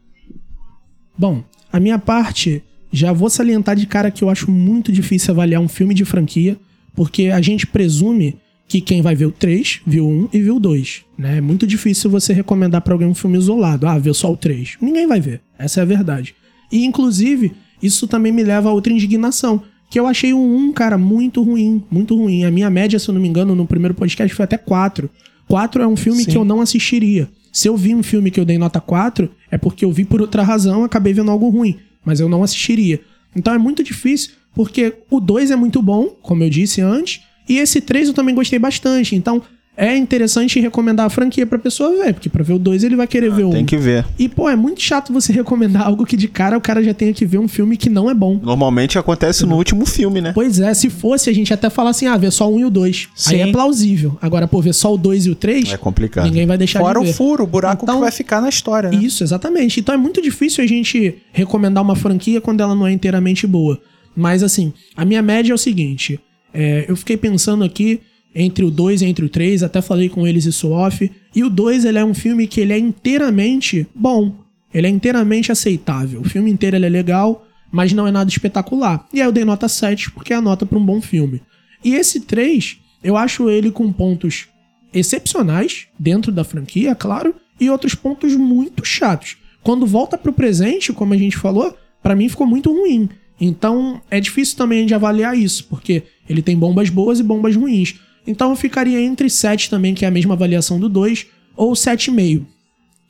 Bom, 1.17 1.43
a 1.71 1.79
minha 1.79 1.97
parte, 1.97 2.63
já 2.91 3.11
vou 3.11 3.29
salientar 3.29 3.75
de 3.75 3.87
cara 3.87 4.11
que 4.11 4.23
eu 4.23 4.29
acho 4.29 4.49
muito 4.51 4.91
difícil 4.91 5.31
avaliar 5.31 5.61
um 5.61 5.67
filme 5.67 5.93
de 5.93 6.05
franquia, 6.05 6.57
porque 6.95 7.27
a 7.27 7.41
gente 7.41 7.65
presume 7.65 8.37
que 8.67 8.81
quem 8.81 9.01
vai 9.01 9.15
ver 9.15 9.25
o 9.25 9.31
3, 9.31 9.81
viu 9.85 10.05
o 10.05 10.09
1 10.09 10.29
e 10.33 10.41
viu 10.41 10.55
o 10.55 10.59
2. 10.59 11.05
Né? 11.17 11.37
É 11.37 11.41
muito 11.41 11.67
difícil 11.67 12.09
você 12.09 12.33
recomendar 12.33 12.81
pra 12.81 12.93
alguém 12.93 13.07
um 13.07 13.13
filme 13.13 13.37
isolado. 13.37 13.87
Ah, 13.87 13.97
viu 13.97 14.13
só 14.13 14.31
o 14.31 14.37
3. 14.37 14.77
Ninguém 14.81 15.07
vai 15.07 15.19
ver. 15.19 15.41
Essa 15.57 15.81
é 15.81 15.83
a 15.83 15.85
verdade. 15.85 16.35
E, 16.71 16.85
inclusive, 16.85 17.53
isso 17.81 18.07
também 18.07 18.31
me 18.31 18.43
leva 18.43 18.69
a 18.69 18.73
outra 18.73 18.91
indignação. 18.91 19.61
Que 19.89 19.99
eu 19.99 20.07
achei 20.07 20.33
o 20.33 20.39
1, 20.39 20.73
cara, 20.73 20.97
muito 20.97 21.43
ruim. 21.43 21.83
Muito 21.91 22.15
ruim. 22.15 22.45
A 22.45 22.51
minha 22.51 22.69
média, 22.69 22.97
se 22.97 23.07
eu 23.07 23.13
não 23.13 23.21
me 23.21 23.27
engano, 23.27 23.53
no 23.53 23.67
primeiro 23.67 23.93
podcast 23.93 24.33
foi 24.35 24.43
até 24.43 24.57
4. 24.57 25.09
4 25.47 25.83
é 25.83 25.87
um 25.87 25.95
filme 25.95 26.23
Sim. 26.23 26.31
que 26.31 26.37
eu 26.37 26.43
não 26.43 26.61
assistiria. 26.61 27.29
Se 27.51 27.67
eu 27.67 27.77
vi 27.77 27.93
um 27.93 28.01
filme 28.01 28.31
que 28.31 28.39
eu 28.39 28.45
dei 28.45 28.57
nota 28.57 28.81
4, 28.81 29.29
é 29.51 29.57
porque 29.57 29.85
eu 29.85 29.91
vi 29.91 30.03
por 30.03 30.19
outra 30.19 30.41
razão, 30.41 30.83
acabei 30.83 31.13
vendo 31.13 31.29
algo 31.29 31.49
ruim. 31.49 31.77
Mas 32.03 32.19
eu 32.19 32.27
não 32.27 32.41
assistiria. 32.41 32.99
Então 33.35 33.53
é 33.53 33.57
muito 33.59 33.83
difícil, 33.83 34.31
porque 34.55 34.95
o 35.11 35.19
2 35.19 35.51
é 35.51 35.55
muito 35.55 35.79
bom, 35.81 36.07
como 36.21 36.43
eu 36.43 36.49
disse 36.49 36.81
antes, 36.81 37.21
e 37.47 37.57
esse 37.57 37.81
3 37.81 38.09
eu 38.09 38.13
também 38.13 38.33
gostei 38.35 38.59
bastante. 38.59 39.15
Então 39.15 39.41
é 39.75 39.97
interessante 39.97 40.59
recomendar 40.59 41.07
a 41.07 41.09
franquia 41.09 41.47
pra 41.47 41.57
pessoa 41.57 41.89
ver, 42.03 42.13
porque 42.13 42.29
pra 42.29 42.43
ver 42.43 42.53
o 42.53 42.59
2 42.59 42.83
ele 42.83 42.95
vai 42.95 43.07
querer 43.07 43.31
ver 43.31 43.43
o 43.45 43.49
Tem 43.49 43.63
1. 43.63 43.65
que 43.65 43.75
ver. 43.75 44.05
E, 44.19 44.29
pô, 44.29 44.47
é 44.47 44.55
muito 44.55 44.79
chato 44.79 45.11
você 45.11 45.33
recomendar 45.33 45.81
algo 45.87 46.05
que 46.05 46.15
de 46.15 46.27
cara 46.27 46.55
o 46.55 46.61
cara 46.61 46.83
já 46.83 46.93
tenha 46.93 47.11
que 47.11 47.25
ver 47.25 47.39
um 47.39 47.47
filme 47.47 47.75
que 47.75 47.89
não 47.89 48.07
é 48.07 48.13
bom. 48.13 48.39
Normalmente 48.39 48.99
acontece 48.99 49.47
no 49.47 49.55
último 49.55 49.83
filme, 49.87 50.21
né? 50.21 50.31
Pois 50.31 50.59
é, 50.59 50.71
se 50.75 50.91
fosse, 50.91 51.27
a 51.27 51.33
gente 51.33 51.51
até 51.51 51.71
falar 51.71 51.89
assim, 51.89 52.05
ah, 52.05 52.15
ver 52.15 52.31
só 52.31 52.47
o 52.47 52.55
1 52.57 52.59
e 52.59 52.65
o 52.65 52.69
2. 52.69 53.07
Aí 53.29 53.41
é 53.41 53.51
plausível. 53.51 54.15
Agora, 54.21 54.47
por 54.47 54.61
ver 54.63 54.73
só 54.73 54.93
o 54.93 54.97
2 54.97 55.25
e 55.25 55.29
o 55.31 55.35
3, 55.35 55.73
É 55.73 55.77
complicado. 55.77 56.25
ninguém 56.25 56.45
vai 56.45 56.55
deixar 56.57 56.79
Fora 56.79 56.99
de 56.99 57.05
o 57.05 57.07
ver. 57.07 57.13
furo, 57.15 57.43
o 57.43 57.47
buraco 57.47 57.83
Então- 57.83 57.95
que 57.95 58.01
vai 58.01 58.11
ficar 58.11 58.41
na 58.41 58.49
história, 58.49 58.91
né? 58.91 58.97
Isso, 59.03 59.23
exatamente. 59.23 59.79
Então 59.79 59.95
é 59.95 59.97
muito 59.97 60.21
difícil 60.21 60.63
a 60.63 60.67
gente 60.67 61.15
recomendar 61.31 61.83
uma 61.83 61.95
franquia 61.95 62.39
quando 62.39 62.61
ela 62.61 62.75
não 62.75 62.85
é 62.85 62.91
inteiramente 62.91 63.47
boa. 63.47 63.81
Mas 64.15 64.43
assim, 64.43 64.71
a 64.95 65.03
minha 65.03 65.23
média 65.23 65.51
é 65.51 65.55
o 65.55 65.57
seguinte: 65.57 66.19
é, 66.53 66.85
eu 66.87 66.95
fiquei 66.95 67.17
pensando 67.17 67.63
aqui 67.63 68.01
entre 68.35 68.63
o 68.63 68.71
2 68.71 69.01
e 69.01 69.05
entre 69.05 69.25
o 69.25 69.29
3, 69.29 69.63
até 69.63 69.81
falei 69.81 70.09
com 70.09 70.27
eles 70.27 70.45
isso 70.45 70.69
off. 70.69 71.11
E 71.35 71.43
o 71.43 71.49
2 71.49 71.85
ele 71.85 71.97
é 71.97 72.05
um 72.05 72.13
filme 72.13 72.47
que 72.47 72.61
ele 72.61 72.73
é 72.73 72.77
inteiramente 72.77 73.87
bom. 73.93 74.35
Ele 74.73 74.87
é 74.87 74.89
inteiramente 74.89 75.51
aceitável. 75.51 76.21
O 76.21 76.29
filme 76.29 76.51
inteiro 76.51 76.75
ele 76.75 76.85
é 76.85 76.89
legal, 76.89 77.45
mas 77.71 77.93
não 77.93 78.07
é 78.07 78.11
nada 78.11 78.29
espetacular. 78.29 79.07
E 79.13 79.21
aí 79.21 79.27
eu 79.27 79.31
dei 79.31 79.45
nota 79.45 79.67
7, 79.67 80.11
porque 80.11 80.33
é 80.33 80.35
a 80.35 80.41
nota 80.41 80.65
para 80.65 80.77
um 80.77 80.85
bom 80.85 81.01
filme. 81.01 81.41
E 81.83 81.93
esse 81.95 82.21
3, 82.21 82.77
eu 83.03 83.17
acho 83.17 83.49
ele 83.49 83.69
com 83.69 83.91
pontos 83.91 84.47
excepcionais 84.93 85.87
dentro 85.99 86.31
da 86.31 86.43
franquia, 86.43 86.91
é 86.91 86.95
claro, 86.95 87.35
e 87.59 87.69
outros 87.69 87.95
pontos 87.95 88.35
muito 88.35 88.85
chatos. 88.85 89.37
Quando 89.61 89.85
volta 89.85 90.17
pro 90.17 90.33
presente, 90.33 90.91
como 90.91 91.13
a 91.13 91.17
gente 91.17 91.37
falou, 91.37 91.75
pra 92.01 92.15
mim 92.15 92.29
ficou 92.29 92.45
muito 92.45 92.71
ruim. 92.71 93.09
Então 93.39 94.01
é 94.09 94.19
difícil 94.19 94.57
também 94.57 94.85
de 94.85 94.93
avaliar 94.93 95.37
isso, 95.37 95.65
porque 95.65 96.03
ele 96.29 96.41
tem 96.41 96.57
bombas 96.57 96.89
boas 96.89 97.19
e 97.19 97.23
bombas 97.23 97.55
ruins. 97.55 97.95
Então 98.25 98.51
eu 98.51 98.55
ficaria 98.55 99.01
entre 99.01 99.29
7 99.29 99.69
também, 99.69 99.93
que 99.93 100.05
é 100.05 100.07
a 100.07 100.11
mesma 100.11 100.33
avaliação 100.33 100.79
do 100.79 100.87
2, 100.87 101.25
ou 101.55 101.73
7,5. 101.73 102.45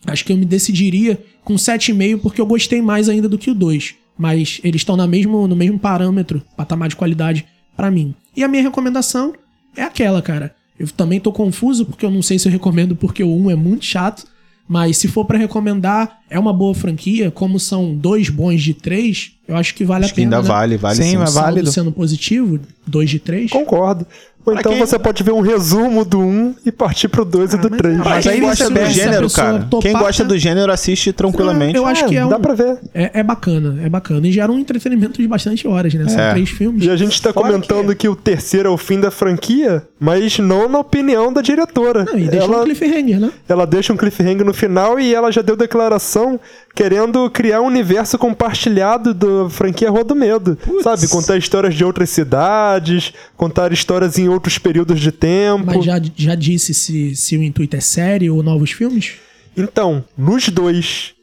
Acho 0.06 0.26
que 0.26 0.34
eu 0.34 0.38
me 0.38 0.46
decidiria 0.46 1.24
com 1.44 1.56
7,5 1.56 2.20
porque 2.20 2.42
eu 2.42 2.46
gostei 2.46 2.82
mais 2.82 3.08
ainda 3.08 3.30
do 3.30 3.38
que 3.38 3.52
o 3.52 3.56
2. 3.56 3.96
Mas 4.18 4.60
eles 4.64 4.82
estão 4.82 4.96
na 4.96 5.08
mesmo, 5.08 5.48
no 5.48 5.56
mesmo 5.56 5.80
parâmetro, 5.80 6.42
patamar 6.56 6.90
de 6.90 6.96
qualidade 6.96 7.46
pra 7.76 7.90
mim. 7.90 8.14
E 8.36 8.44
a 8.44 8.48
minha 8.48 8.64
recomendação 8.64 9.34
é 9.76 9.84
aquela, 9.84 10.22
cara. 10.22 10.56
Eu 10.78 10.88
também 10.88 11.20
tô 11.20 11.32
confuso 11.32 11.86
porque 11.86 12.06
eu 12.06 12.12
não 12.12 12.22
sei 12.22 12.38
se 12.38 12.48
eu 12.48 12.52
recomendo 12.52 12.96
porque 12.96 13.24
o 13.24 13.36
1 13.36 13.52
é 13.52 13.56
muito 13.56 13.86
chato. 13.86 14.26
Mas 14.74 14.98
se 14.98 15.08
for 15.08 15.24
pra 15.24 15.38
recomendar, 15.38 16.18
é 16.28 16.40
uma 16.40 16.52
boa 16.52 16.74
franquia. 16.74 17.30
Como 17.30 17.60
são 17.60 17.94
dois 17.94 18.28
bons 18.28 18.60
de 18.64 18.74
três, 18.74 19.34
eu 19.48 19.56
acho 19.56 19.76
que 19.76 19.86
vale 19.86 20.06
Acho 20.06 20.14
a 20.14 20.16
que 20.16 20.22
pena. 20.22 20.38
ainda 20.38 20.48
né? 20.48 20.52
vale, 20.52 20.78
vale 20.78 20.96
Sim, 20.96 21.04
sim. 21.04 21.18
Saldo 21.18 21.32
válido. 21.32 21.72
sendo 21.72 21.92
positivo, 21.92 22.60
dois 22.88 23.08
de 23.08 23.20
três. 23.20 23.52
Concordo. 23.52 24.08
Ou 24.46 24.52
Pra 24.54 24.60
então 24.60 24.72
quem- 24.74 24.82
você 24.86 25.00
pode 25.00 25.24
ver 25.24 25.32
um 25.32 25.40
resumo 25.40 26.04
do 26.04 26.20
1 26.20 26.56
e 26.66 26.72
partir 26.72 27.08
pro 27.08 27.24
2 27.24 27.54
e 27.54 27.56
Ah, 27.56 27.60
do 27.60 27.70
mas- 27.70 27.78
3. 27.80 28.00
ah, 28.00 28.04
Mas 28.04 28.24
Quem 28.24 28.34
quem 28.34 28.42
gosta 28.42 28.70
do 28.70 28.80
a 28.80 28.86
gênero, 28.86 29.30
cara. 29.32 29.60
topar, 29.70 29.82
Quem 29.82 29.94
gosta 29.94 30.24
do 30.26 30.38
gênero 30.38 30.72
assiste 30.72 31.14
tranquilamente. 31.14 31.78
Eu 31.78 31.86
acho 31.86 32.06
que 32.08 32.16
é 32.18 32.26
um- 32.26 32.30
Dá 32.30 32.38
pra 32.40 32.54
ver. 32.54 32.78
É, 32.94 33.20
é 33.20 33.24
bacana, 33.24 33.80
é 33.82 33.88
bacana. 33.88 34.28
E 34.28 34.32
gera 34.34 34.52
um 34.52 34.60
entretenimento 34.60 35.22
de 35.22 35.28
bastante 35.28 35.66
horas, 35.68 35.94
né? 35.94 36.10
São 36.10 36.20
É. 36.20 36.32
três 36.32 36.50
filmes. 36.50 36.84
E 36.86 36.90
a 36.90 36.96
gente 36.98 37.22
tá 37.22 37.32
Fora 37.32 37.48
comentando 37.48 37.96
que... 37.96 38.08
o 38.10 38.16
terceiro 38.16 38.68
é 38.68 38.72
o 38.72 38.78
fim 38.78 39.00
da 39.00 39.10
franquia, 39.10 39.84
mas 40.00 40.38
não 40.40 40.68
na 40.68 40.80
opinião 40.80 41.32
da 41.32 41.42
diretora. 41.42 42.04
Não, 42.04 42.20
e 42.20 42.28
deixa 42.28 42.46
ela, 42.46 42.62
um 42.62 42.64
cliffhanger, 42.66 43.20
né? 43.22 43.32
ela 43.48 43.66
deixa 43.66 43.94
um 43.94 43.98
cliffhanger 43.98 44.44
no 44.46 44.54
final 44.54 45.00
e 45.00 45.14
ela 45.16 45.32
já 45.32 45.42
deu 45.42 45.56
declaração 45.56 46.40
querendo 46.76 47.30
criar 47.30 47.62
um 47.62 47.68
universo 47.68 48.18
compartilhado 48.18 49.14
da 49.14 49.50
franquia 49.50 49.90
Rua 49.90 50.04
do 50.04 50.16
Medo. 50.16 50.58
Sabe? 50.82 51.08
Contar 51.08 51.38
histórias 51.38 51.76
de 51.76 51.84
outras 51.86 52.10
cidades, 52.10 53.14
contar 53.38 53.72
histórias 53.72 54.18
em 54.18 54.28
outros 54.28 54.58
períodos 54.58 55.00
de 55.00 55.12
tempo. 55.12 55.66
Mas 55.66 55.86
já, 55.86 56.02
já 56.16 56.36
disse 56.36 56.74
se, 56.74 57.16
se 57.16 57.38
o 57.38 57.44
intuito 57.44 57.76
é 57.76 57.80
série 57.80 58.30
ou 58.30 58.42
novos 58.42 58.72
filmes? 58.72 59.14
Então, 59.56 60.04
nos 60.18 60.50
dois. 60.50 61.14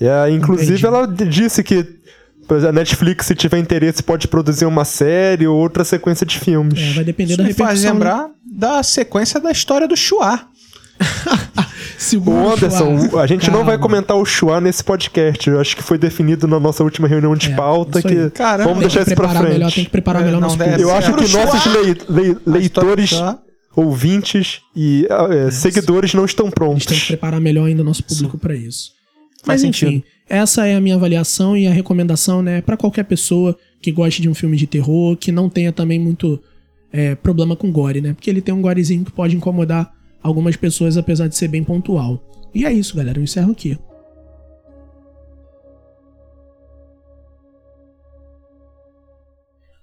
É, 0.00 0.30
inclusive, 0.30 0.72
Entendi. 0.72 0.86
ela 0.86 1.06
disse 1.06 1.62
que 1.62 1.86
a 2.68 2.72
Netflix, 2.72 3.26
se 3.26 3.34
tiver 3.34 3.58
interesse, 3.58 4.02
pode 4.02 4.28
produzir 4.28 4.66
uma 4.66 4.84
série 4.84 5.46
ou 5.46 5.56
outra 5.56 5.84
sequência 5.84 6.26
de 6.26 6.38
filmes. 6.38 6.78
É, 6.78 6.92
vai 6.92 7.04
depender 7.04 7.32
Isso 7.32 7.42
da 7.42 7.48
me 7.48 7.54
faz 7.54 7.82
lembrar 7.82 8.28
da 8.44 8.82
sequência 8.82 9.40
da 9.40 9.50
história 9.50 9.88
do 9.88 9.96
Chua. 9.96 10.40
Segundo 11.98 12.36
Ô 12.46 12.52
Anderson, 12.52 13.08
Chua. 13.08 13.22
a 13.22 13.26
gente 13.26 13.48
não 13.50 13.58
vai 13.64 13.76
Calma. 13.76 13.82
comentar 13.82 14.16
o 14.16 14.24
Chua 14.24 14.60
nesse 14.60 14.82
podcast. 14.82 15.48
Eu 15.48 15.60
acho 15.60 15.76
que 15.76 15.82
foi 15.82 15.96
definido 15.98 16.48
na 16.48 16.58
nossa 16.58 16.82
última 16.82 17.06
reunião 17.06 17.34
de 17.36 17.52
É, 17.52 17.54
pauta 17.54 18.02
que. 18.02 18.30
Caramba. 18.30 18.70
vamos 18.70 18.80
Tem 18.80 18.88
que 18.88 18.94
deixar 18.94 19.00
isso 19.02 19.14
pra 19.14 19.28
preparar 19.28 19.42
melhor, 19.52 19.58
tem 19.66 19.70
frente. 19.72 19.84
que 19.86 19.90
preparar 19.90 20.22
É, 20.22 20.24
melhor 20.24 20.40
não 20.40 20.48
nosso 20.48 20.58
público. 20.58 20.80
Eu 20.80 20.92
acho 20.94 21.14
que 21.14 21.26
Chua. 21.28 21.44
nossos 21.44 21.72
lei- 21.72 21.96
lei- 22.08 22.36
leitores, 22.44 23.12
ouvintes 23.74 24.60
e 24.74 25.06
ah, 25.10 25.28
é, 25.30 25.50
seguidores 25.50 26.12
não 26.14 26.24
estão 26.24 26.46
A 26.46 26.48
gente 26.48 26.54
tem 26.56 26.78
que 26.78 26.84
prontos. 26.84 27.04
preparar 27.06 27.40
melhor 27.40 27.66
ainda 27.66 27.82
o 27.82 27.84
nosso 27.84 28.04
público 28.04 28.36
pra 28.38 28.54
isso. 28.54 28.90
Faz 29.44 29.62
Mas 29.62 29.64
enfim, 29.64 29.86
sentido. 29.86 30.04
essa 30.28 30.66
é 30.66 30.74
a 30.76 30.80
minha 30.80 30.94
avaliação 30.94 31.56
e 31.56 31.66
a 31.66 31.72
recomendação, 31.72 32.42
né, 32.42 32.60
Pra 32.60 32.76
qualquer 32.76 33.04
pessoa 33.04 33.56
que 33.80 33.90
goste 33.90 34.22
de 34.22 34.28
um 34.28 34.34
filme 34.34 34.56
de 34.56 34.66
terror, 34.66 35.16
que 35.16 35.32
não 35.32 35.48
tenha 35.48 35.72
também 35.72 35.98
muito 35.98 36.40
é, 36.92 37.14
problema 37.14 37.56
com 37.56 37.72
gore, 37.72 38.00
né? 38.02 38.12
Porque 38.12 38.28
ele 38.28 38.40
tem 38.42 38.54
um 38.54 38.60
gorezinho 38.60 39.02
que 39.04 39.10
pode 39.10 39.34
incomodar 39.34 39.90
algumas 40.22 40.56
pessoas, 40.56 40.96
apesar 40.96 41.28
de 41.28 41.36
ser 41.36 41.48
bem 41.48 41.64
pontual. 41.64 42.22
E 42.54 42.64
é 42.64 42.72
isso, 42.72 42.96
galera. 42.96 43.18
Eu 43.18 43.24
encerro 43.24 43.52
aqui. 43.52 43.78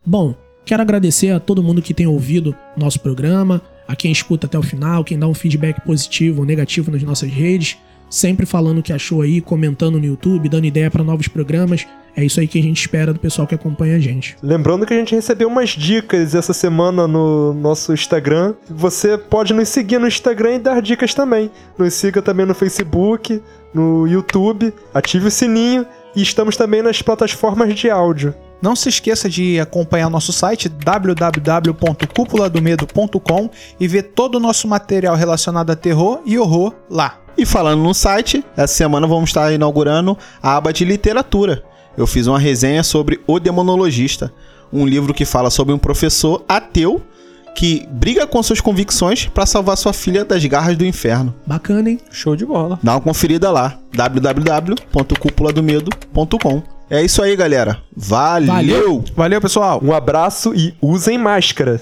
Bom, 0.05 0.33
quero 0.65 0.81
agradecer 0.81 1.29
a 1.29 1.39
todo 1.39 1.61
mundo 1.61 1.81
que 1.81 1.93
tem 1.93 2.07
ouvido 2.07 2.55
nosso 2.75 2.99
programa, 2.99 3.61
a 3.87 3.95
quem 3.95 4.11
escuta 4.11 4.47
até 4.47 4.57
o 4.57 4.63
final, 4.63 5.03
quem 5.03 5.19
dá 5.19 5.27
um 5.27 5.33
feedback 5.33 5.81
positivo 5.81 6.41
ou 6.41 6.45
negativo 6.45 6.89
nas 6.91 7.03
nossas 7.03 7.29
redes, 7.29 7.77
sempre 8.09 8.45
falando 8.45 8.79
o 8.79 8.83
que 8.83 8.93
achou 8.93 9.21
aí, 9.21 9.39
comentando 9.39 9.99
no 9.99 10.05
YouTube, 10.05 10.49
dando 10.49 10.65
ideia 10.65 10.89
para 10.89 11.03
novos 11.03 11.27
programas. 11.27 11.85
É 12.15 12.23
isso 12.23 12.39
aí 12.39 12.47
que 12.47 12.59
a 12.59 12.63
gente 12.63 12.79
espera 12.79 13.13
do 13.13 13.19
pessoal 13.19 13.47
que 13.47 13.55
acompanha 13.55 13.95
a 13.95 13.99
gente. 13.99 14.35
Lembrando 14.41 14.85
que 14.85 14.93
a 14.93 14.97
gente 14.97 15.15
recebeu 15.15 15.47
umas 15.47 15.69
dicas 15.69 16.35
essa 16.35 16.53
semana 16.53 17.07
no 17.07 17.53
nosso 17.53 17.93
Instagram. 17.93 18.55
Você 18.69 19.17
pode 19.17 19.53
nos 19.53 19.69
seguir 19.69 19.99
no 19.99 20.07
Instagram 20.07 20.55
e 20.55 20.59
dar 20.59 20.81
dicas 20.81 21.13
também. 21.13 21.49
Nos 21.77 21.93
siga 21.93 22.21
também 22.21 22.45
no 22.45 22.53
Facebook, 22.53 23.41
no 23.73 24.07
YouTube, 24.07 24.73
ative 24.93 25.27
o 25.27 25.31
sininho 25.31 25.85
e 26.15 26.21
estamos 26.21 26.57
também 26.57 26.81
nas 26.81 27.01
plataformas 27.01 27.73
de 27.75 27.89
áudio. 27.89 28.33
Não 28.61 28.75
se 28.75 28.89
esqueça 28.89 29.29
de 29.29 29.57
acompanhar 29.59 30.09
nosso 30.09 30.33
site 30.33 30.67
www.cúpuladomedo.com 30.67 33.49
e 33.79 33.87
ver 33.87 34.03
todo 34.03 34.35
o 34.35 34.39
nosso 34.39 34.67
material 34.67 35.15
relacionado 35.15 35.69
a 35.69 35.75
terror 35.75 36.21
e 36.25 36.37
horror 36.37 36.73
lá. 36.89 37.19
E 37.37 37.45
falando 37.45 37.81
no 37.81 37.93
site, 37.93 38.43
essa 38.57 38.73
semana 38.73 39.07
vamos 39.07 39.29
estar 39.29 39.53
inaugurando 39.53 40.17
a 40.43 40.57
aba 40.57 40.73
de 40.73 40.83
literatura. 40.83 41.63
Eu 41.99 42.07
fiz 42.07 42.25
uma 42.27 42.39
resenha 42.39 42.81
sobre 42.81 43.19
O 43.27 43.41
Demonologista, 43.41 44.31
um 44.71 44.87
livro 44.87 45.13
que 45.13 45.25
fala 45.25 45.49
sobre 45.49 45.73
um 45.73 45.77
professor 45.77 46.45
ateu 46.47 47.01
que 47.53 47.85
briga 47.91 48.25
com 48.25 48.41
suas 48.41 48.61
convicções 48.61 49.25
para 49.25 49.45
salvar 49.45 49.75
sua 49.75 49.91
filha 49.91 50.23
das 50.23 50.45
garras 50.45 50.77
do 50.77 50.85
inferno. 50.85 51.35
Bacana, 51.45 51.89
hein? 51.89 51.99
Show 52.09 52.37
de 52.37 52.45
bola. 52.45 52.79
Dá 52.81 52.93
uma 52.93 53.01
conferida 53.01 53.51
lá, 53.51 53.77
www.cúpuladomedo.com. 53.93 56.63
É 56.89 57.03
isso 57.03 57.21
aí, 57.21 57.35
galera. 57.35 57.83
Valeu. 57.93 58.47
Valeu. 58.47 59.03
Valeu, 59.13 59.41
pessoal. 59.41 59.81
Um 59.83 59.91
abraço 59.91 60.55
e 60.55 60.73
usem 60.81 61.17
máscara. 61.17 61.81